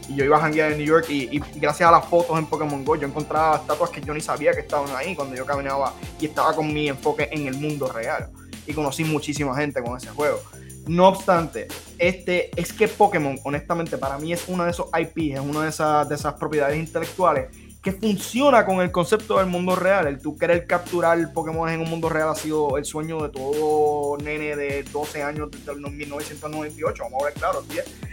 [0.09, 2.84] y yo iba a janguear en New York y, gracias a las fotos en Pokémon
[2.84, 6.26] Go yo encontraba estatuas que yo ni sabía que estaban ahí cuando yo caminaba y
[6.26, 8.30] estaba con mi enfoque en el mundo real
[8.66, 10.40] y conocí muchísima gente con ese juego.
[10.86, 15.40] No obstante, este es que Pokémon, honestamente, para mí es uno de esos IP, es
[15.40, 17.48] una de esas, de esas propiedades intelectuales
[17.83, 20.07] que funciona con el concepto del mundo real.
[20.07, 24.16] El tú querer capturar Pokémon en un mundo real ha sido el sueño de todo
[24.18, 27.03] nene de 12 años desde el 1998.
[27.05, 27.64] Vamos a ver, claro.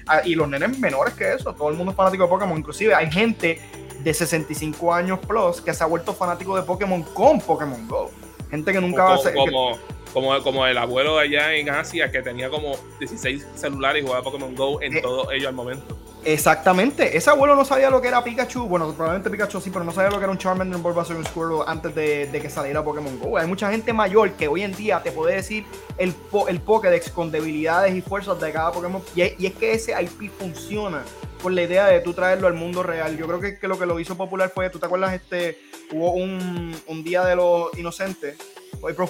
[0.07, 1.53] Ah, y los nenes menores que eso.
[1.53, 2.57] Todo el mundo es fanático de Pokémon.
[2.57, 3.59] Inclusive hay gente
[4.03, 8.11] de 65 años plus que se ha vuelto fanático de Pokémon con Pokémon Go.
[8.51, 9.33] Gente que nunca va a ser...
[9.33, 9.77] Como,
[10.13, 14.53] como, como, el abuelo allá en Asia que tenía como 16 celulares y jugaba Pokémon
[14.55, 15.97] Go en eh, todo ello al momento.
[16.25, 17.15] Exactamente.
[17.15, 18.67] Ese abuelo no sabía lo que era Pikachu.
[18.67, 21.19] Bueno, probablemente Pikachu sí, pero no sabía lo que era un Charmander, un Bulbasaur y
[21.19, 23.37] un Squirtle antes de, que saliera Pokémon GO.
[23.37, 25.65] Hay mucha gente mayor que hoy en día te puede decir
[25.99, 26.15] el,
[26.47, 29.03] el Pokédex con debilidades y fuerzas de cada Pokémon.
[29.15, 31.03] Y, es que ese IP funciona
[31.43, 33.15] por la idea de tú traerlo al mundo real.
[33.17, 35.13] Yo creo que, que lo que lo hizo popular fue, ¿tú te acuerdas?
[35.13, 35.59] Este,
[35.91, 38.35] hubo un, un Día de los Inocentes,
[38.81, 39.07] hoy Pro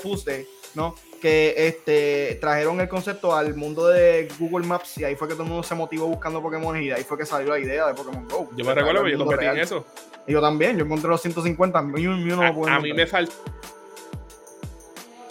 [0.74, 0.95] ¿no?
[1.26, 5.41] Que este, trajeron el concepto al mundo de Google Maps y ahí fue que todo
[5.41, 8.28] el mundo se motivó buscando Pokémon y ahí fue que salió la idea de Pokémon
[8.28, 8.51] Go.
[8.55, 9.88] Yo me recuerdo que yo competí en eso.
[10.28, 13.34] Y yo también, yo encontré los 150, a, a, mí me falta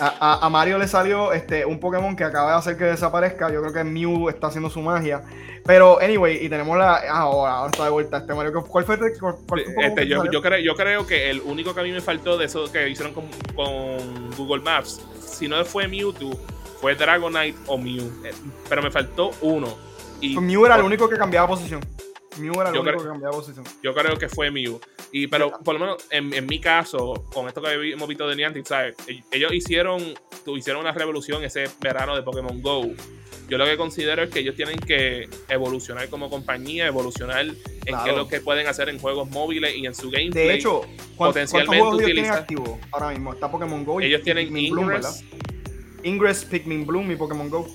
[0.01, 3.53] A, a, Mario le salió este, un Pokémon que acaba de hacer que desaparezca.
[3.53, 5.23] Yo creo que Mew está haciendo su magia.
[5.65, 6.95] Pero, anyway, y tenemos la.
[6.97, 8.65] Ah, ahora, ahora está de vuelta este Mario.
[8.65, 11.85] ¿Cuál fue, este, cuál, este, yo, yo, creo, yo creo que el único que a
[11.85, 15.01] mí me faltó de eso que hicieron con, con Google Maps,
[15.35, 16.39] si no fue Mewtwo,
[16.81, 18.03] fue Dragonite o Mew.
[18.25, 18.33] Eh,
[18.69, 19.77] pero me faltó uno.
[20.21, 21.81] Y Mew era el único que cambiaba posición.
[22.39, 23.65] Mew era el único que cambiaba posición.
[23.83, 24.81] Yo creo que fue Mew.
[25.13, 28.37] Y, pero por lo menos en, en mi caso, con esto que hemos visto de
[28.37, 28.97] Niantic, ¿sabes?
[29.31, 30.15] Ellos hicieron,
[30.47, 32.91] hicieron una revolución ese verano de Pokémon Go.
[33.49, 37.57] Yo lo que considero es que ellos tienen que evolucionar como compañía, evolucionar en
[38.05, 40.49] qué es lo que pueden hacer en juegos móviles y en su gameplay.
[40.49, 40.83] De hecho,
[41.17, 43.33] potencialmente juegos ellos tienen activo ahora mismo?
[43.35, 45.15] Está Pokémon Go y ellos tienen Pikmin Ingress, Bloom, ¿verdad?
[46.03, 47.69] Ingress, Pikmin Bloom y Pokémon Go.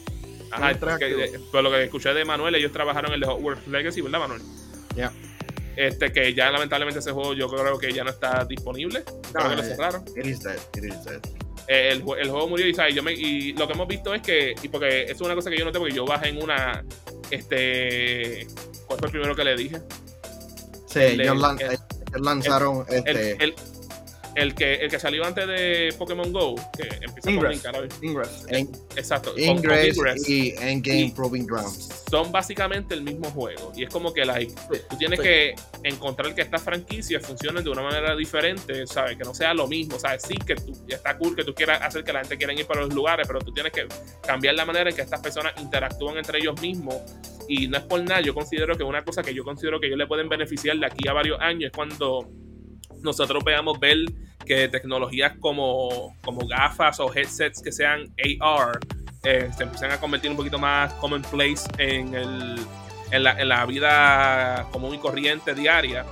[0.52, 4.20] Ajá, que, por lo que escuché de Manuel, ellos trabajaron en el Hogwarts Legacy, ¿verdad,
[4.20, 4.42] Manuel?
[4.96, 5.14] Ya.
[5.76, 9.04] Este, que ya lamentablemente ese juego yo creo que ya no está disponible.
[9.32, 10.04] creo que lo cerraron.
[10.16, 11.22] It is dead, it is dead.
[11.72, 12.96] Eh, el, el, juego murió y, ¿sabes?
[12.96, 15.52] Yo me, y lo que hemos visto es que, y porque eso es una cosa
[15.52, 16.84] que yo noté, porque yo bajé en una,
[17.30, 18.48] este,
[18.88, 19.80] ¿cuál fue el primero que le dije?
[20.88, 21.38] Sí, ellos,
[22.20, 23.44] lanzaron, este...
[23.44, 23.54] el,
[24.36, 27.64] el que, el que salió antes de Pokémon Go, que empieza Ingress.
[27.64, 28.46] con Ingress.
[28.96, 29.38] Exacto.
[29.38, 32.06] Ingress, y Endgame Proving Grounds.
[32.10, 33.72] Son básicamente el mismo juego.
[33.76, 34.54] Y es como que like,
[34.90, 39.18] tú tienes que encontrar que estas franquicias funcionen de una manera diferente, ¿sabes?
[39.18, 40.24] Que no sea lo mismo, ¿sabes?
[40.28, 42.82] Sí, que tú, está cool que tú quieras hacer que la gente quiera ir para
[42.82, 43.88] los lugares, pero tú tienes que
[44.26, 46.96] cambiar la manera en que estas personas interactúan entre ellos mismos.
[47.48, 49.98] Y no es por nada, yo considero que una cosa que yo considero que ellos
[49.98, 52.30] le pueden beneficiar de aquí a varios años es cuando
[53.02, 53.98] nosotros veamos ver
[54.46, 58.80] que tecnologías como, como gafas o headsets que sean AR
[59.24, 62.60] eh, se empiezan a convertir un poquito más commonplace en, el,
[63.12, 66.06] en, la, en la vida común y corriente diaria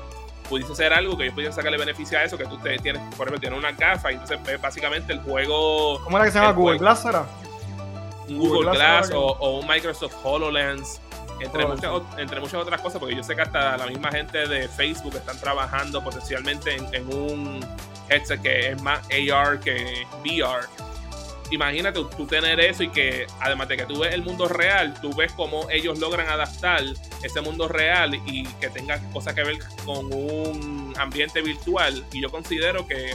[0.48, 3.28] pudiese ser algo que yo pudiera sacarle beneficio a eso, que tú te tienes, por
[3.28, 6.02] ejemplo, tienes una gafa y entonces ves básicamente el juego.
[6.04, 6.54] ¿Cómo era que se llama?
[6.54, 7.26] ¿Google Glass era?
[8.30, 11.00] Google, Glass, o, o, un Microsoft HoloLens
[11.40, 14.68] entre, muchas, entre muchas otras cosas, porque yo sé que hasta la misma gente de
[14.68, 17.60] Facebook están trabajando potencialmente en, un
[18.10, 20.68] headset que es más AR que VR.
[21.50, 25.16] Imagínate tú, tener eso y que además de que tú ves el mundo real, tú
[25.16, 26.84] ves cómo ellos logran adaptar
[27.24, 32.04] ese mundo real y que tenga cosas que ver con un ambiente virtual.
[32.12, 33.12] Y yo considero que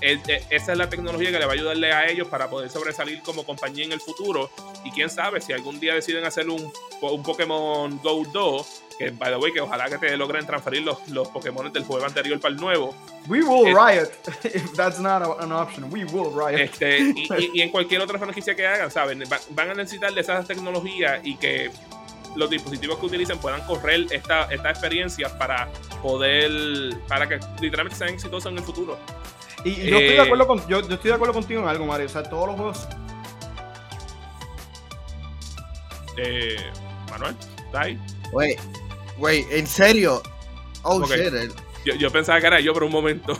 [0.00, 3.44] esa es la tecnología que le va a ayudarle a ellos para poder sobresalir como
[3.44, 4.50] compañía en el futuro.
[4.84, 9.30] Y quién sabe si algún día deciden hacer un, un Pokémon Go 2, que by
[9.30, 12.54] the way, que ojalá que te logren transferir los, los Pokémon del juego anterior para
[12.54, 12.94] el nuevo.
[13.28, 14.10] We will riot
[14.44, 15.90] if that's not an option.
[15.92, 16.60] We will riot.
[16.60, 19.22] Este, y, en cualquier otra franquicia que hagan, ¿saben?
[19.50, 21.70] Van a necesitar de esas tecnologías y que
[22.36, 25.68] los dispositivos que utilicen puedan correr esta, esta experiencia para
[26.02, 28.98] poder, para que literalmente sean exitosos en el futuro.
[29.64, 32.06] Y, yo, estoy de eh, acuerdo con, yo, estoy de acuerdo contigo en algo, Mario.
[32.06, 32.88] O sea, todos los juegos.
[36.16, 36.56] Eh,
[37.10, 37.98] Manuel, ¿está ahí?
[38.32, 38.56] Güey,
[39.16, 40.22] güey, en serio.
[40.82, 41.34] Oh shit.
[41.34, 41.48] Eh.
[41.84, 43.32] Yo, yo, pensaba que era yo por un momento.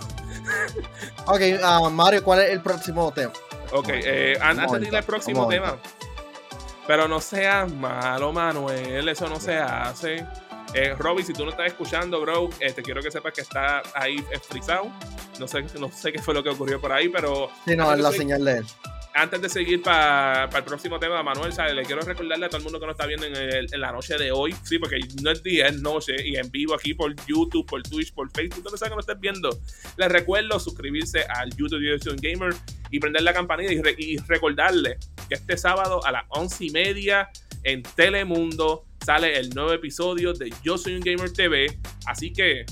[1.27, 3.33] ok, uh, Mario, ¿cuál es el próximo tema?
[3.73, 5.79] Ok, eh, antes de ir al próximo tema.
[6.87, 10.27] Pero no seas malo, Manuel, eso no se hace.
[10.75, 13.83] Eh, Robby, si tú no estás escuchando, bro, eh, te quiero que sepas que está
[13.95, 14.91] ahí frisado.
[15.41, 17.51] No sé, no sé qué fue lo que ocurrió por ahí, pero.
[17.67, 18.67] Sí, no, es la señal de él.
[19.13, 21.75] Antes de seguir para el próximo tema, Manuel, ¿sabes?
[21.75, 24.31] le quiero recordarle a todo el mundo que nos está viendo en, la noche de
[24.31, 27.83] hoy, sí, porque no es día, es noche, y en vivo aquí por YouTube, por
[27.83, 29.51] Twitch, por Facebook, donde sea que nos estés viendo.
[29.97, 32.55] Les recuerdo suscribirse al YouTube de Gamer
[32.91, 34.99] y prender la campanita y, y recordarle
[35.29, 37.31] que este sábado a las once y media
[37.65, 41.79] en Telemundo sale el nuevo episodio de Yo Soy un Gamer TV.
[42.07, 42.65] Así que,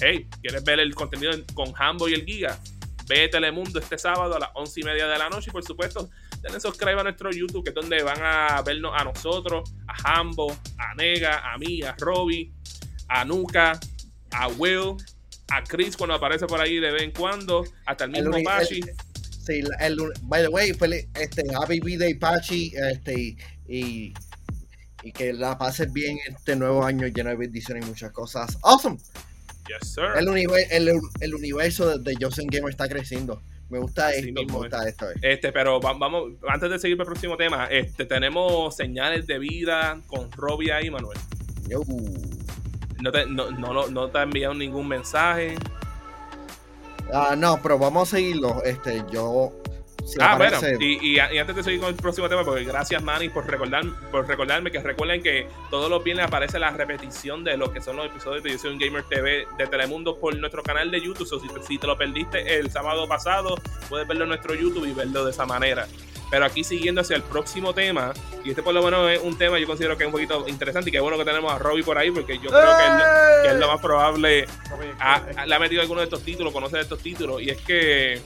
[0.00, 2.58] hey, ¿quieres ver el contenido con Hambo y el Giga?
[3.06, 6.08] Ve Telemundo este sábado a las once y media de la noche y por supuesto
[6.40, 10.50] denle subscribe a nuestro YouTube que es donde van a vernos a nosotros, a Hambo,
[10.78, 12.50] a Nega, a mí, a Robbie,
[13.08, 13.78] a Nuka,
[14.30, 14.96] a Will,
[15.48, 18.80] a Chris cuando aparece por ahí de vez en cuando, hasta el mismo Pachi.
[19.44, 20.72] Sí, el, by the way,
[21.14, 23.36] este, Happy Birthday Pachi, este,
[23.68, 24.14] y
[25.04, 28.58] y que la pases bien este nuevo año lleno de bendiciones y muchas cosas.
[28.62, 28.96] Awesome.
[29.66, 30.04] Yes, sir.
[30.16, 30.28] El,
[31.20, 33.42] el, universo de, Joseph Gamer está creciendo.
[33.70, 35.06] Me gusta esto, me gusta esto.
[35.22, 40.00] Este, pero vamos, antes de seguir para el próximo tema, este, tenemos señales de vida
[40.06, 41.18] con Robbie y Manuel.
[43.00, 45.56] No te, no, no, no te ha enviado ningún mensaje.
[47.12, 48.62] Ah, no, pero vamos a seguirlo.
[48.64, 49.52] Este, yo
[50.20, 53.84] ah, bueno, y, antes de seguir con el próximo tema, porque gracias Manny por, recordar,
[54.10, 57.96] por recordarme que recuerden que todos los viernes aparece la repetición de lo que son
[57.96, 61.28] los episodios de Edición Gamer TV de Telemundo por nuestro canal de YouTube.
[61.32, 63.56] O si, si te lo perdiste el sábado pasado,
[63.88, 65.86] puedes verlo en nuestro YouTube y verlo de esa manera.
[66.30, 68.12] Pero aquí siguiendo hacia el próximo tema,
[68.44, 70.90] y este por lo menos es un tema yo considero que es un poquito interesante
[70.90, 73.68] y que bueno que tenemos a Robbie por ahí, porque yo creo que, es lo
[73.68, 74.46] más probable,
[75.46, 78.20] le ha metido alguno de estos títulos, conoce de estos títulos, y es que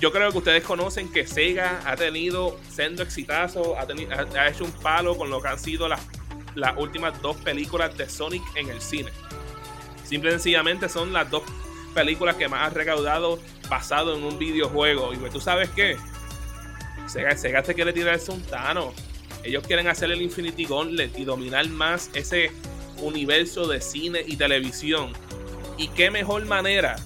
[0.00, 3.86] yo creo que ustedes conocen que Sega ha tenido siendo exitazo, ha,
[4.38, 6.00] ha, hecho un palo con lo que han sido las,
[6.54, 9.10] las últimas dos películas de Sonic en el cine.
[10.04, 11.42] Simple y sencillamente son las dos
[11.94, 13.38] películas que más han recaudado
[13.70, 15.14] basado en un videojuego.
[15.14, 15.96] Y pues, tú sabes qué?
[17.06, 18.92] Sega, Sega se quiere tirarse un Tano.
[19.42, 22.50] Ellos quieren hacer el Infinity Gauntlet y dominar más ese
[23.00, 25.12] universo de cine y televisión.
[25.78, 26.96] Y qué mejor manera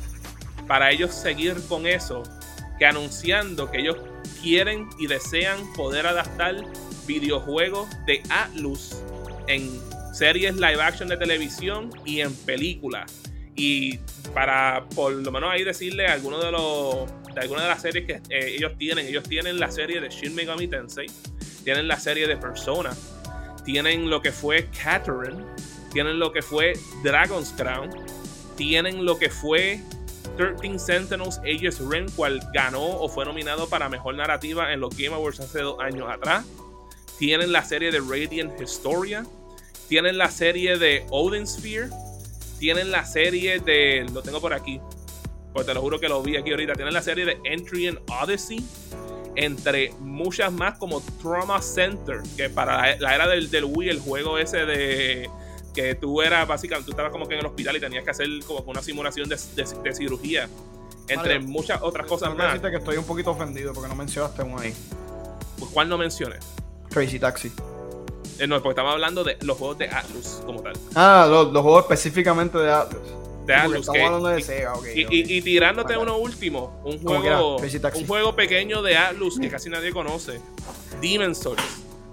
[0.67, 2.23] para ellos seguir con eso
[2.81, 3.99] que anunciando que ellos
[4.43, 6.57] quieren y desean poder adaptar
[7.07, 9.03] videojuegos de Atlus
[9.47, 9.71] en
[10.15, 13.13] series live action de televisión y en películas.
[13.55, 13.99] Y
[14.33, 18.15] para por lo menos ahí decirle algunos de los de algunas de las series que
[18.35, 19.07] eh, ellos tienen.
[19.07, 21.07] Ellos tienen la serie de Shin Megami Tensei,
[21.63, 22.91] tienen la serie de Persona,
[23.65, 25.45] tienen lo que fue Catherine,
[25.93, 26.73] tienen lo que fue
[27.05, 27.91] Dragon's Crown,
[28.57, 29.83] tienen lo que fue
[30.37, 35.15] 13 Sentinels Aegis Rim, cual ganó o fue nominado para mejor narrativa en los Game
[35.15, 36.45] Awards hace dos años atrás.
[37.19, 39.27] Tienen la serie de Radiant Historia.
[39.89, 41.91] Tienen la serie de Odin Sphere.
[42.59, 44.07] Tienen la serie de.
[44.13, 44.81] Lo tengo por aquí.
[45.53, 46.73] Pues te lo juro que lo vi aquí ahorita.
[46.73, 48.65] Tienen la serie de Entry and Odyssey.
[49.37, 52.23] Entre muchas más como Trauma Center.
[52.39, 55.29] Que para la, era del, del, Wii, el juego ese de.
[55.75, 56.87] Que tú eras básicamente.
[56.87, 59.37] Tú estabas como que en el hospital y tenías que hacer como una simulación de,
[59.57, 60.49] de, cirugía.
[61.09, 62.61] Entre muchas otras cosas más.
[62.61, 64.75] que estoy un poquito ofendido porque no mencionaste uno ahí.
[65.59, 66.37] Pues, ¿Cuál no mencioné?
[66.91, 67.53] Crazy Taxi.
[68.39, 70.73] Eh, no, porque estamos hablando de los juegos de Atlus como tal.
[70.95, 73.21] Ah, los, los juegos específicamente de Atlus
[74.95, 80.41] y, tirándote uno último, un juego, un juego pequeño de Atlus que casi nadie conoce,
[81.01, 81.63] Demon Souls,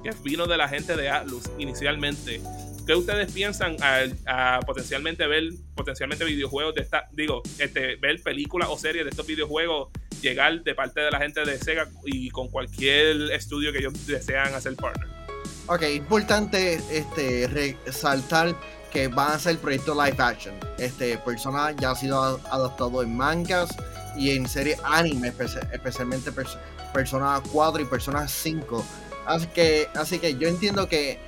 [0.03, 2.41] que vino de la gente de Atlus inicialmente.
[2.87, 8.77] ¿Qué ustedes piensan a, potencialmente ver potencialmente videojuegos de esta, digo, este, ver películas o
[8.77, 9.89] series de estos videojuegos
[10.21, 14.53] llegar de parte de la gente de Sega y con cualquier estudio que ellos desean
[14.53, 15.05] hacer partner?
[15.67, 18.55] Ok, importante este, resaltar
[18.89, 20.55] que van a ser proyectos live action.
[20.77, 23.69] Este Persona ya ha sido adaptado en mangas
[24.17, 25.33] y en series anime,
[25.73, 26.31] especialmente
[26.93, 28.85] Persona 4 y Persona 5.
[29.25, 31.19] Así que, así que yo entiendo que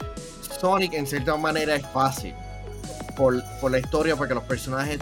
[0.60, 2.34] Sonic en cierta manera es fácil
[3.16, 5.00] por, por la historia, porque los personajes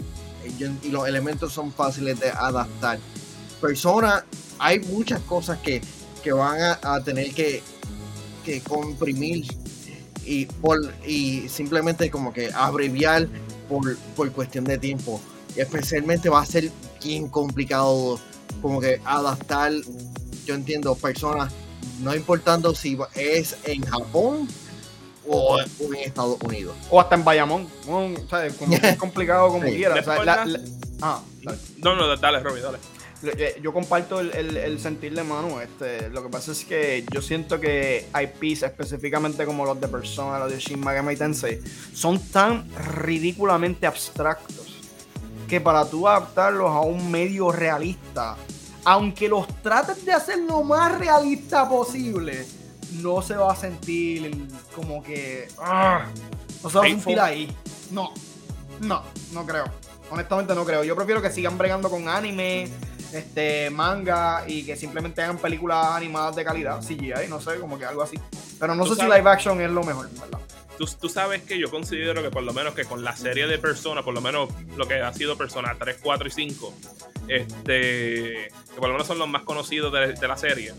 [0.82, 2.98] y los elementos son fáciles de adaptar.
[3.60, 4.24] Persona,
[4.58, 5.80] hay muchas cosas que,
[6.22, 7.62] que van a, a tener que,
[8.44, 9.46] que comprimir
[10.24, 13.28] y, por, y simplemente como que abreviar
[13.68, 15.20] por, por cuestión de tiempo.
[15.56, 16.70] Especialmente va a ser
[17.02, 18.20] bien complicado
[18.62, 19.72] como que adaptar,
[20.46, 21.52] yo entiendo, personas,
[22.00, 24.48] no importando si es en Japón
[25.28, 26.76] o, en Estados Unidos.
[26.90, 27.66] O hasta en Bayamón.
[28.82, 30.02] es complicado como quiera.
[31.02, 31.20] ah,
[31.78, 32.78] No, no, dale, Robbie, dale.
[33.60, 35.60] Yo comparto el, sentir de Manu.
[35.60, 40.38] Este, lo que pasa es que yo siento que IPs, específicamente como los de Persona,
[40.38, 41.60] los de Shin Megami Tensei,
[41.92, 44.78] son tan ridículamente abstractos
[45.48, 48.36] que para tú adaptarlos a un medio realista,
[48.84, 52.46] aunque los trates de hacer lo más realista posible,
[52.92, 54.30] no se va a sentir
[54.74, 55.48] como que.
[55.58, 56.06] Ah,
[56.62, 57.54] no se va a sentir ahí.
[57.90, 58.12] No,
[58.80, 59.02] no,
[59.32, 59.64] no creo.
[60.10, 60.84] Honestamente no creo.
[60.84, 62.68] Yo prefiero que sigan bregando con anime
[63.12, 67.84] este, manga y que simplemente hagan películas animadas de calidad, CGI, no sé, como que
[67.84, 68.18] algo así.
[68.58, 70.40] Pero no sé si live action es lo mejor, ¿verdad?
[70.78, 74.04] Tú, sabes que yo considero que por lo menos que con la serie de Persona,
[74.04, 76.74] por lo menos lo que ha sido Persona 3, 4 y 5,
[77.26, 80.72] este, que por lo menos son los más conocidos de la serie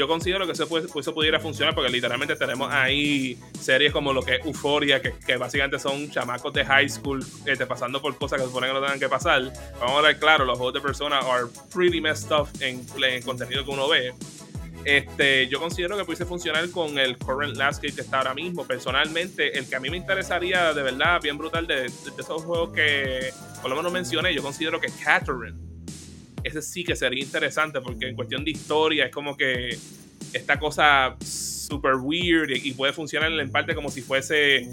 [0.00, 4.46] yo considero que eso, pudiera funcionar porque literalmente tenemos ahí series como lo que es
[4.46, 8.74] Euphoria, que, básicamente son chamacos de high school este, pasando por cosas que suponen que
[8.74, 9.52] no tengan que pasar.
[9.78, 13.62] Vamos a ver, claro, los juegos de Persona are pretty messed up en, en contenido
[13.62, 14.14] que uno ve.
[14.86, 18.66] Este, yo considero que pudiese funcionar con el current landscape que está ahora mismo.
[18.66, 22.70] Personalmente, el que a mí me interesaría de verdad, bien brutal, de, de esos juegos
[22.72, 25.69] que por lo menos mencioné, yo considero que Catherine
[26.44, 29.76] ese sí que sería interesante porque en cuestión de historia es como que
[30.32, 34.68] esta cosa super weird y, puede funcionar en parte como si fuese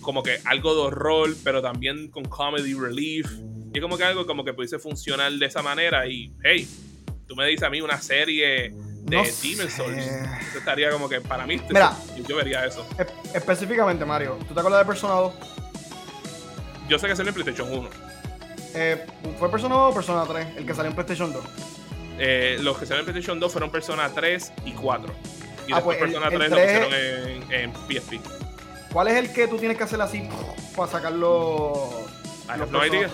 [0.00, 3.26] como que algo de horror, pero también con comedy relief.
[3.72, 6.66] Y como que algo como que pudiese funcionar de esa manera y hey,
[7.26, 8.70] tú me dices a mí una serie
[9.06, 11.96] de No Demon's Souls, eso estaría como que para mí, Mira.
[12.16, 12.84] yo, yo vería eso.
[12.98, 15.32] Espe- específicamente, Mario, ¿tú te acuerdas de Persona 2?
[16.88, 18.09] Yo sé que salió en PlayStation 1.
[18.74, 19.04] Eh,
[19.38, 20.56] ¿Fue Persona 2 o Persona 3?
[20.56, 21.44] El que salió en PlayStation 2.
[22.18, 25.12] Eh, los que salieron en PlayStation 2 fueron Persona 3 y 4.
[25.66, 28.20] Y Ah, después pues el- Persona el 3 lo 3 pusieron en, en PSP.
[28.92, 30.28] ¿Cuál es el que tú tienes que hacer así
[30.76, 31.78] para sacar los.
[32.54, 33.08] I los no idea.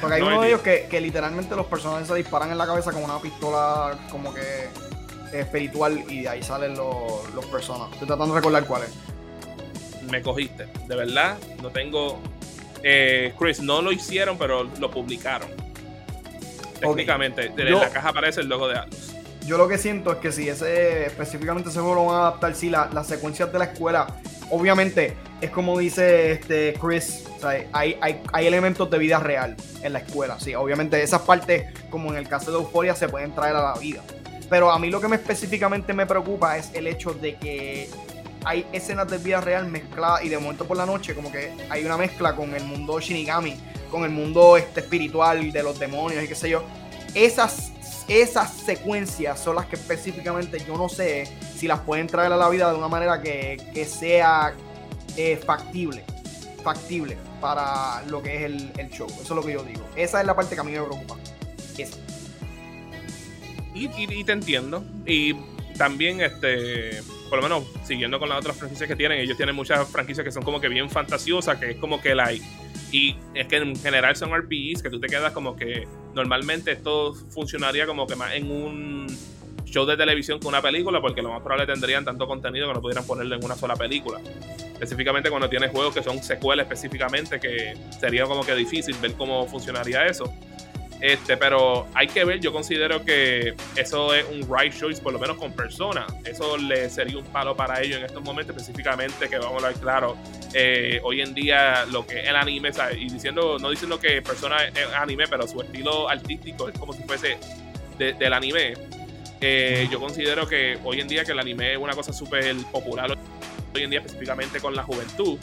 [0.00, 0.48] Porque hay no uno de idea.
[0.48, 4.34] ellos que, que literalmente los personajes se disparan en la cabeza con una pistola como
[4.34, 4.68] que
[5.32, 7.92] espiritual y de ahí salen los, los personas.
[7.92, 8.90] Estoy tratando de recordar cuál es.
[10.10, 10.66] me cogiste.
[10.88, 12.18] De verdad, no tengo.
[12.86, 15.48] Eh, Chris, no lo hicieron, pero lo publicaron.
[16.80, 19.12] Técnicamente, en la caja aparece el logo de Atlus.
[19.46, 22.54] Yo lo que siento es que si ese específicamente ese juego lo van a adaptar,
[22.54, 24.06] si la- las secuencias de la escuela,
[24.50, 29.54] obviamente es como dice este Chris, o sea, hay, hay, hay elementos de vida real
[29.82, 33.34] en la escuela, sí, obviamente esas partes, como en el caso de Euforia, se pueden
[33.34, 34.02] traer a la vida.
[34.48, 37.88] Pero a mí lo que me específicamente me preocupa es el hecho de que
[38.44, 41.84] hay escenas de vida real mezcladas y de momento por la noche como que hay
[41.84, 43.56] una mezcla con el mundo Shinigami,
[43.90, 46.62] con el mundo este espiritual de los demonios y qué sé yo.
[47.14, 47.72] Esas,
[48.08, 52.48] esas secuencias son las que específicamente yo no sé si las pueden traer a la
[52.48, 54.54] vida de una manera que, que sea
[55.16, 56.04] eh, factible.
[56.62, 59.06] Factible para lo que es el, el show.
[59.06, 59.84] Eso es lo que yo digo.
[59.96, 61.16] Esa es la parte que a mí me preocupa.
[63.74, 64.84] Y te entiendo.
[65.04, 65.34] Y
[65.76, 67.02] también, este,
[67.34, 70.30] por lo menos siguiendo con las otras franquicias que tienen, ellos tienen muchas franquicias que
[70.30, 72.44] son como que bien fantasiosas, que es como que like.
[72.92, 77.12] Y es que en general son RPGs que tú te quedas como que normalmente esto
[77.30, 79.06] funcionaría como que más en un
[79.64, 82.80] show de televisión que una película, porque lo más probable tendrían tanto contenido que no
[82.80, 84.20] pudieran ponerlo en una sola película.
[84.74, 89.44] Específicamente cuando tienes juegos que son secuelas específicamente, que sería como que difícil ver cómo
[89.48, 90.32] funcionaría eso.
[91.00, 95.18] Este, pero hay que ver, yo considero que eso es un right choice, por lo
[95.18, 96.06] menos con personas.
[96.24, 99.80] Eso le sería un palo para ellos en estos momentos, específicamente, que vamos a hablar
[99.80, 100.16] claro,
[100.54, 102.96] eh, hoy en día lo que es el anime, ¿sabes?
[102.98, 107.02] y diciendo, no diciendo que persona es anime, pero su estilo artístico es como si
[107.02, 107.36] fuese
[107.98, 108.74] de- del anime.
[109.40, 113.14] Eh, yo considero que hoy en día que el anime es una cosa súper popular
[113.74, 115.36] hoy en día, específicamente con la juventud,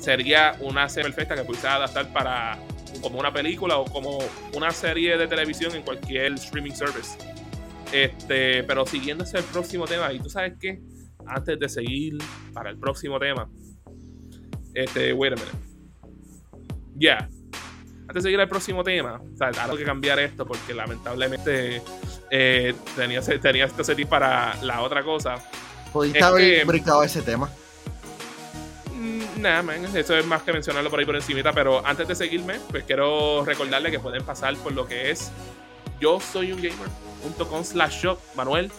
[0.00, 2.58] sería una serie perfecta que pudiese adaptar para
[3.00, 4.18] como una película o como
[4.54, 7.16] una serie de televisión en cualquier streaming service.
[7.92, 10.80] Este, pero siguiendo el próximo tema, y tú sabes qué,
[11.26, 12.18] antes de seguir
[12.52, 13.48] para el próximo tema,
[14.74, 15.58] este, wait a minute.
[16.96, 17.28] Ya.
[18.02, 21.82] Antes de seguir al próximo tema, o sea, tengo que cambiar esto porque lamentablemente
[22.30, 25.36] eh, tenía, tenía esto serie para la otra cosa.
[25.92, 27.50] Pudiste Es haber que- brincado ese tema.
[29.42, 32.60] Nada, man, eso es más que mencionarlo por ahí por encimita, pero antes de seguirme,
[32.70, 35.32] pues quiero recordarle que pueden pasar por lo que es
[36.00, 38.70] yo soy un gamer.com slash shop, Manuel,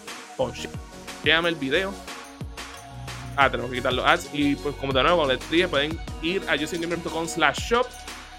[1.23, 1.94] llévame el video.
[3.35, 4.30] Ah, tenemos que quitar los ads.
[4.34, 7.27] Y pues como de nuevo, como les dije, pueden ir a yo soy un gamer.com
[7.27, 7.88] slash shop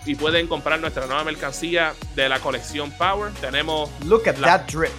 [0.06, 3.32] y pueden comprar nuestra nueva mercancía de la colección Power.
[3.40, 4.92] Tenemos Look at La- that drip.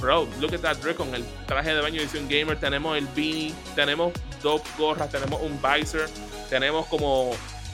[0.00, 2.58] Bro, look at that drip con el traje de baño de edición gamer.
[2.60, 4.12] Tenemos el beanie, tenemos
[4.42, 6.10] dos gorras, tenemos un visor,
[6.48, 7.30] tenemos como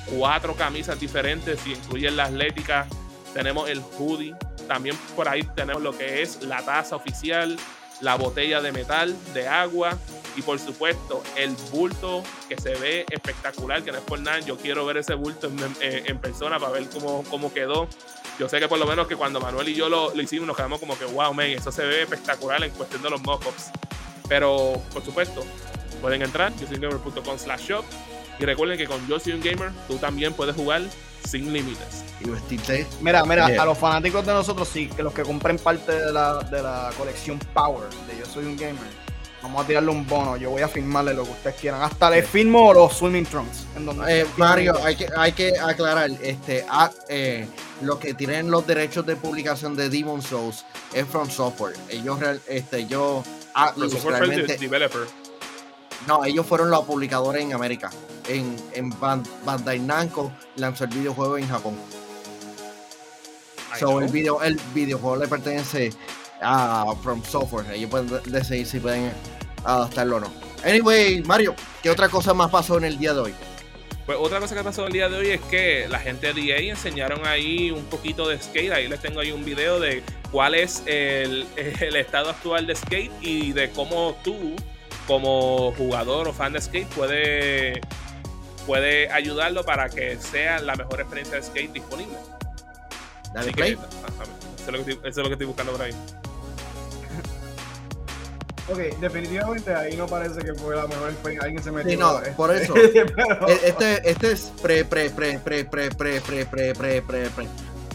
[0.07, 2.87] cuatro camisas diferentes, si incluyen la atlética.
[3.35, 4.35] Tenemos el hoodie.
[4.67, 7.59] También por ahí tenemos lo que es la taza oficial,
[8.01, 9.99] la botella de metal, de agua
[10.37, 14.39] y por supuesto el bulto que se ve espectacular, que no es por nada.
[14.41, 17.89] Yo quiero ver ese bulto en, en persona para ver cómo, cómo quedó.
[18.39, 20.81] Yo sé que por lo menos que cuando Manuel y yo lo, hicimos nos quedamos
[20.81, 23.71] como que wow, man, eso se ve espectacular en cuestión de los mockups.
[24.29, 25.45] Pero por supuesto,
[26.01, 27.85] pueden entrar, yosoyungamer.com slash shop
[28.41, 30.83] y recuerden que con Yo Soy Un Gamer tú también puedes jugar
[31.29, 32.05] sin límites.
[32.25, 32.87] Y vestirte.
[33.01, 33.63] Mira, mira, Yeah.
[33.63, 36.91] a los fanáticos de nosotros sí, que los que compren parte de la, de la
[36.99, 38.79] colección Power de Yo Soy un Gamer,
[39.43, 40.37] vamos a tirarle un bono.
[40.37, 41.83] Yo voy a firmarle lo que ustedes quieran.
[41.83, 43.67] Hasta le firmo los swimming trunks.
[43.77, 47.47] En donde Eh, Mario, hay que, hay que aclarar, este, ah, eh,
[47.83, 51.75] los que tienen los derechos de publicación de Demon Souls es From Software.
[51.89, 52.87] Ellos, real- este,
[53.55, 55.07] ah, software fue el realmente- de- developer.
[56.07, 57.91] No, ellos fueron los publicadores en América.
[58.29, 61.77] En, en Ban- Bandai Namco lanzó el videojuego en Japón.
[63.79, 65.91] So, el, video, el videojuego le pertenece
[66.43, 67.71] a From Software.
[67.73, 69.13] Ellos pueden de- decidir si pueden
[69.65, 70.33] adaptarlo o no.
[70.65, 73.35] Anyway, Mario, ¿qué otra cosa más pasó en el día de hoy?
[74.05, 76.71] Pues otra cosa que pasó el día de hoy es que la gente de EA
[76.73, 78.73] enseñaron ahí un poquito de skate.
[78.73, 80.03] Ahí les tengo ahí un video de
[80.33, 84.57] cuál es el, el estado actual de skate y de cómo tú,
[85.07, 87.81] como jugador o fan de skate, puede,
[88.67, 92.17] puede ayudarlo para que sea la mejor experiencia de skate disponible.
[93.35, 93.77] Dale Así play.
[93.77, 93.91] que, eso,
[94.59, 95.93] es lo que estoy, eso es lo que estoy buscando por ahí.
[98.69, 101.45] Ok, definitivamente ahí no parece que fue la mejor experiencia.
[101.47, 101.91] Alguien se metió.
[101.91, 102.73] Sí, no, este, por eso.
[103.17, 107.31] pero- E- Este, este es pre, pre, pre, pre, pre, pre, pre, pre, pre, pre,
[107.31, 107.31] pre,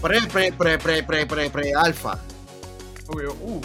[0.01, 2.19] pre, pre, pre, pre, pre, pre, pre, alfa.
[3.07, 3.61] Ok, uh, uh,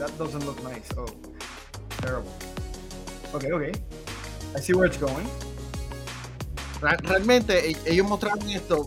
[0.00, 0.88] that doesn't look nice.
[0.96, 1.06] Oh,
[2.06, 2.32] terrible.
[3.34, 3.72] Okay, okay.
[4.54, 5.28] I see where it's going.
[6.80, 8.86] Realmente e- ellos mostraron esto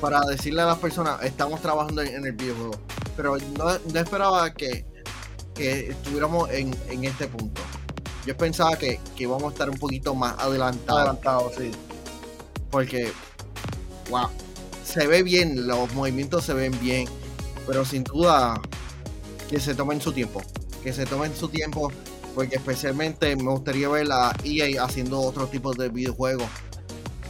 [0.00, 2.76] para decirle a las personas, estamos trabajando en, el videojuego.
[3.16, 4.86] Pero no, no esperaba que,
[5.54, 7.60] que estuviéramos en, en este punto.
[8.24, 11.00] Yo pensaba que, que íbamos a estar un poquito más adelantados.
[11.00, 11.72] Adelantado, sí.
[12.70, 13.10] porque
[14.10, 14.28] wow,
[14.84, 17.08] se ve bien, los movimientos se ven bien,
[17.66, 18.60] pero sin duda
[19.48, 20.42] que se tomen su tiempo,
[20.82, 21.90] que se tomen su tiempo,
[22.38, 26.46] porque especialmente me gustaría ver a EA haciendo otro tipo de videojuegos.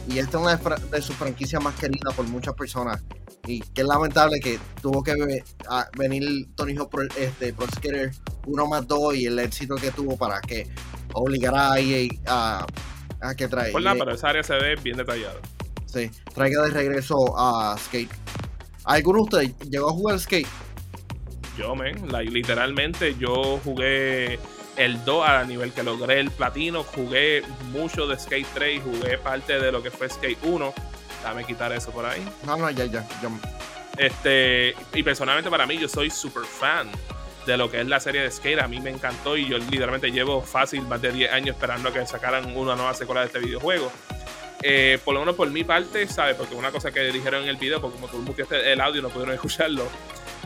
[0.07, 3.01] Y esta es una de sus franquicias más queridas por muchas personas.
[3.47, 5.15] Y que es lamentable que tuvo que
[5.97, 8.11] venir Tony Hawk Pro, este, Pro Skater
[8.45, 10.67] 1 más 2 y el éxito que tuvo para que
[11.13, 12.67] obligara a EA a,
[13.19, 13.71] a que trae.
[13.71, 15.39] Por nada, pero esa área se ve bien detallada.
[15.87, 18.11] Sí, traiga de regreso a Skate.
[18.83, 20.47] ¿Alguno de ustedes llegó a jugar Skate?
[21.57, 24.37] Yo, men, like, literalmente yo jugué
[24.79, 29.17] el 2 a nivel que logré el platino, jugué mucho de Skate 3 y jugué
[29.17, 30.73] parte de lo que fue Skate 1.
[31.21, 32.25] Dame quitar eso por ahí.
[32.45, 33.05] No, no, ya, ya.
[33.21, 33.29] ya.
[33.97, 36.89] Este, y personalmente para mí yo soy super fan
[37.45, 38.61] de lo que es la serie de Skate.
[38.61, 41.93] A mí me encantó y yo literalmente llevo fácil más de 10 años esperando a
[41.93, 43.91] que sacaran una nueva secuela de este videojuego.
[44.61, 46.37] Eh, por lo menos por mi parte, ¿sabes?
[46.37, 49.09] Porque una cosa que dijeron en el video, porque como tú muteaste el audio no
[49.09, 49.83] pudieron escucharlo,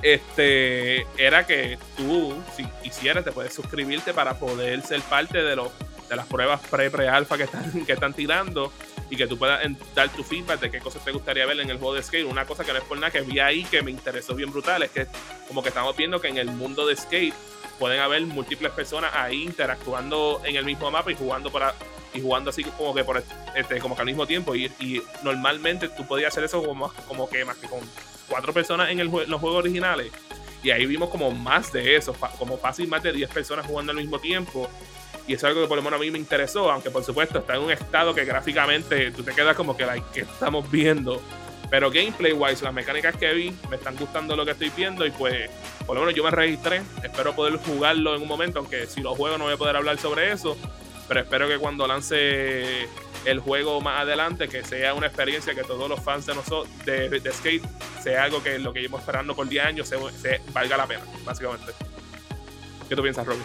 [0.04, 5.70] este, era que tú, si quisieras, te puedes suscribirte para poder ser parte de, los
[6.10, 8.72] de las pruebas pre-pre-alfa que están, que están tirando
[9.10, 9.62] y que tú puedas
[9.96, 12.26] dar tu feedback de qué cosas te gustaría ver en el juego de skate.
[12.26, 14.84] Una cosa que no es por nada que vi ahí que me interesó bien brutal
[14.84, 15.08] es que
[15.48, 17.34] como que estamos viendo que en el mundo de skate
[17.80, 21.74] pueden haber múltiples personas ahí interactuando en el mismo mapa y jugando para
[22.14, 23.24] y jugando así como que por
[23.56, 24.56] este como que al mismo tiempo.
[24.56, 24.72] Y,
[25.24, 27.80] normalmente tú podías hacer eso como, como que más que con
[28.30, 30.12] cuatro personas en el jue- los juegos originales.
[30.62, 33.98] Y ahí vimos como más de eso como fácil más de 10 personas jugando al
[33.98, 34.70] mismo tiempo.
[35.28, 37.56] Y es algo que por lo menos a mí me interesó aunque por supuesto está
[37.56, 41.22] en un estado que gráficamente tú te quedas como que like, ¿qué estamos viendo?
[41.70, 45.12] pero gameplay wise las mecánicas que vi me están gustando lo que estoy viendo y
[45.12, 45.50] pues
[45.86, 49.16] por lo menos yo me registré espero poder jugarlo en un momento aunque si lo
[49.16, 50.58] juego no voy a poder hablar sobre eso
[51.08, 52.88] pero espero que cuando lance
[53.26, 57.32] el juego más adelante que sea una experiencia que todos los fans de nosotros de,
[57.32, 57.64] skate
[58.02, 61.04] sea algo que lo que llevamos esperando por 10 años se, se valga la pena
[61.26, 61.72] básicamente
[62.90, 63.44] ¿qué tú piensas Robbie?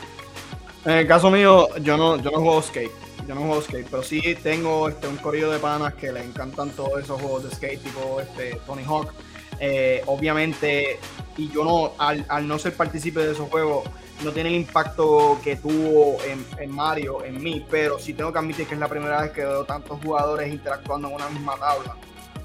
[0.85, 2.93] En el caso mío, yo no, yo no juego skate.
[3.27, 6.71] Yo no juego skate, pero sí tengo este, un corrido de panas que le encantan
[6.71, 9.13] todos esos juegos de skate, tipo este, Tony Hawk.
[9.61, 10.99] Eh, obviamente,
[11.37, 13.89] y yo no, al, al no ser partícipe de esos juegos,
[14.25, 18.39] no tiene el impacto que tuvo en, en Mario, en mí, pero sí tengo que
[18.39, 21.97] admitir que es la primera vez que veo tantos jugadores interactuando en una misma tabla.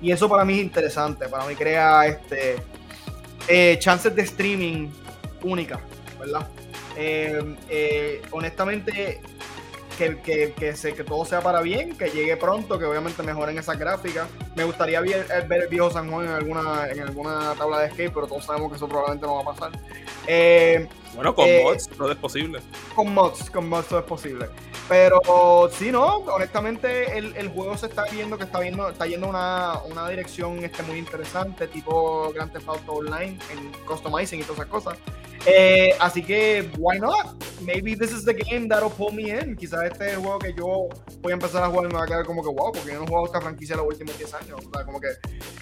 [0.02, 2.57] Y eso para mí es interesante, para mí crea este,
[3.48, 4.90] eh, chances de streaming
[5.41, 5.80] únicas,
[6.19, 6.48] ¿verdad?
[6.95, 9.22] Eh, eh, honestamente,
[9.98, 13.57] que, que, que, se- que todo sea para bien, que llegue pronto, que obviamente mejoren
[13.57, 14.28] esas gráficas.
[14.56, 18.14] Me gustaría ver, ver el viejo San Juan en alguna, en alguna tabla de skate,
[18.14, 19.72] pero todos sabemos que eso probablemente no va a pasar.
[20.28, 22.60] Eh, bueno con Eh, mods todo es posible
[22.95, 24.49] con mods, con mods todo es posible.
[24.90, 29.27] Pero sí, no, honestamente el, el juego se está viendo que está viendo, está yendo
[29.27, 34.60] una, una dirección este, muy interesante, tipo Grand Theft Auto Online, en customizing y todas
[34.60, 34.98] esas cosas.
[35.45, 37.35] Eh, así que, why not?
[37.61, 39.56] Maybe this is the game that'll pull me in.
[39.56, 40.88] Quizás este es el juego que yo
[41.22, 42.99] voy a empezar a jugar y me va a quedar como que wow, porque yo
[42.99, 44.60] no he jugado esta franquicia los últimos 10 años.
[44.65, 45.10] O sea, como que,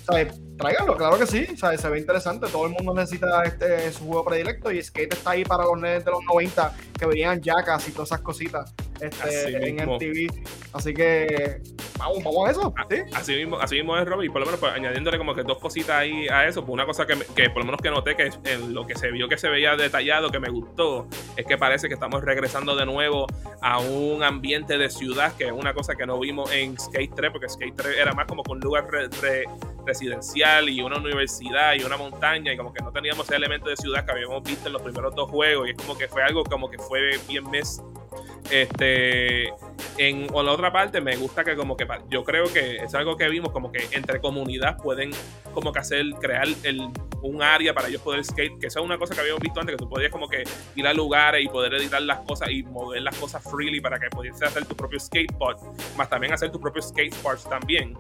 [0.06, 0.40] ¿sabes?
[0.58, 1.82] Tráiganlo, claro que sí, ¿sabes?
[1.82, 2.48] Se ve interesante.
[2.48, 6.06] Todo el mundo necesita este su juego predilecto y Skate está ahí para los nenes
[6.06, 9.96] de los 90 que veían Jackass y todas esas cositas este, Así en mismo.
[9.96, 10.48] MTV.
[10.74, 11.62] Así que,
[11.98, 12.74] vamos, vamos a eso.
[12.90, 12.96] ¿sí?
[13.14, 15.58] Así mismo, así mismo es Robbie, y por lo menos pues, añadiéndole como que dos
[15.58, 18.30] cositas ahí a eso, pues una cosa que, que por lo menos que noté que
[18.46, 21.88] en lo que se vio que se veía detallado, que me gustó, es que parece
[21.88, 23.28] que estamos regresando de nuevo
[23.62, 27.32] a un ambiente de ciudad, que es una cosa que no vimos en Skate 3,
[27.32, 29.46] porque Skate 3 era más como un lugar re- re-
[29.86, 33.76] residencial y una universidad y una montaña, y como que no teníamos ese elemento de
[33.76, 36.44] ciudad que habíamos visto en los primeros dos juegos, y es como que fue algo
[36.44, 37.82] como que fue bien mes
[38.50, 39.54] este
[39.98, 43.16] en o la otra parte me gusta que como que yo creo que es algo
[43.16, 45.12] que vimos como que entre comunidad pueden
[45.54, 46.48] como que hacer crear
[47.22, 49.76] un área para ellos poder skate que eso es una cosa que habíamos visto antes
[49.76, 50.44] que tú podías como que
[50.76, 54.10] ir a lugares y poder editar las cosas y mover las cosas freely para que
[54.10, 55.58] pudieses hacer tu propio skateboard
[55.96, 57.98] más también hacer tus propios skateparks también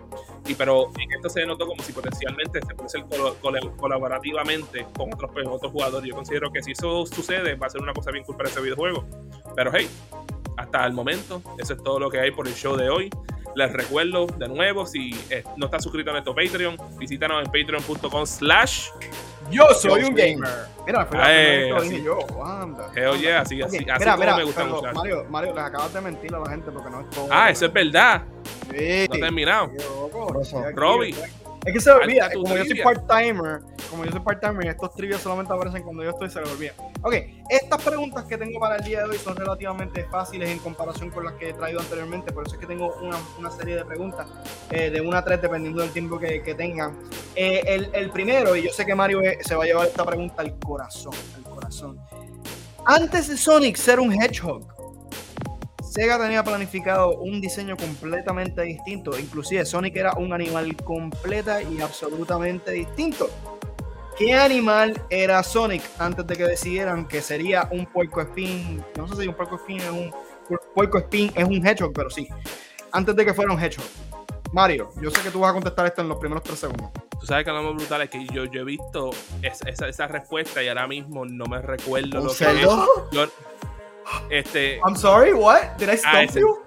[0.48, 3.06] Y pero en esto se notó como si potencialmente se puede hacer
[3.78, 6.10] colaborativamente con otros, pues, otros jugadores.
[6.10, 8.62] Yo considero que si eso sucede, va a ser una cosa bien cool para ese
[8.62, 9.06] videojuego.
[9.56, 9.88] Pero hey,
[10.57, 13.10] hasta el momento, eso es todo lo que hay por el show de hoy.
[13.56, 18.26] Les recuerdo de nuevo, si eh, no estás suscrito a nuestro Patreon, visítanos en patreon.com
[18.26, 18.88] slash
[19.49, 20.49] Yo soy un gamer.
[20.86, 21.90] Mira, fue la Ay, primera vez que lo así.
[21.90, 22.45] dije yo.
[22.45, 22.91] Anda.
[22.95, 24.94] Hell yeah, así, así, Ok, así mira, como mira, me gusta pero, mucho.
[24.94, 27.28] Mario, Mario, les acabas de mentir a la gente porque no es todo.
[27.30, 28.22] Ah, eso es verdad.
[28.69, 29.07] Sí.
[29.10, 29.69] No he terminado.
[30.73, 31.15] Robbie.
[31.64, 35.54] Es que se olvida, como yo soy part-timer, como yo soy part-timer, estos trivias solamente
[35.54, 36.74] aparecen cuando yo estoy, se me olvida.
[37.04, 37.14] Ok,
[37.50, 41.24] estas preguntas que tengo para el día de hoy son relativamente fáciles en comparación con
[41.24, 44.26] las que he traído anteriormente, por eso es que tengo una, una serie de preguntas,
[44.72, 46.98] eh, de una a tres, dependiendo del tiempo que, que tengan.
[47.36, 50.04] Eh, el, el primero, y yo sé que Mario eh, se va a llevar esta
[50.04, 52.00] pregunta al corazón, al corazón.
[52.86, 54.81] Antes de Sonic ser un Hedgehog,
[55.92, 59.20] Sega tenía planificado un diseño completamente distinto.
[59.20, 63.30] Inclusive Sonic era un animal completa y absolutamente distinto.
[64.18, 68.82] ¿Qué animal era Sonic antes de que decidieran que sería un puerco espín?
[68.96, 70.14] No sé si un puerco espín es un
[70.74, 72.26] puerco espín es un hedgehog, pero sí.
[72.94, 73.84] Antes de que fuera un hedgehog.
[74.54, 76.90] Mario, yo sé que tú vas a contestar esto en los primeros tres segundos.
[77.20, 79.10] Tú sabes que lo más brutal es que yo, yo he visto
[79.42, 82.62] esa, esa, esa respuesta y ahora mismo no me recuerdo ¿Un lo que es.
[83.12, 83.28] Yo-
[84.30, 85.78] este, I'm sorry, what?
[85.78, 86.57] Did I stop ese- you?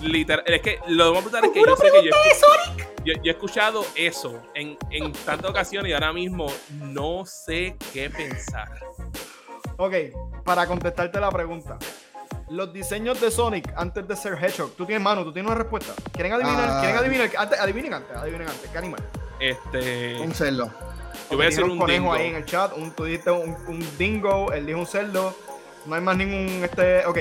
[0.00, 2.10] literal, es que lo más brutal es que yo sé que yo,
[3.04, 8.08] yo, yo he escuchado eso en, en tantas ocasiones y ahora mismo no sé qué
[8.08, 8.68] pensar.
[9.76, 9.94] Ok,
[10.44, 11.78] para contestarte la pregunta.
[12.48, 15.92] Los diseños de Sonic antes de ser Hedgehog, tú tienes mano, tú tienes una respuesta.
[16.12, 16.68] ¿Quieren adivinar?
[16.68, 16.80] Ah.
[16.80, 17.30] ¿Quieren adivinar?
[17.38, 18.70] Antes, adivinen antes, adivinen antes.
[18.70, 19.00] ¿Qué animal?
[19.38, 20.70] Este, Un cerdo.
[21.30, 22.12] yo voy a decir un conejo dingo.
[22.12, 22.72] ahí en el chat.
[22.76, 25.34] Un, tú dijiste un, un dingo, él dijo un cerdo.
[25.86, 26.62] No hay más ningún.
[26.64, 27.18] Este, ok.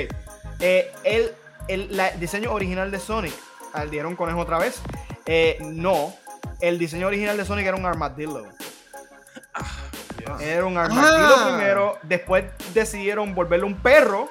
[0.59, 1.31] Eh, el,
[1.67, 3.33] el la- diseño original de Sonic,
[3.73, 4.81] al dijeron conejo otra vez.
[5.25, 6.13] Eh, no.
[6.59, 8.45] El diseño original de Sonic era un armadillo.
[10.39, 11.47] Era un armadillo Ah.
[11.57, 11.97] primero.
[12.03, 14.29] Después decidieron volverlo un perro.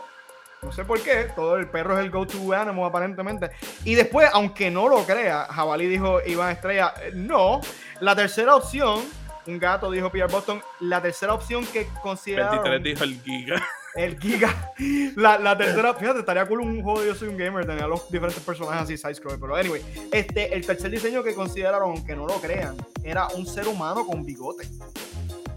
[0.63, 1.31] No sé por qué.
[1.35, 3.51] Todo el perro es el go-to animal aparentemente.
[3.85, 7.61] Y después, aunque no lo crea, Jabalí dijo Iván Estrella, no.
[8.01, 9.01] La tercera opción,
[9.47, 13.67] un gato dijo Pierre Boston, la tercera opción que 23 consideraron dijo el giga.
[13.99, 14.73] El Giga.
[15.17, 18.09] La, la tercera, fíjate, estaría cool un juego de Yo Soy un Gamer, tener los
[18.09, 19.39] diferentes personajes así side scroll.
[19.41, 23.67] Pero anyway, este, el tercer diseño que consideraron, aunque no lo crean, era un ser
[23.67, 24.69] humano con bigote.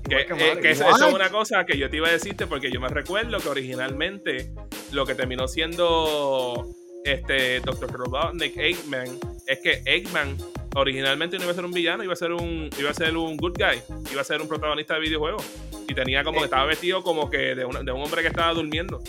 [0.09, 2.81] Que, eh, que eso es una cosa que yo te iba a decirte porque yo
[2.81, 4.51] me recuerdo que originalmente
[4.91, 6.67] lo que terminó siendo
[7.05, 7.91] este Dr.
[7.91, 10.37] Robotnik, Eggman, es que Eggman
[10.75, 13.37] originalmente no iba a ser un villano, iba a ser un, iba a ser un
[13.37, 13.81] good guy,
[14.11, 15.43] iba a ser un protagonista de videojuegos.
[15.87, 18.53] Y tenía como que estaba vestido como que de, una- de un hombre que estaba
[18.53, 19.01] durmiendo.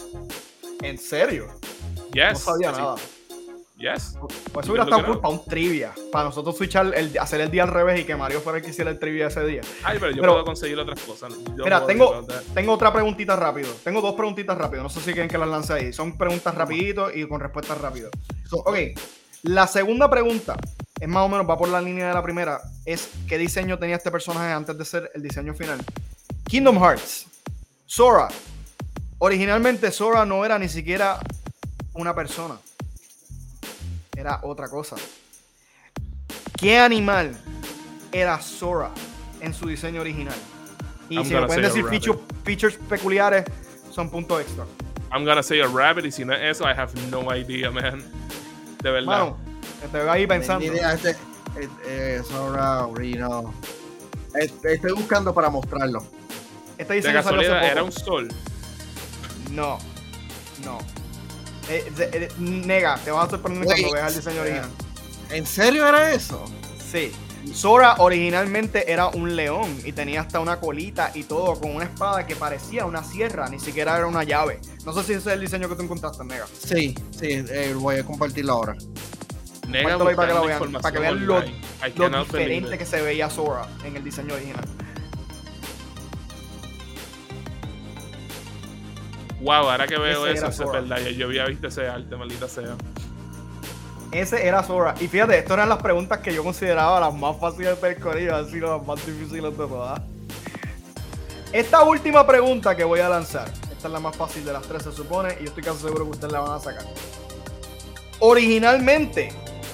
[0.82, 1.46] ¿En serio?
[2.12, 2.32] Yes.
[2.32, 2.96] No sabía nada.
[3.78, 4.16] Yes.
[4.52, 5.92] Pues eso hubiera estado cool para un trivia.
[6.12, 8.70] Para nosotros switchar, el, hacer el día al revés y que Mario fuera el que
[8.70, 9.60] hiciera el trivia ese día.
[9.82, 11.32] Ay, pero yo Pero- puedo conseguir otras cosas.
[11.56, 12.24] Yo Mira, tengo,
[12.54, 13.72] tengo otra preguntita rápido.
[13.82, 14.82] Tengo dos preguntitas rápido.
[14.84, 15.92] No sé si quieren que las lance ahí.
[15.92, 18.10] Son preguntas rapidito y con respuestas rápido.
[18.48, 18.76] So- Ok,
[19.44, 20.56] la segunda pregunta
[21.02, 22.60] es más o menos, va por la línea de la primera.
[22.84, 25.84] Es qué diseño tenía este personaje antes de ser el diseño final.
[26.46, 27.26] Kingdom Hearts.
[27.86, 28.28] Sora.
[29.18, 31.18] Originalmente Sora no era ni siquiera
[31.94, 32.56] una persona.
[34.16, 34.94] Era otra cosa.
[36.56, 37.36] ¿Qué animal
[38.12, 38.92] era Sora
[39.40, 40.36] en su diseño original?
[41.08, 41.84] Y I'm si me pueden decir
[42.44, 43.44] features peculiares,
[43.90, 44.66] son puntos extra.
[45.10, 48.04] I'm gonna say a rabbit y si no es eso, I have no idea, man.
[48.84, 49.34] De verdad.
[49.90, 50.64] Te veo ahí pensando.
[50.64, 52.86] Idea, este, eh, eh, Sora.
[54.34, 56.04] Eh, Estoy buscando para mostrarlo.
[56.78, 57.72] Este de diseño salió hace casualidad, poco.
[57.72, 58.28] era un sol.
[59.50, 59.78] No,
[60.64, 60.78] no.
[61.68, 63.80] Eh, de- eh, nega, te vas a sorprender Wait.
[63.82, 64.70] cuando veas el diseño original.
[65.30, 66.44] ¿En serio era eso?
[66.90, 67.12] Sí.
[67.52, 72.24] Sora originalmente era un león y tenía hasta una colita y todo con una espada
[72.26, 74.60] que parecía una sierra, ni siquiera era una llave.
[74.84, 76.46] No sé si ese es el diseño que tú encontraste, Nega.
[76.56, 78.76] Sí, sí, eh, voy a compartirlo ahora.
[79.72, 81.34] Nega para que lo vean, para que vean lo-
[81.96, 84.64] Lo diferente que se veía Sora en el diseño original.
[89.40, 90.98] Wow, ahora que veo Ese eso, es verdad.
[91.00, 92.76] Yo, yo había visto ese arte, maldita sea.
[94.12, 94.94] Ese era Sora.
[95.00, 98.60] Y fíjate, estas eran las preguntas que yo consideraba las más fáciles del corillo, así
[98.60, 100.00] las más difíciles de todas.
[101.52, 104.84] Esta última pregunta que voy a lanzar, esta es la más fácil de las tres,
[104.84, 106.84] se supone, y yo estoy casi seguro que ustedes la van a sacar.
[108.20, 109.30] Originalmente,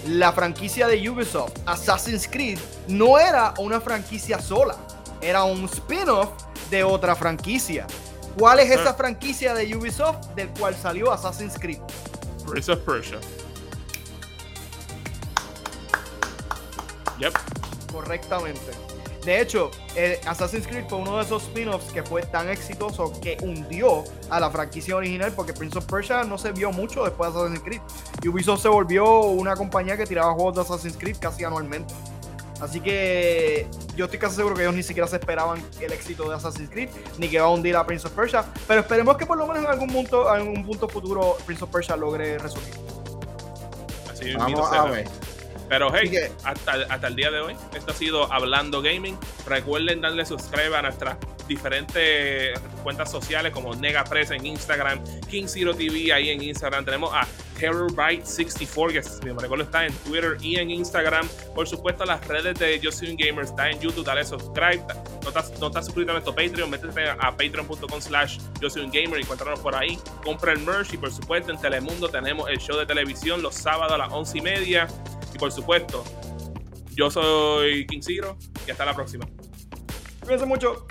[0.07, 2.59] la franquicia de Ubisoft, Assassin's Creed,
[2.89, 4.77] no era una franquicia sola,
[5.21, 6.31] era un spin-off
[6.71, 7.87] de otra franquicia.
[8.39, 8.95] ¿Cuál es esa Ah.
[8.95, 11.81] franquicia de Ubisoft del cual salió Assassin's Creed?
[12.47, 13.19] Prince of Persia.
[17.19, 17.35] Yep.
[17.93, 18.73] Correctamente.
[19.25, 23.37] De hecho, eh, Assassin's Creed fue uno de esos spin-offs que fue tan exitoso que
[23.43, 27.41] hundió a la franquicia original porque Prince of Persia no se vio mucho después de
[27.41, 27.81] Assassin's Creed.
[28.23, 31.93] Y Ubisoft se volvió una compañía que tiraba juegos de Assassin's Creed casi anualmente.
[32.61, 36.35] Así que yo estoy casi seguro que ellos ni siquiera se esperaban el éxito de
[36.35, 36.89] Assassin's Creed,
[37.19, 38.45] ni que va a hundir a Prince of Persia.
[38.67, 41.71] Pero esperemos que por lo menos en algún punto, en algún punto futuro, Prince of
[41.71, 42.75] Persia logre resurgir.
[44.11, 45.09] Así Vamos a ver.
[45.69, 49.19] Pero hey, que- hasta, hasta el día de hoy, esto ha sido Hablando Gaming.
[49.47, 51.17] Recuerden darle subscribe a nuestras
[51.47, 56.85] diferentes cuentas sociales como NegaPress en Instagram, King Zero TV ahí en Instagram.
[56.85, 57.27] Tenemos a
[57.59, 61.27] TerrorBite64, que si me recuerdo está en Twitter y en Instagram.
[61.55, 64.83] Por supuesto, las redes de Yo Soy un Gamer está en YouTube, dale subscribe.
[65.23, 68.91] No estás, no estás suscrito a nuestro Patreon, métete a patreon.com slash Yo Soy un
[68.91, 69.99] Gamer encuéntranos por ahí.
[70.25, 73.93] Compra el merch y por supuesto en Telemundo tenemos el show de televisión los sábados
[73.95, 74.87] a las once y media.
[75.39, 76.05] Por supuesto,
[76.95, 78.37] yo soy King Zero
[78.67, 79.27] y hasta la próxima.
[80.21, 80.87] Cuídense mucho.